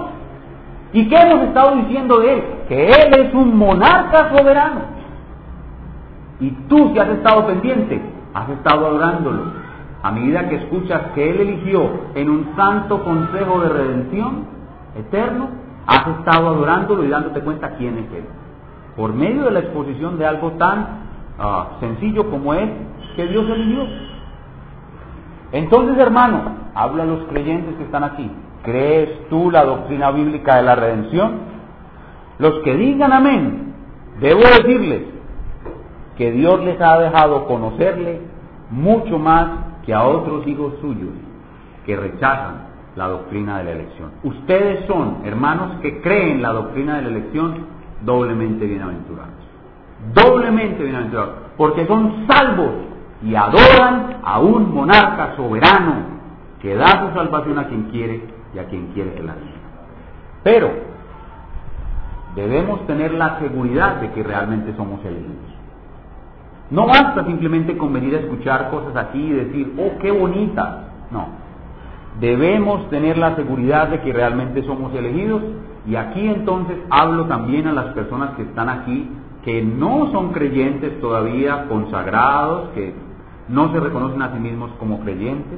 ¿Y 0.93 1.09
qué 1.09 1.15
hemos 1.17 1.43
estado 1.43 1.75
diciendo 1.75 2.19
de 2.21 2.34
Él? 2.34 2.43
Que 2.69 2.88
Él 2.88 3.13
es 3.19 3.34
un 3.34 3.57
monarca 3.57 4.29
soberano. 4.29 4.82
Y 6.39 6.49
tú 6.69 6.91
si 6.93 6.99
has 6.99 7.09
estado 7.09 7.45
pendiente, 7.45 8.01
has 8.34 8.47
estado 8.49 8.88
adorándolo. 8.88 9.43
A 10.01 10.11
medida 10.11 10.47
que 10.47 10.55
escuchas 10.55 11.01
que 11.13 11.29
Él 11.29 11.41
eligió 11.41 11.89
en 12.15 12.29
un 12.29 12.55
santo 12.55 13.03
consejo 13.03 13.59
de 13.59 13.69
redención 13.69 14.45
eterno, 14.95 15.61
has 15.88 16.07
estado 16.19 16.47
adorándolo 16.49 17.03
y 17.03 17.09
dándote 17.09 17.41
cuenta 17.41 17.75
quién 17.77 17.97
es 17.97 18.11
Él. 18.13 18.25
Por 18.95 19.13
medio 19.13 19.45
de 19.45 19.51
la 19.51 19.59
exposición 19.59 20.17
de 20.17 20.25
algo 20.25 20.51
tan 20.51 20.88
ah, 21.39 21.77
sencillo 21.79 22.29
como 22.29 22.53
es 22.53 22.69
que 23.15 23.27
Dios 23.27 23.49
eligió. 23.49 23.86
Entonces, 25.53 25.97
hermano, 25.97 26.55
habla 26.75 27.03
a 27.03 27.05
los 27.07 27.23
creyentes 27.25 27.75
que 27.75 27.84
están 27.84 28.03
aquí. 28.03 28.32
¿Crees 28.63 29.27
tú 29.29 29.49
la 29.49 29.65
doctrina 29.65 30.11
bíblica 30.11 30.57
de 30.57 30.63
la 30.63 30.75
redención? 30.75 31.39
Los 32.38 32.59
que 32.63 32.75
digan 32.75 33.11
amén, 33.11 33.73
debo 34.19 34.41
decirles, 34.41 35.11
que 36.21 36.32
Dios 36.32 36.63
les 36.63 36.79
ha 36.79 36.99
dejado 36.99 37.47
conocerle 37.47 38.21
mucho 38.69 39.17
más 39.17 39.47
que 39.84 39.91
a 39.91 40.03
otros 40.03 40.45
hijos 40.45 40.75
suyos 40.79 41.09
que 41.86 41.95
rechazan 41.95 42.70
la 42.95 43.07
doctrina 43.07 43.59
de 43.59 43.63
la 43.63 43.71
elección. 43.71 44.11
Ustedes 44.23 44.85
son, 44.85 45.19
hermanos, 45.23 45.79
que 45.81 46.01
creen 46.01 46.41
la 46.41 46.51
doctrina 46.51 46.97
de 46.97 47.03
la 47.03 47.09
elección, 47.09 47.65
doblemente 48.01 48.65
bienaventurados. 48.65 49.33
Doblemente 50.13 50.83
bienaventurados, 50.83 51.35
porque 51.57 51.85
son 51.85 52.25
salvos 52.27 52.71
y 53.23 53.35
adoran 53.35 54.17
a 54.23 54.39
un 54.39 54.73
monarca 54.73 55.35
soberano 55.35 56.11
que 56.61 56.75
da 56.75 57.07
su 57.07 57.13
salvación 57.13 57.59
a 57.59 57.67
quien 57.67 57.83
quiere 57.83 58.23
y 58.53 58.59
a 58.59 58.65
quien 58.65 58.87
quiere 58.87 59.13
que 59.13 59.23
la 59.23 59.33
dé. 59.33 59.41
Pero 60.43 60.71
debemos 62.35 62.85
tener 62.87 63.13
la 63.13 63.39
seguridad 63.39 63.97
de 63.97 64.11
que 64.11 64.23
realmente 64.23 64.75
somos 64.75 65.03
elegidos. 65.05 65.51
No 66.71 66.87
basta 66.87 67.25
simplemente 67.25 67.77
con 67.77 67.91
venir 67.93 68.15
a 68.15 68.19
escuchar 68.19 68.69
cosas 68.69 68.95
aquí 68.95 69.19
y 69.19 69.33
decir, 69.33 69.73
oh, 69.77 69.99
qué 69.99 70.09
bonita. 70.09 70.87
No. 71.11 71.40
Debemos 72.22 72.88
tener 72.91 73.17
la 73.17 73.36
seguridad 73.36 73.88
de 73.88 74.01
que 74.01 74.13
realmente 74.13 74.63
somos 74.63 74.93
elegidos. 74.93 75.41
Y 75.88 75.95
aquí 75.95 76.28
entonces 76.28 76.78
hablo 76.91 77.26
también 77.26 77.65
a 77.65 77.74
las 77.74 77.88
personas 77.95 78.36
que 78.36 78.43
están 78.43 78.69
aquí, 78.69 79.09
que 79.43 79.63
no 79.63 80.11
son 80.11 80.32
creyentes 80.32 81.01
todavía 81.01 81.65
consagrados, 81.67 82.69
que 82.76 82.93
no 83.49 83.72
se 83.74 83.80
reconocen 83.80 84.22
a 84.22 84.34
sí 84.34 84.39
mismos 84.39 84.69
como 84.78 84.99
creyentes. 84.99 85.57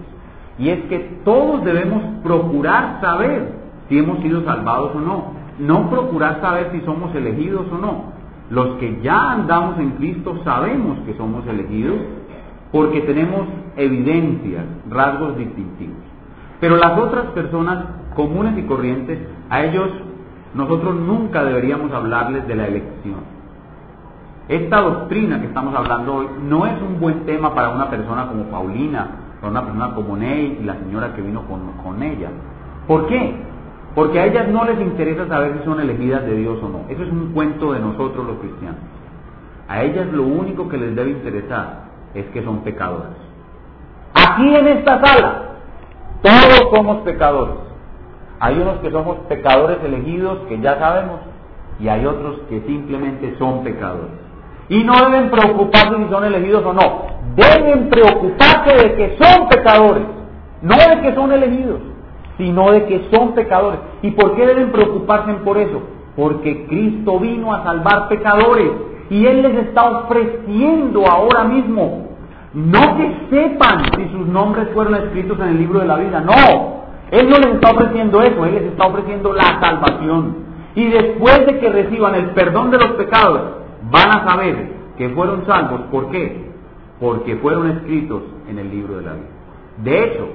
Y 0.57 0.70
es 0.70 0.86
que 0.86 0.99
todos 1.26 1.66
debemos 1.66 2.01
procurar 2.24 3.01
saber 3.01 3.55
si 3.89 3.99
hemos 3.99 4.20
sido 4.22 4.45
salvados 4.45 4.95
o 4.95 5.01
no. 5.01 5.34
No 5.59 5.89
procurar 5.89 6.39
saber 6.39 6.70
si 6.72 6.80
somos 6.86 7.14
elegidos 7.14 7.68
o 7.74 7.78
no. 7.78 8.14
Los 8.49 8.78
que 8.78 9.01
ya 9.01 9.32
andamos 9.32 9.78
en 9.80 9.91
Cristo 9.91 10.39
sabemos 10.45 10.97
que 11.05 11.14
somos 11.16 11.45
elegidos 11.45 11.97
porque 12.72 13.01
tenemos 13.01 13.47
evidencias, 13.76 14.64
rasgos 14.89 15.38
distintivos. 15.38 16.12
Pero 16.64 16.78
las 16.78 16.97
otras 16.97 17.26
personas 17.32 17.84
comunes 18.16 18.57
y 18.57 18.61
corrientes, 18.61 19.20
a 19.49 19.66
ellos 19.66 19.89
nosotros 20.53 20.95
nunca 20.95 21.43
deberíamos 21.43 21.91
hablarles 21.91 22.47
de 22.47 22.55
la 22.55 22.68
elección. 22.68 23.20
Esta 24.47 24.80
doctrina 24.80 25.41
que 25.41 25.47
estamos 25.47 25.76
hablando 25.76 26.16
hoy 26.16 26.28
no 26.47 26.66
es 26.66 26.82
un 26.82 27.01
buen 27.01 27.26
tema 27.26 27.53
para 27.53 27.68
una 27.68 27.89
persona 27.89 28.28
como 28.28 28.45
Paulina, 28.45 29.09
para 29.41 29.51
una 29.51 29.61
persona 29.61 29.93
como 29.93 30.16
Ney 30.16 30.59
y 30.61 30.64
la 30.64 30.76
señora 30.76 31.14
que 31.14 31.22
vino 31.22 31.41
con, 31.49 31.70
con 31.84 32.01
ella. 32.01 32.30
¿Por 32.88 33.07
qué? 33.07 33.36
Porque 33.93 34.22
a 34.22 34.28
ellas 34.28 34.47
no 34.47 34.64
les 34.64 34.80
interesa 34.80 35.28
saber 35.28 35.57
si 35.59 35.66
son 35.66 35.82
elegidas 35.82 36.26
de 36.26 36.34
Dios 36.34 36.59
o 36.64 36.70
no. 36.70 36.86
Eso 36.88 37.03
es 37.03 37.11
un 37.11 37.34
cuento 37.34 37.74
de 37.74 37.82
nosotros 37.82 38.26
los 38.26 38.38
cristianos. 38.38 38.80
A 39.68 39.84
ellas 39.84 40.07
lo 40.14 40.24
único 40.24 40.70
que 40.70 40.78
les 40.78 40.95
debe 40.95 41.11
interesar 41.11 41.89
es 42.14 42.26
que 42.28 42.41
son 42.41 42.59
pecadores. 42.59 43.18
Aquí 44.14 44.55
en 44.55 44.66
esta 44.66 45.05
sala, 45.05 45.53
todos 46.24 46.69
somos 46.74 47.03
pecadores. 47.03 47.55
Hay 48.39 48.57
unos 48.57 48.80
que 48.80 48.89
somos 48.89 49.17
pecadores 49.30 49.78
elegidos, 49.84 50.39
que 50.49 50.59
ya 50.59 50.80
sabemos, 50.80 51.19
y 51.80 51.88
hay 51.88 52.05
otros 52.05 52.39
que 52.49 52.61
simplemente 52.61 53.36
son 53.38 53.63
pecadores. 53.63 54.11
Y 54.69 54.84
no 54.84 54.93
deben 55.05 55.30
preocuparse 55.30 55.95
si 55.97 56.09
son 56.09 56.26
elegidos 56.26 56.65
o 56.65 56.74
no. 56.74 57.03
Deben 57.36 57.89
preocuparse 57.89 58.74
de 58.74 58.95
que 58.95 59.17
son 59.21 59.47
pecadores, 59.49 60.03
no 60.63 60.76
de 60.76 61.01
que 61.01 61.13
son 61.13 61.32
elegidos 61.32 61.93
sino 62.38 62.71
de 62.71 62.86
que 62.86 63.07
son 63.11 63.34
pecadores. 63.34 63.80
¿Y 64.01 64.11
por 64.11 64.36
qué 64.36 64.45
deben 64.45 64.71
preocuparse 64.71 65.34
por 65.45 65.57
eso? 65.57 65.82
Porque 66.15 66.65
Cristo 66.67 67.19
vino 67.19 67.53
a 67.53 67.63
salvar 67.63 68.07
pecadores 68.09 68.71
y 69.09 69.26
Él 69.26 69.41
les 69.41 69.67
está 69.67 69.84
ofreciendo 69.89 71.05
ahora 71.05 71.43
mismo. 71.45 72.09
No 72.54 72.97
que 72.97 73.28
sepan 73.32 73.84
si 73.95 74.10
sus 74.10 74.28
nombres 74.28 74.68
fueron 74.74 74.95
escritos 74.95 75.39
en 75.39 75.47
el 75.47 75.58
libro 75.58 75.80
de 75.80 75.88
la 75.88 75.95
vida, 75.97 76.22
no. 76.22 76.84
Él 77.10 77.30
no 77.30 77.38
les 77.38 77.56
está 77.56 77.72
ofreciendo 77.72 78.22
eso, 78.22 78.45
Él 78.45 78.54
les 78.56 78.64
está 78.64 78.86
ofreciendo 78.86 79.34
la 79.34 79.60
salvación. 79.60 80.36
Y 80.76 80.86
después 80.86 81.45
de 81.45 81.60
que 81.60 81.70
reciban 81.70 82.16
el 82.16 82.32
perdón 82.32 82.72
de 82.72 82.78
los 82.78 82.91
pecados, 82.91 83.41
van 83.91 84.10
a 84.10 84.28
saber 84.28 84.72
que 84.97 85.10
fueron 85.10 85.45
salvos. 85.45 85.82
¿Por 85.91 86.10
qué? 86.10 86.51
Porque 86.99 87.36
fueron 87.38 87.70
escritos 87.70 88.24
en 88.47 88.60
el 88.60 88.70
libro 88.70 88.97
de 88.97 89.04
la 89.04 89.14
vida. 89.14 89.28
De 89.84 90.04
hecho, 90.04 90.28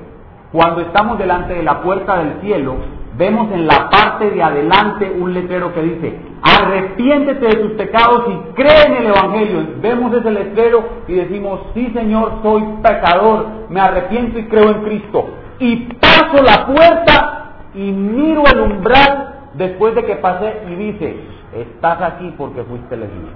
cuando 0.53 0.81
estamos 0.81 1.19
delante 1.19 1.55
de 1.55 1.63
la 1.63 1.83
puerta 1.83 2.19
del 2.19 2.41
cielo, 2.41 2.77
vemos 3.19 3.51
en 3.53 3.67
la 3.67 3.91
parte 3.91 4.31
de 4.31 4.43
adelante 4.43 5.11
un 5.11 5.35
letrero 5.35 5.75
que 5.75 5.83
dice, 5.83 6.21
arrepiéntete 6.41 7.47
de 7.47 7.57
tus 7.57 7.73
pecados 7.73 8.25
y 8.29 8.55
cree 8.55 8.85
en 8.87 8.93
el 8.95 9.07
Evangelio. 9.09 9.67
Vemos 9.83 10.15
ese 10.15 10.31
letrero 10.31 10.85
y 11.09 11.15
decimos, 11.15 11.61
sí 11.75 11.91
Señor, 11.93 12.39
soy 12.43 12.63
pecador, 12.83 13.47
me 13.69 13.81
arrepiento 13.81 14.39
y 14.39 14.45
creo 14.45 14.71
en 14.71 14.85
Cristo. 14.85 15.31
Y 15.59 15.77
paso 15.95 16.43
la 16.45 16.67
puerta 16.67 17.51
y 17.75 17.91
miro 17.91 18.45
el 18.47 18.61
umbral 18.61 19.51
después 19.55 19.95
de 19.97 20.05
que 20.05 20.17
pasé 20.17 20.63
y 20.71 20.75
dice, 20.77 21.17
estás 21.53 22.01
aquí 22.01 22.33
porque 22.39 22.63
fuiste 22.63 22.95
elegido. 22.95 23.29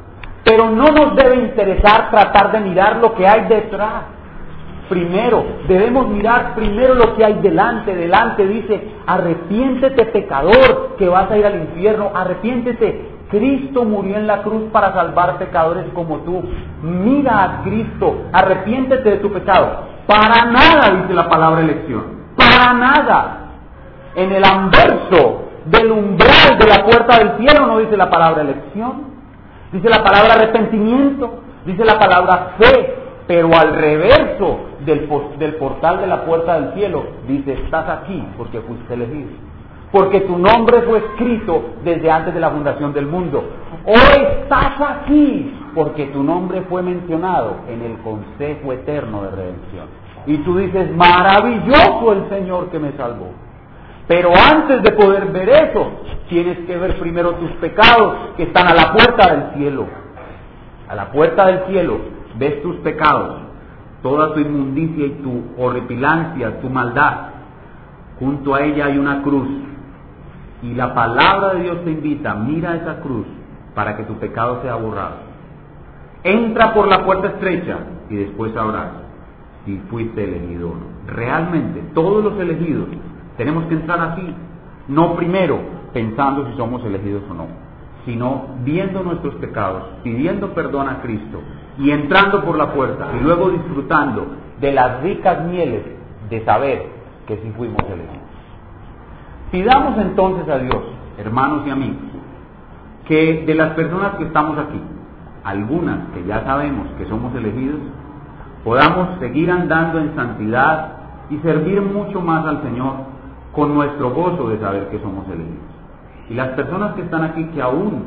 Pero 0.45 0.70
no 0.70 0.87
nos 0.87 1.16
debe 1.16 1.37
interesar 1.37 2.11
tratar 2.11 2.53
de 2.53 2.61
mirar 2.61 2.97
lo 2.97 3.14
que 3.14 3.26
hay 3.26 3.47
detrás 3.49 4.22
primero, 4.93 5.43
debemos 5.68 6.07
mirar 6.09 6.55
primero 6.55 6.95
lo 6.95 7.14
que 7.14 7.24
hay 7.24 7.38
delante. 7.40 7.95
Delante 7.95 8.47
dice, 8.47 8.88
arrepiéntete 9.07 10.05
pecador, 10.07 10.97
que 10.99 11.09
vas 11.09 11.30
a 11.30 11.38
ir 11.38 11.47
al 11.47 11.57
infierno, 11.57 12.11
arrepiéntete. 12.14 13.11
Cristo 13.30 13.84
murió 13.84 14.18
en 14.18 14.26
la 14.26 14.43
cruz 14.43 14.64
para 14.70 14.93
salvar 14.93 15.38
pecadores 15.38 15.86
como 15.95 16.18
tú. 16.18 16.43
Mira 16.82 17.43
a 17.43 17.62
Cristo, 17.62 18.24
arrepiéntete 18.34 19.09
de 19.09 19.16
tu 19.16 19.32
pecado. 19.32 19.78
Para 20.07 20.45
nada, 20.51 21.01
dice 21.01 21.14
la 21.14 21.26
palabra 21.26 21.62
elección. 21.62 22.05
Para 22.36 22.74
nada. 22.74 23.38
En 24.14 24.30
el 24.30 24.45
anverso 24.45 25.45
del 25.64 25.90
umbral 25.90 26.59
de 26.59 26.66
la 26.66 26.84
puerta 26.84 27.18
del 27.18 27.38
cielo, 27.38 27.66
no 27.66 27.78
dice 27.78 27.97
la 27.97 28.11
palabra 28.11 28.43
elección, 28.43 29.05
dice 29.72 29.88
la 29.88 30.05
palabra 30.05 30.34
arrepentimiento, 30.34 31.32
dice 31.64 31.82
la 31.82 31.99
palabra 31.99 32.57
fe, 32.59 32.95
pero 33.26 33.49
al 33.57 33.74
reverso 33.74 34.72
del, 34.85 35.55
portal 35.57 36.01
de 36.01 36.07
la 36.07 36.24
puerta 36.24 36.61
del 36.61 36.74
cielo 36.74 37.05
dice, 37.26 37.53
estás 37.53 37.89
aquí 37.89 38.24
porque 38.37 38.61
fuiste 38.61 38.95
elegido 38.95 39.53
porque 39.93 40.22
tu 40.22 40.39
nombre 40.39 40.80
fue 40.83 40.99
escrito 40.99 41.74
desde 41.85 42.11
antes 42.11 42.33
de 42.33 42.41
la 42.41 42.51
fundación 42.51 42.95
del 42.95 43.07
mundo. 43.07 43.45
Hoy 43.85 44.26
estás 44.41 44.72
aquí 44.80 45.55
porque 45.74 46.07
tu 46.07 46.22
nombre 46.22 46.62
fue 46.62 46.83
mencionado 46.83 47.57
en 47.68 47.83
el 47.83 47.99
Consejo 47.99 48.72
Eterno 48.72 49.22
de 49.24 49.30
Redención. 49.30 49.87
Y 50.26 50.39
tú 50.39 50.57
dices, 50.57 50.91
maravilloso 50.97 52.12
el 52.12 52.28
Señor 52.30 52.70
que 52.70 52.78
me 52.78 52.93
salvó. 52.93 53.33
Pero 54.09 54.30
antes 54.30 54.83
de 54.83 54.93
poder 54.93 55.26
ver 55.26 55.49
eso, 55.49 55.91
tienes 56.28 56.59
que 56.61 56.76
ver 56.76 56.99
primero 56.99 57.35
tus 57.35 57.51
pecados 57.53 58.14
que 58.37 58.45
están 58.45 58.68
a 58.68 58.74
la 58.74 58.93
puerta 58.93 59.30
del 59.30 59.59
cielo. 59.59 59.87
A 60.89 60.95
la 60.95 61.11
puerta 61.11 61.47
del 61.47 61.66
cielo 61.66 61.99
ves 62.37 62.62
tus 62.62 62.76
pecados, 62.76 63.41
toda 64.03 64.34
tu 64.34 64.40
inmundicia 64.40 65.07
y 65.07 65.11
tu 65.22 65.44
horripilancia, 65.57 66.61
tu 66.61 66.68
maldad. 66.68 67.28
Junto 68.18 68.55
a 68.55 68.62
ella 68.62 68.86
hay 68.86 68.98
una 68.98 69.22
cruz 69.22 69.48
y 70.62 70.74
la 70.74 70.94
palabra 70.94 71.55
de 71.55 71.62
Dios 71.62 71.84
te 71.84 71.90
invita, 71.90 72.34
mira 72.34 72.76
esa 72.76 73.00
cruz 73.00 73.26
para 73.74 73.96
que 73.96 74.05
tu 74.05 74.14
pecado 74.14 74.61
sea 74.62 74.74
borrado. 74.76 75.16
Entra 76.22 76.72
por 76.72 76.86
la 76.86 77.05
puerta 77.05 77.28
estrecha 77.28 77.78
y 78.11 78.16
después 78.16 78.53
sabrás 78.53 78.90
si 79.64 79.78
fuiste 79.90 80.22
elegido 80.22 80.70
o 80.70 80.74
no. 80.74 80.86
Realmente, 81.07 81.82
todos 81.94 82.22
los 82.22 82.38
elegidos 82.38 82.88
tenemos 83.36 83.64
que 83.64 83.74
entrar 83.74 84.00
así, 84.00 84.34
no 84.88 85.14
primero 85.16 85.59
pensando 85.92 86.46
si 86.46 86.57
somos 86.57 86.84
elegidos 86.84 87.22
o 87.28 87.34
no, 87.34 87.46
sino 88.05 88.46
viendo 88.62 89.03
nuestros 89.03 89.34
pecados, 89.36 89.84
pidiendo 90.03 90.55
perdón 90.55 90.88
a 90.88 91.00
Cristo 91.03 91.40
y 91.79 91.91
entrando 91.91 92.45
por 92.45 92.57
la 92.57 92.73
puerta 92.73 93.09
y 93.18 93.23
luego 93.23 93.51
disfrutando 93.51 94.27
de 94.61 94.73
las 94.73 95.03
ricas 95.03 95.45
mieles 95.45 95.83
de 96.29 96.45
saber 96.45 96.87
que 97.27 97.37
sí 97.37 97.53
fuimos 97.57 97.83
elegidos. 97.85 98.23
Pidamos 99.51 99.99
entonces 99.99 100.49
a 100.49 100.59
Dios, 100.59 100.83
hermanos 101.18 101.66
y 101.66 101.70
amigos, 101.70 102.03
que 103.07 103.45
de 103.47 103.55
las 103.55 103.75
personas 103.75 104.14
que 104.16 104.25
estamos 104.25 104.59
aquí, 104.59 104.81
algunas 105.45 106.09
que 106.14 106.25
ya 106.25 106.45
sabemos 106.45 106.87
que 106.99 107.07
somos 107.07 107.35
elegidos, 107.35 107.81
podamos 108.64 109.18
seguir 109.18 109.51
andando 109.51 109.99
en 109.99 110.14
santidad 110.14 110.93
y 111.31 111.39
servir 111.39 111.81
mucho 111.83 112.20
más 112.20 112.47
al 112.47 112.62
Señor 112.62 112.95
con 113.53 113.75
nuestro 113.75 114.11
gozo 114.11 114.49
de 114.49 114.59
saber 114.59 114.89
que 114.89 114.99
somos 115.01 115.27
elegidos. 115.27 115.73
Y 116.31 116.35
las 116.35 116.49
personas 116.51 116.95
que 116.95 117.03
están 117.03 117.25
aquí 117.25 117.45
que 117.47 117.61
aún 117.61 118.05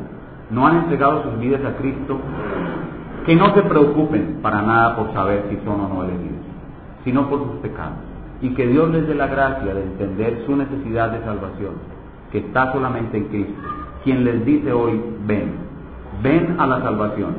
no 0.50 0.66
han 0.66 0.78
entregado 0.78 1.24
sus 1.24 1.40
vidas 1.40 1.62
a 1.66 1.78
Cristo, 1.78 2.18
que 3.26 3.36
no 3.36 3.54
se 3.54 3.64
preocupen 3.64 4.40
para 4.42 4.62
nada 4.62 4.96
por 4.96 5.14
saber 5.14 5.46
si 5.50 5.58
son 5.66 5.82
o 5.82 5.90
no 5.90 6.04
elegidos, 6.04 6.46
sino 7.04 7.30
por 7.30 7.40
sus 7.40 7.60
pecados 7.62 8.16
y 8.42 8.50
que 8.54 8.68
Dios 8.68 8.90
les 8.92 9.08
dé 9.08 9.16
la 9.16 9.28
gracia 9.28 9.74
de 9.74 9.84
entender 9.84 10.44
su 10.46 10.56
necesidad 10.56 11.12
de 11.12 11.24
salvación, 11.24 11.74
que 12.32 12.40
está 12.40 12.72
solamente 12.74 13.18
en 13.18 13.26
Cristo, 13.26 13.62
quien 14.04 14.24
les 14.24 14.46
dice 14.46 14.72
hoy, 14.72 15.02
ven, 15.26 15.54
ven 16.22 16.56
a 16.60 16.68
la 16.68 16.82
salvación, 16.82 17.36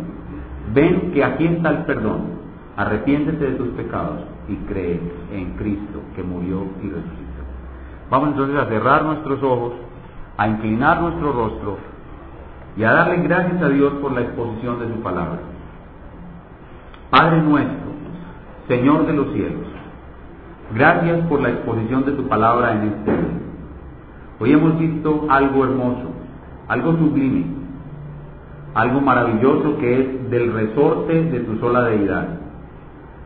ven 0.74 1.12
que 1.12 1.22
aquí 1.22 1.46
está 1.46 1.70
el 1.70 1.84
perdón, 1.84 2.36
arrepiéntete 2.76 3.52
de 3.52 3.56
tus 3.56 3.68
pecados 3.68 4.20
y 4.48 4.56
cree 4.68 5.00
en 5.32 5.52
Cristo 5.56 6.00
que 6.14 6.22
murió 6.22 6.64
y 6.82 6.88
resucitó. 6.88 7.42
Vamos 8.10 8.30
entonces 8.30 8.56
a 8.56 8.66
cerrar 8.66 9.04
nuestros 9.04 9.42
ojos, 9.42 9.72
a 10.38 10.48
inclinar 10.48 11.00
nuestro 11.00 11.32
rostro 11.32 11.78
y 12.76 12.84
a 12.84 12.92
darle 12.92 13.22
gracias 13.22 13.62
a 13.62 13.68
Dios 13.68 13.94
por 13.94 14.12
la 14.12 14.22
exposición 14.22 14.80
de 14.80 14.88
su 14.92 15.00
palabra. 15.02 15.38
Padre 17.10 17.40
nuestro, 17.42 17.86
Señor 18.68 19.06
de 19.06 19.12
los 19.12 19.32
cielos, 19.32 19.66
Gracias 20.74 21.20
por 21.28 21.40
la 21.40 21.50
exposición 21.50 22.04
de 22.04 22.12
tu 22.12 22.26
palabra 22.26 22.72
en 22.72 22.88
este 22.88 23.10
día. 23.12 23.40
Hoy 24.40 24.52
hemos 24.52 24.76
visto 24.78 25.26
algo 25.28 25.64
hermoso, 25.64 26.10
algo 26.66 26.96
sublime, 26.96 27.46
algo 28.74 29.00
maravilloso 29.00 29.78
que 29.78 30.00
es 30.00 30.30
del 30.30 30.52
resorte 30.52 31.22
de 31.22 31.40
tu 31.40 31.56
sola 31.58 31.82
deidad. 31.82 32.26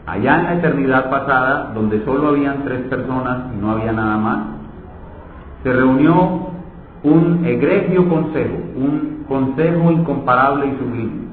Allá 0.07 0.39
en 0.39 0.45
la 0.45 0.55
eternidad 0.57 1.09
pasada, 1.09 1.73
donde 1.75 2.05
solo 2.05 2.29
habían 2.29 2.63
tres 2.65 2.83
personas 2.83 3.55
y 3.55 3.61
no 3.61 3.71
había 3.71 3.93
nada 3.93 4.19
más, 4.19 4.39
se 5.63 5.73
reunió 5.73 6.51
un 7.03 7.41
egregio 7.47 8.07
consejo, 8.07 8.57
un 8.77 9.25
consejo 9.27 9.91
incomparable 9.91 10.67
y 10.67 10.79
sublime. 10.79 11.30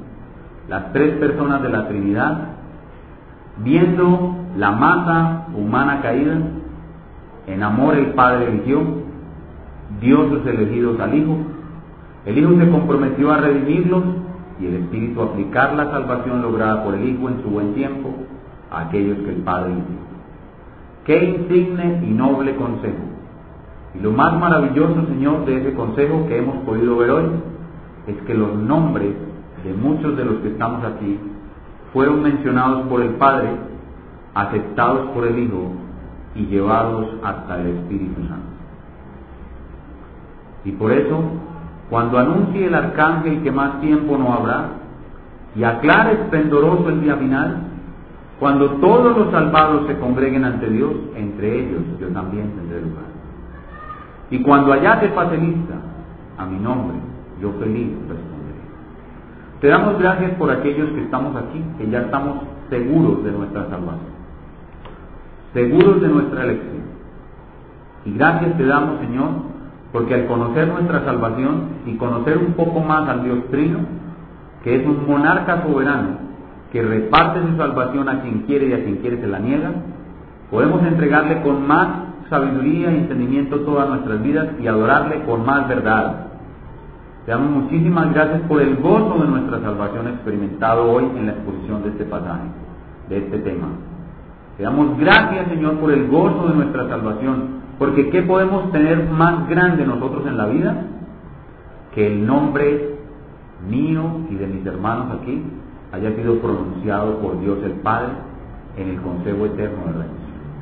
Las 0.70 0.92
tres 0.92 1.18
personas 1.18 1.62
de 1.64 1.70
la 1.70 1.88
Trinidad, 1.88 2.50
viendo 3.64 4.36
la 4.58 4.72
masa 4.72 5.48
humana 5.56 6.02
caída, 6.02 6.38
en 7.48 7.64
amor 7.64 7.96
el 7.96 8.08
Padre 8.08 8.50
eligió, 8.50 8.82
dio 10.02 10.30
sus 10.30 10.46
elegidos 10.46 11.00
al 11.00 11.16
Hijo, 11.16 11.38
el 12.26 12.38
Hijo 12.38 12.58
se 12.60 12.70
comprometió 12.70 13.32
a 13.32 13.38
redimirlos 13.38 14.04
y 14.60 14.66
el 14.66 14.76
Espíritu 14.76 15.22
a 15.22 15.26
aplicar 15.26 15.74
la 15.76 15.90
salvación 15.92 16.42
lograda 16.42 16.84
por 16.84 16.96
el 16.96 17.08
Hijo 17.08 17.30
en 17.30 17.42
su 17.42 17.50
buen 17.50 17.74
tiempo 17.74 18.14
a 18.70 18.82
aquellos 18.82 19.20
que 19.20 19.30
el 19.30 19.42
Padre 19.44 19.72
eligió. 19.72 20.08
Qué 21.06 21.24
insigne 21.24 22.02
y 22.06 22.12
noble 22.12 22.56
consejo. 22.58 22.98
Y 23.96 24.04
lo 24.04 24.12
más 24.12 24.38
maravilloso, 24.38 25.06
Señor, 25.08 25.46
de 25.46 25.62
ese 25.62 25.74
consejo 25.74 26.26
que 26.28 26.38
hemos 26.38 26.58
podido 26.66 26.98
ver 26.98 27.12
hoy 27.12 27.26
es 28.08 28.18
que 28.24 28.34
los 28.34 28.54
nombres 28.56 29.14
de 29.68 29.74
muchos 29.74 30.16
de 30.16 30.24
los 30.24 30.36
que 30.38 30.50
estamos 30.50 30.84
aquí 30.86 31.20
fueron 31.92 32.24
mencionados 32.24 32.88
por 32.88 33.02
el 33.02 33.12
Padre 33.16 33.50
aceptados 34.34 35.10
por 35.12 35.26
el 35.26 35.38
Hijo 35.40 35.72
y 36.36 36.46
llevados 36.46 37.08
hasta 37.24 37.60
el 37.60 37.68
Espíritu 37.78 38.22
Santo. 38.28 38.48
Y 40.64 40.72
por 40.74 40.92
eso, 40.92 41.22
cuando 41.90 42.20
anuncie 42.20 42.68
el 42.68 42.76
arcángel 42.76 43.42
que 43.42 43.52
más 43.52 43.82
tiempo 43.82 44.18
no 44.18 44.34
habrá, 44.34 44.70
y 45.56 45.64
aclare 45.64 46.14
esplendoroso 46.14 46.90
el 46.90 47.02
día 47.02 47.16
final, 47.16 47.64
cuando 48.40 48.70
todos 48.74 49.18
los 49.18 49.32
salvados 49.32 49.88
se 49.88 49.98
congreguen 49.98 50.46
ante 50.46 50.70
Dios, 50.70 50.92
entre 51.16 51.62
ellos 51.62 51.82
yo 52.00 52.08
también 52.10 52.52
tendré 52.52 52.82
lugar. 52.82 53.06
Y 54.30 54.40
cuando 54.44 54.74
allá 54.74 55.00
te 55.00 55.08
pase 55.10 55.36
a 56.38 56.46
mi 56.46 56.60
nombre, 56.60 56.98
yo 57.42 57.52
feliz 57.60 57.90
responderé. 58.08 58.37
Te 59.62 59.68
damos 59.68 60.00
gracias 60.00 60.32
por 60.36 60.52
aquellos 60.52 60.90
que 60.90 61.04
estamos 61.04 61.36
aquí, 61.36 61.64
que 61.78 61.90
ya 61.90 62.02
estamos 62.02 62.44
seguros 62.70 63.24
de 63.24 63.32
nuestra 63.32 63.70
salvación 63.70 64.18
seguros 65.58 66.02
de 66.02 66.08
nuestra 66.08 66.44
elección. 66.44 66.84
Y 68.06 68.14
gracias 68.14 68.58
te 68.58 68.66
damos, 68.66 69.00
Señor, 69.00 69.30
porque 69.92 70.14
al 70.14 70.28
conocer 70.28 70.68
nuestra 70.68 71.04
salvación 71.04 71.70
y 71.86 71.96
conocer 71.96 72.38
un 72.38 72.54
poco 72.54 72.80
más 72.80 73.10
al 73.10 73.24
Dios 73.24 73.40
Trino, 73.50 73.80
que 74.64 74.76
es 74.76 74.86
un 74.86 75.08
monarca 75.08 75.64
soberano, 75.64 76.28
que 76.72 76.84
reparte 76.84 77.42
su 77.42 77.58
salvación 77.58 78.08
a 78.08 78.22
quien 78.22 78.42
quiere 78.42 78.68
y 78.68 78.74
a 78.74 78.84
quien 78.84 78.98
quiere 78.98 79.20
se 79.20 79.28
la 79.28 79.40
niega, 79.40 79.72
podemos 80.52 80.84
entregarle 80.84 81.42
con 81.42 81.66
más 81.66 81.88
sabiduría 82.30 82.92
y 82.92 82.98
entendimiento 82.98 83.62
todas 83.62 83.90
nuestras 83.90 84.22
vidas 84.22 84.48
y 84.62 84.68
adorarle 84.68 85.24
con 85.24 85.46
más 85.46 85.68
verdad. 85.68 86.28
Te 87.28 87.32
damos 87.32 87.64
muchísimas 87.64 88.14
gracias 88.14 88.40
por 88.48 88.62
el 88.62 88.78
gozo 88.78 89.22
de 89.22 89.28
nuestra 89.28 89.60
salvación 89.60 90.08
experimentado 90.08 90.90
hoy 90.90 91.04
en 91.18 91.26
la 91.26 91.34
exposición 91.34 91.84
de 91.84 91.90
este 91.90 92.06
pasaje, 92.06 92.46
de 93.10 93.18
este 93.18 93.40
tema. 93.40 93.68
Te 94.56 94.64
damos 94.64 94.98
gracias, 94.98 95.50
Señor, 95.50 95.78
por 95.80 95.92
el 95.92 96.08
gozo 96.08 96.48
de 96.48 96.56
nuestra 96.56 96.88
salvación, 96.88 97.64
porque 97.78 98.10
¿qué 98.12 98.22
podemos 98.22 98.72
tener 98.72 99.10
más 99.10 99.46
grande 99.50 99.86
nosotros 99.86 100.26
en 100.26 100.38
la 100.38 100.46
vida? 100.46 100.86
Que 101.94 102.08
el 102.08 102.26
nombre 102.26 102.96
mío 103.70 104.04
y 104.30 104.36
de 104.36 104.48
mis 104.48 104.66
hermanos 104.66 105.20
aquí 105.20 105.44
haya 105.92 106.16
sido 106.16 106.40
pronunciado 106.40 107.18
por 107.18 107.42
Dios 107.42 107.58
el 107.66 107.74
Padre 107.82 108.14
en 108.78 108.88
el 108.88 109.02
Consejo 109.02 109.48
Eterno 109.48 109.84
de 109.88 110.00
la 110.00 110.06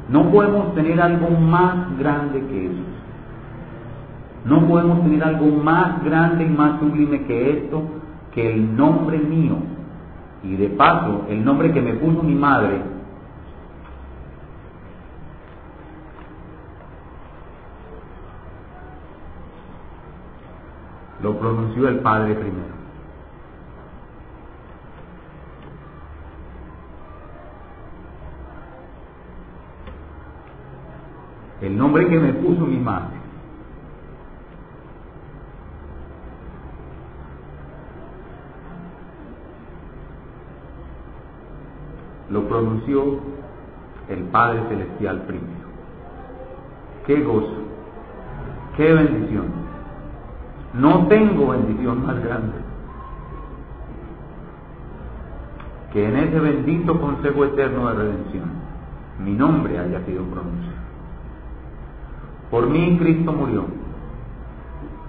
No 0.10 0.32
podemos 0.32 0.74
tener 0.74 1.00
algo 1.00 1.30
más 1.30 1.96
grande 2.00 2.40
que 2.48 2.66
eso. 2.66 2.95
No 4.46 4.68
podemos 4.68 5.02
tener 5.02 5.24
algo 5.24 5.48
más 5.48 6.04
grande 6.04 6.46
y 6.46 6.50
más 6.50 6.80
sublime 6.80 7.24
que 7.26 7.58
esto, 7.58 7.82
que 8.34 8.54
el 8.54 8.76
nombre 8.78 9.18
mío. 9.18 9.56
Y 10.44 10.56
de 10.56 10.70
paso, 10.70 11.26
el 11.30 11.44
nombre 11.44 11.74
que 11.74 11.82
me 11.82 11.94
puso 11.94 12.22
mi 12.22 12.36
madre 12.36 12.96
Lo 21.26 21.40
pronunció 21.40 21.88
el 21.88 22.02
Padre 22.02 22.36
primero. 22.36 22.76
El 31.62 31.76
nombre 31.76 32.08
que 32.08 32.20
me 32.20 32.34
puso 32.34 32.68
mi 32.68 32.78
madre 32.78 33.25
lo 42.30 42.48
pronunció 42.48 43.20
el 44.10 44.24
Padre 44.26 44.64
Celestial 44.70 45.22
primero. 45.22 45.66
Qué 47.06 47.22
gozo, 47.24 47.58
qué 48.78 48.94
bendición. 48.94 49.46
No 50.74 51.08
tengo 51.08 51.50
bendición 51.50 52.06
más 52.06 52.22
grande 52.24 52.66
que 55.94 56.06
en 56.06 56.18
ese 56.18 56.40
bendito 56.40 57.00
consejo 57.00 57.46
eterno 57.46 57.88
de 57.88 57.96
redención 57.96 58.66
mi 59.20 59.32
nombre 59.32 59.80
haya 59.80 60.04
sido 60.06 60.24
pronunciado. 60.26 60.76
Por 62.52 62.70
mí 62.70 62.98
Cristo 63.00 63.32
murió, 63.32 63.66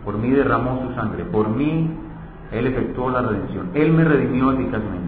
por 0.05 0.17
mí 0.17 0.31
derramó 0.31 0.87
su 0.87 0.95
sangre, 0.95 1.25
por 1.25 1.49
mí 1.49 1.91
Él 2.53 2.69
efectuó 2.69 3.11
la 3.11 3.23
redención, 3.23 3.71
Él 3.75 3.93
me 3.93 4.05
redimió 4.05 4.53
eficazmente. 4.53 5.06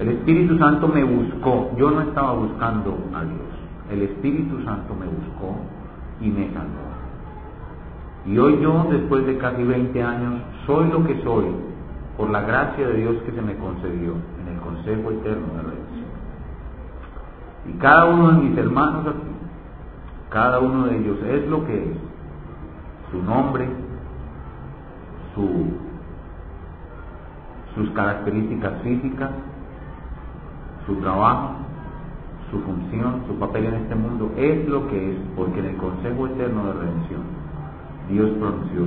El 0.00 0.08
Espíritu 0.08 0.56
Santo 0.56 0.88
me 0.88 1.04
buscó, 1.04 1.72
yo 1.76 1.90
no 1.90 2.00
estaba 2.00 2.32
buscando 2.32 2.96
a 3.14 3.22
Dios, 3.22 3.52
el 3.92 4.00
Espíritu 4.00 4.64
Santo 4.64 4.94
me 4.94 5.04
buscó 5.04 5.56
y 6.22 6.30
me 6.30 6.50
salvó. 6.54 6.88
Y 8.24 8.38
hoy 8.38 8.58
yo, 8.62 8.86
después 8.90 9.26
de 9.26 9.36
casi 9.36 9.62
20 9.62 10.02
años, 10.02 10.40
soy 10.64 10.88
lo 10.88 11.04
que 11.04 11.22
soy 11.22 11.44
por 12.16 12.30
la 12.30 12.40
gracia 12.40 12.88
de 12.88 12.94
Dios 12.94 13.16
que 13.26 13.32
se 13.32 13.42
me 13.42 13.54
concedió 13.56 14.14
en 14.40 14.54
el 14.54 14.60
Consejo 14.60 15.10
Eterno 15.10 15.46
de 15.48 15.62
Redención. 15.62 16.06
Y 17.68 17.72
cada 17.78 18.06
uno 18.06 18.28
de 18.28 18.42
mis 18.42 18.56
hermanos 18.56 19.06
aquí, 19.06 19.30
cada 20.30 20.60
uno 20.60 20.86
de 20.86 20.96
ellos 20.96 21.18
es 21.28 21.46
lo 21.46 21.66
que 21.66 21.76
es, 21.76 21.96
su 23.10 23.22
nombre, 23.22 23.68
su, 25.34 25.74
sus 27.74 27.90
características 27.90 28.80
físicas, 28.82 29.30
su 30.86 30.96
trabajo, 30.96 31.56
su 32.50 32.60
función, 32.60 33.22
su 33.26 33.34
papel 33.38 33.66
en 33.66 33.74
este 33.74 33.94
mundo, 33.94 34.32
es 34.36 34.68
lo 34.68 34.88
que 34.88 35.12
es, 35.12 35.16
porque 35.36 35.60
en 35.60 35.66
el 35.66 35.76
Consejo 35.76 36.26
Eterno 36.26 36.66
de 36.66 36.72
Redención 36.72 37.40
Dios 38.10 38.30
pronunció. 38.38 38.82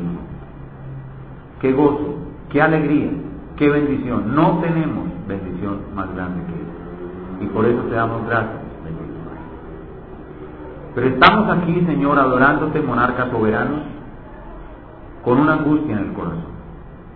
Qué 1.62 1.72
gozo, 1.72 2.16
qué 2.50 2.62
alegría, 2.62 3.12
qué 3.56 3.70
bendición. 3.70 4.36
No 4.36 4.60
tenemos 4.60 5.06
bendición 5.28 5.80
más 5.96 6.14
grande 6.14 6.44
que 6.46 6.54
esta. 6.54 7.44
Y 7.44 7.48
por 7.48 7.66
eso 7.66 7.82
te 7.84 7.96
damos 7.96 8.26
gracias, 8.28 8.62
Pero 10.94 11.08
estamos 11.08 11.58
aquí, 11.58 11.84
Señor, 11.86 12.20
adorándote, 12.20 12.82
monarca 12.82 13.30
soberano, 13.32 13.78
con 15.24 15.40
una 15.40 15.54
angustia 15.54 15.98
en 15.98 16.06
el 16.08 16.14
corazón. 16.14 16.54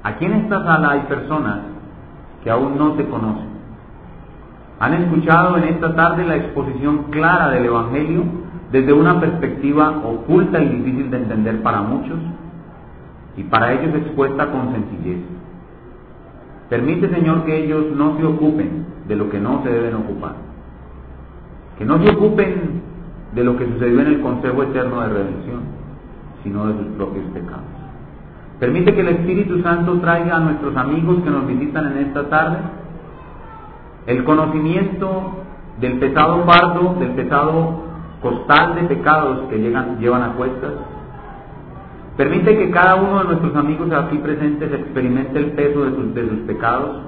Aquí 0.04 0.26
en 0.26 0.34
esta 0.34 0.64
sala 0.64 0.92
hay 0.92 1.02
personas 1.02 1.60
que 2.44 2.50
aún 2.50 2.78
no 2.78 2.94
te 2.94 3.06
conocen. 3.08 3.57
Han 4.80 4.94
escuchado 4.94 5.58
en 5.58 5.64
esta 5.66 5.96
tarde 5.96 6.24
la 6.26 6.36
exposición 6.36 7.06
clara 7.10 7.50
del 7.50 7.66
Evangelio 7.66 8.24
desde 8.72 8.94
una 8.94 9.20
perspectiva 9.20 10.02
oculta 10.04 10.62
y 10.62 10.70
difícil 10.70 11.10
de 11.10 11.18
entender 11.18 11.64
para 11.64 11.82
muchos 11.82 12.20
y 13.36 13.44
para 13.44 13.74
ellos 13.74 13.96
expuesta 13.96 14.52
con 14.52 14.74
sencillez. 14.74 15.20
Permite, 16.70 17.10
Señor, 17.10 17.46
que 17.46 17.64
ellos 17.64 17.86
no 17.96 18.18
se 18.18 18.26
ocupen 18.26 18.86
de 19.08 19.16
lo 19.16 19.30
que 19.30 19.40
no 19.40 19.64
se 19.64 19.70
deben 19.70 19.96
ocupar. 19.96 20.34
Que 21.78 21.86
no 21.86 22.04
se 22.04 22.10
ocupen 22.12 22.82
de 23.34 23.44
lo 23.44 23.58
que 23.58 23.66
sucedió 23.66 24.02
en 24.02 24.08
el 24.08 24.22
Consejo 24.22 24.64
Eterno 24.64 25.02
de 25.02 25.10
Redención, 25.10 25.62
sino 26.44 26.68
de 26.68 26.74
sus 26.74 26.88
propios 26.98 27.26
pecados. 27.34 27.64
Permite 28.60 28.94
que 28.94 29.02
el 29.02 29.10
Espíritu 29.10 29.62
Santo 29.62 30.00
traiga 30.00 30.38
a 30.38 30.40
nuestros 30.40 30.76
amigos 30.76 31.24
que 31.24 31.30
nos 31.30 31.48
visitan 31.48 31.92
en 31.92 31.98
esta 32.08 32.28
tarde 32.30 32.58
el 34.08 34.24
conocimiento 34.24 35.44
del 35.80 36.00
pesado 36.00 36.44
fardo, 36.46 36.96
del 37.00 37.12
pesado 37.12 37.88
costal 38.22 38.76
de 38.76 38.84
pecados 38.84 39.50
que 39.50 39.58
llevan 39.58 40.24
a 40.24 40.34
cuestas. 40.34 40.74
Permite 42.16 42.58
que 42.58 42.72
cada 42.72 42.96
uno 42.96 43.20
de 43.20 43.26
nuestros 43.26 43.56
amigos 43.56 43.92
aquí 43.92 44.18
presentes 44.18 44.74
experimente 44.74 45.38
el 45.38 45.52
peso 45.52 45.86
de 45.86 45.92
sus, 45.92 46.16
de 46.16 46.28
sus 46.28 46.40
pecados 46.40 47.02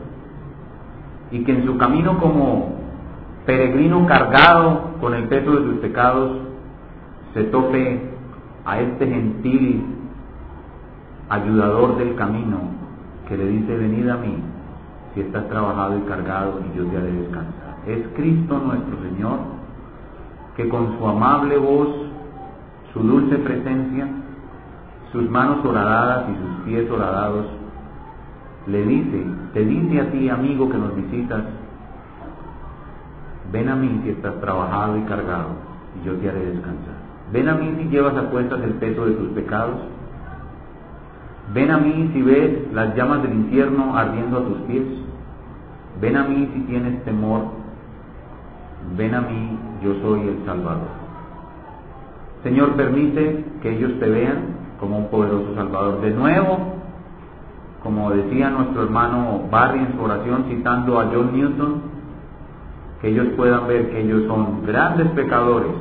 y 1.32 1.44
que 1.44 1.52
en 1.52 1.66
su 1.66 1.78
camino 1.78 2.20
como 2.20 2.76
peregrino 3.46 4.06
cargado 4.06 4.92
con 5.02 5.16
el 5.16 5.24
peso 5.24 5.52
de 5.52 5.64
sus 5.64 5.80
pecados 5.80 6.38
se 7.34 7.46
tope 7.46 8.02
a 8.66 8.80
este 8.82 9.08
gentil 9.08 9.84
ayudador 11.30 11.98
del 11.98 12.16
camino 12.16 12.60
que 13.28 13.38
le 13.38 13.46
dice 13.48 13.78
venid 13.78 14.10
a 14.10 14.18
mí 14.18 14.36
si 15.14 15.22
estás 15.22 15.48
trabajado 15.50 15.98
y 15.98 16.02
cargado 16.02 16.60
y 16.60 16.78
yo 16.78 16.86
te 16.86 16.98
haré 16.98 17.12
descansar. 17.12 17.78
Es 17.88 18.08
Cristo 18.16 18.60
nuestro 18.60 18.98
Señor 19.02 19.40
que 20.56 20.68
con 20.68 20.98
su 20.98 21.08
amable 21.08 21.58
voz, 21.58 21.88
su 22.94 23.00
dulce 23.00 23.38
presencia, 23.38 24.08
sus 25.12 25.30
manos 25.30 25.64
horadadas 25.66 26.26
y 26.30 26.36
sus 26.36 26.66
pies 26.66 26.92
horadados, 26.92 27.46
le 28.68 28.84
dice, 28.84 29.26
te 29.54 29.66
dice 29.66 30.02
a 30.02 30.12
ti 30.12 30.30
amigo 30.30 30.70
que 30.70 30.78
nos 30.78 30.96
visitas, 30.96 31.44
ven 33.52 33.70
a 33.70 33.76
mí 33.76 34.02
si 34.04 34.10
estás 34.10 34.40
trabajado 34.42 34.98
y 34.98 35.02
cargado 35.04 35.50
y 36.00 36.06
yo 36.06 36.16
te 36.16 36.30
haré 36.30 36.46
descansar. 36.46 37.00
Ven 37.32 37.48
a 37.48 37.56
mí 37.56 37.76
si 37.78 37.90
llevas 37.90 38.16
a 38.18 38.30
cuestas 38.30 38.62
el 38.62 38.74
peso 38.74 39.06
de 39.06 39.14
tus 39.14 39.30
pecados 39.30 39.78
Ven 41.54 41.72
a 41.72 41.78
mí 41.78 42.12
si 42.14 42.22
ves 42.22 42.72
las 42.74 42.96
llamas 42.96 43.24
del 43.24 43.34
infierno 43.34 43.98
ardiendo 43.98 44.38
a 44.38 44.44
tus 44.44 44.58
pies. 44.68 44.86
Ven 46.00 46.16
a 46.16 46.24
mí 46.24 46.50
si 46.54 46.60
tienes 46.62 47.04
temor. 47.04 47.46
Ven 48.96 49.16
a 49.16 49.22
mí, 49.22 49.58
yo 49.84 49.94
soy 50.02 50.28
el 50.28 50.46
Salvador. 50.46 50.88
Señor, 52.44 52.74
permite 52.74 53.46
que 53.62 53.76
ellos 53.76 54.00
te 54.00 54.10
vean 54.10 54.60
como 54.80 54.98
un 55.00 55.08
poderoso 55.10 55.56
Salvador. 55.56 56.02
De 56.02 56.12
nuevo, 56.12 56.76
como 57.84 58.12
decía 58.12 58.50
nuestro 58.50 58.84
hermano 58.84 59.42
Barry 59.50 59.80
en 59.80 59.94
su 59.94 60.04
oración 60.04 60.46
citando 60.50 61.00
a 61.00 61.10
John 61.12 61.34
Newton, 61.34 61.82
que 63.02 63.10
ellos 63.10 63.28
puedan 63.36 63.68
ver 63.68 63.90
que 63.90 64.02
ellos 64.02 64.24
son 64.28 64.66
grandes 64.66 65.08
pecadores, 65.12 65.72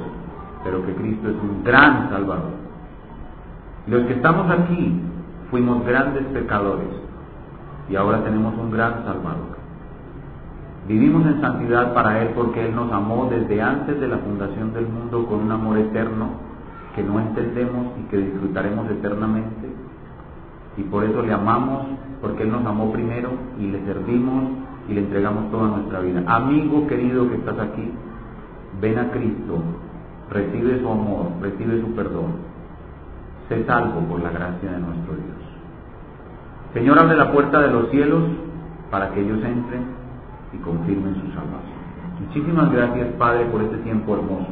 pero 0.65 0.85
que 0.87 0.95
Cristo 0.95 1.29
es 1.29 1.37
un 1.37 1.63
gran 1.63 2.09
Salvador. 2.11 2.59
Los 3.87 4.07
que 4.07 4.15
estamos 4.15 4.51
aquí 4.51 5.01
Fuimos 5.51 5.85
grandes 5.87 6.25
pecadores 6.27 6.89
y 7.89 7.97
ahora 7.97 8.23
tenemos 8.23 8.55
un 8.59 8.71
gran 8.71 9.05
Salvador. 9.05 9.57
Vivimos 10.87 11.25
en 11.27 11.41
santidad 11.41 11.95
para 11.95 12.23
Él 12.23 12.31
porque 12.35 12.67
Él 12.67 12.75
nos 12.75 12.93
amó 12.93 13.29
desde 13.31 13.63
antes 13.63 13.99
de 13.99 14.09
la 14.09 14.19
fundación 14.19 14.75
del 14.75 14.87
mundo 14.87 15.27
con 15.27 15.41
un 15.41 15.51
amor 15.51 15.79
eterno 15.79 16.49
que 16.95 17.03
no 17.03 17.19
entendemos 17.19 17.87
y 17.99 18.11
que 18.11 18.19
disfrutaremos 18.19 18.91
eternamente. 18.91 19.69
Y 20.77 20.83
por 20.83 21.05
eso 21.05 21.23
le 21.23 21.33
amamos, 21.33 21.87
porque 22.21 22.43
Él 22.43 22.53
nos 22.53 22.67
amó 22.67 22.93
primero 22.93 23.31
y 23.59 23.69
le 23.69 23.83
servimos 23.87 24.51
y 24.87 24.95
le 24.95 25.01
entregamos 25.01 25.51
toda 25.51 25.69
nuestra 25.69 26.01
vida. 26.01 26.25
Amigo 26.27 26.87
querido 26.87 27.29
que 27.31 27.37
estás 27.37 27.59
aquí, 27.59 27.91
ven 28.83 28.99
a 28.99 29.11
Cristo, 29.11 29.63
recibe 30.31 30.79
su 30.81 30.89
amor, 30.89 31.33
recibe 31.41 31.81
su 31.81 31.95
perdón 31.95 32.48
sé 33.49 33.65
salvo 33.65 34.01
por 34.01 34.21
la 34.21 34.31
gracia 34.31 34.71
de 34.71 34.79
nuestro 34.79 35.15
Dios. 35.15 35.39
Señor, 36.75 36.99
abre 36.99 37.17
la 37.17 37.33
puerta 37.33 37.61
de 37.61 37.69
los 37.69 37.91
cielos 37.91 38.23
para 38.91 39.11
que 39.11 39.21
ellos 39.21 39.39
entren 39.43 39.87
y 40.53 40.59
confirmen 40.59 41.15
su 41.15 41.29
salvación. 41.29 41.79
Muchísimas 42.27 42.71
gracias, 42.73 43.09
Padre, 43.19 43.47
por 43.47 43.63
este 43.63 43.79
tiempo 43.79 44.15
hermoso. 44.15 44.49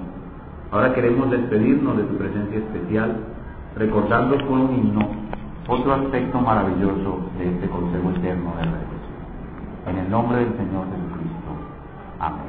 Ahora 0.71 0.95
queremos 0.95 1.31
despedirnos 1.31 1.97
de 1.97 2.05
tu 2.05 2.17
presencia 2.17 2.59
especial, 2.59 3.17
recordando 3.77 4.37
con 4.47 4.61
un 4.61 4.75
himno 4.75 5.27
otro 5.69 5.95
aspecto 5.95 6.41
maravilloso 6.41 7.31
de 7.39 7.51
este 7.51 7.69
consejo 7.69 8.11
eterno 8.11 8.55
de 8.57 8.67
la 8.67 9.91
En 9.91 9.99
el 9.99 10.11
nombre 10.11 10.39
del 10.39 10.57
Señor 10.57 10.87
Jesucristo. 10.87 11.51
Amén. 12.21 12.47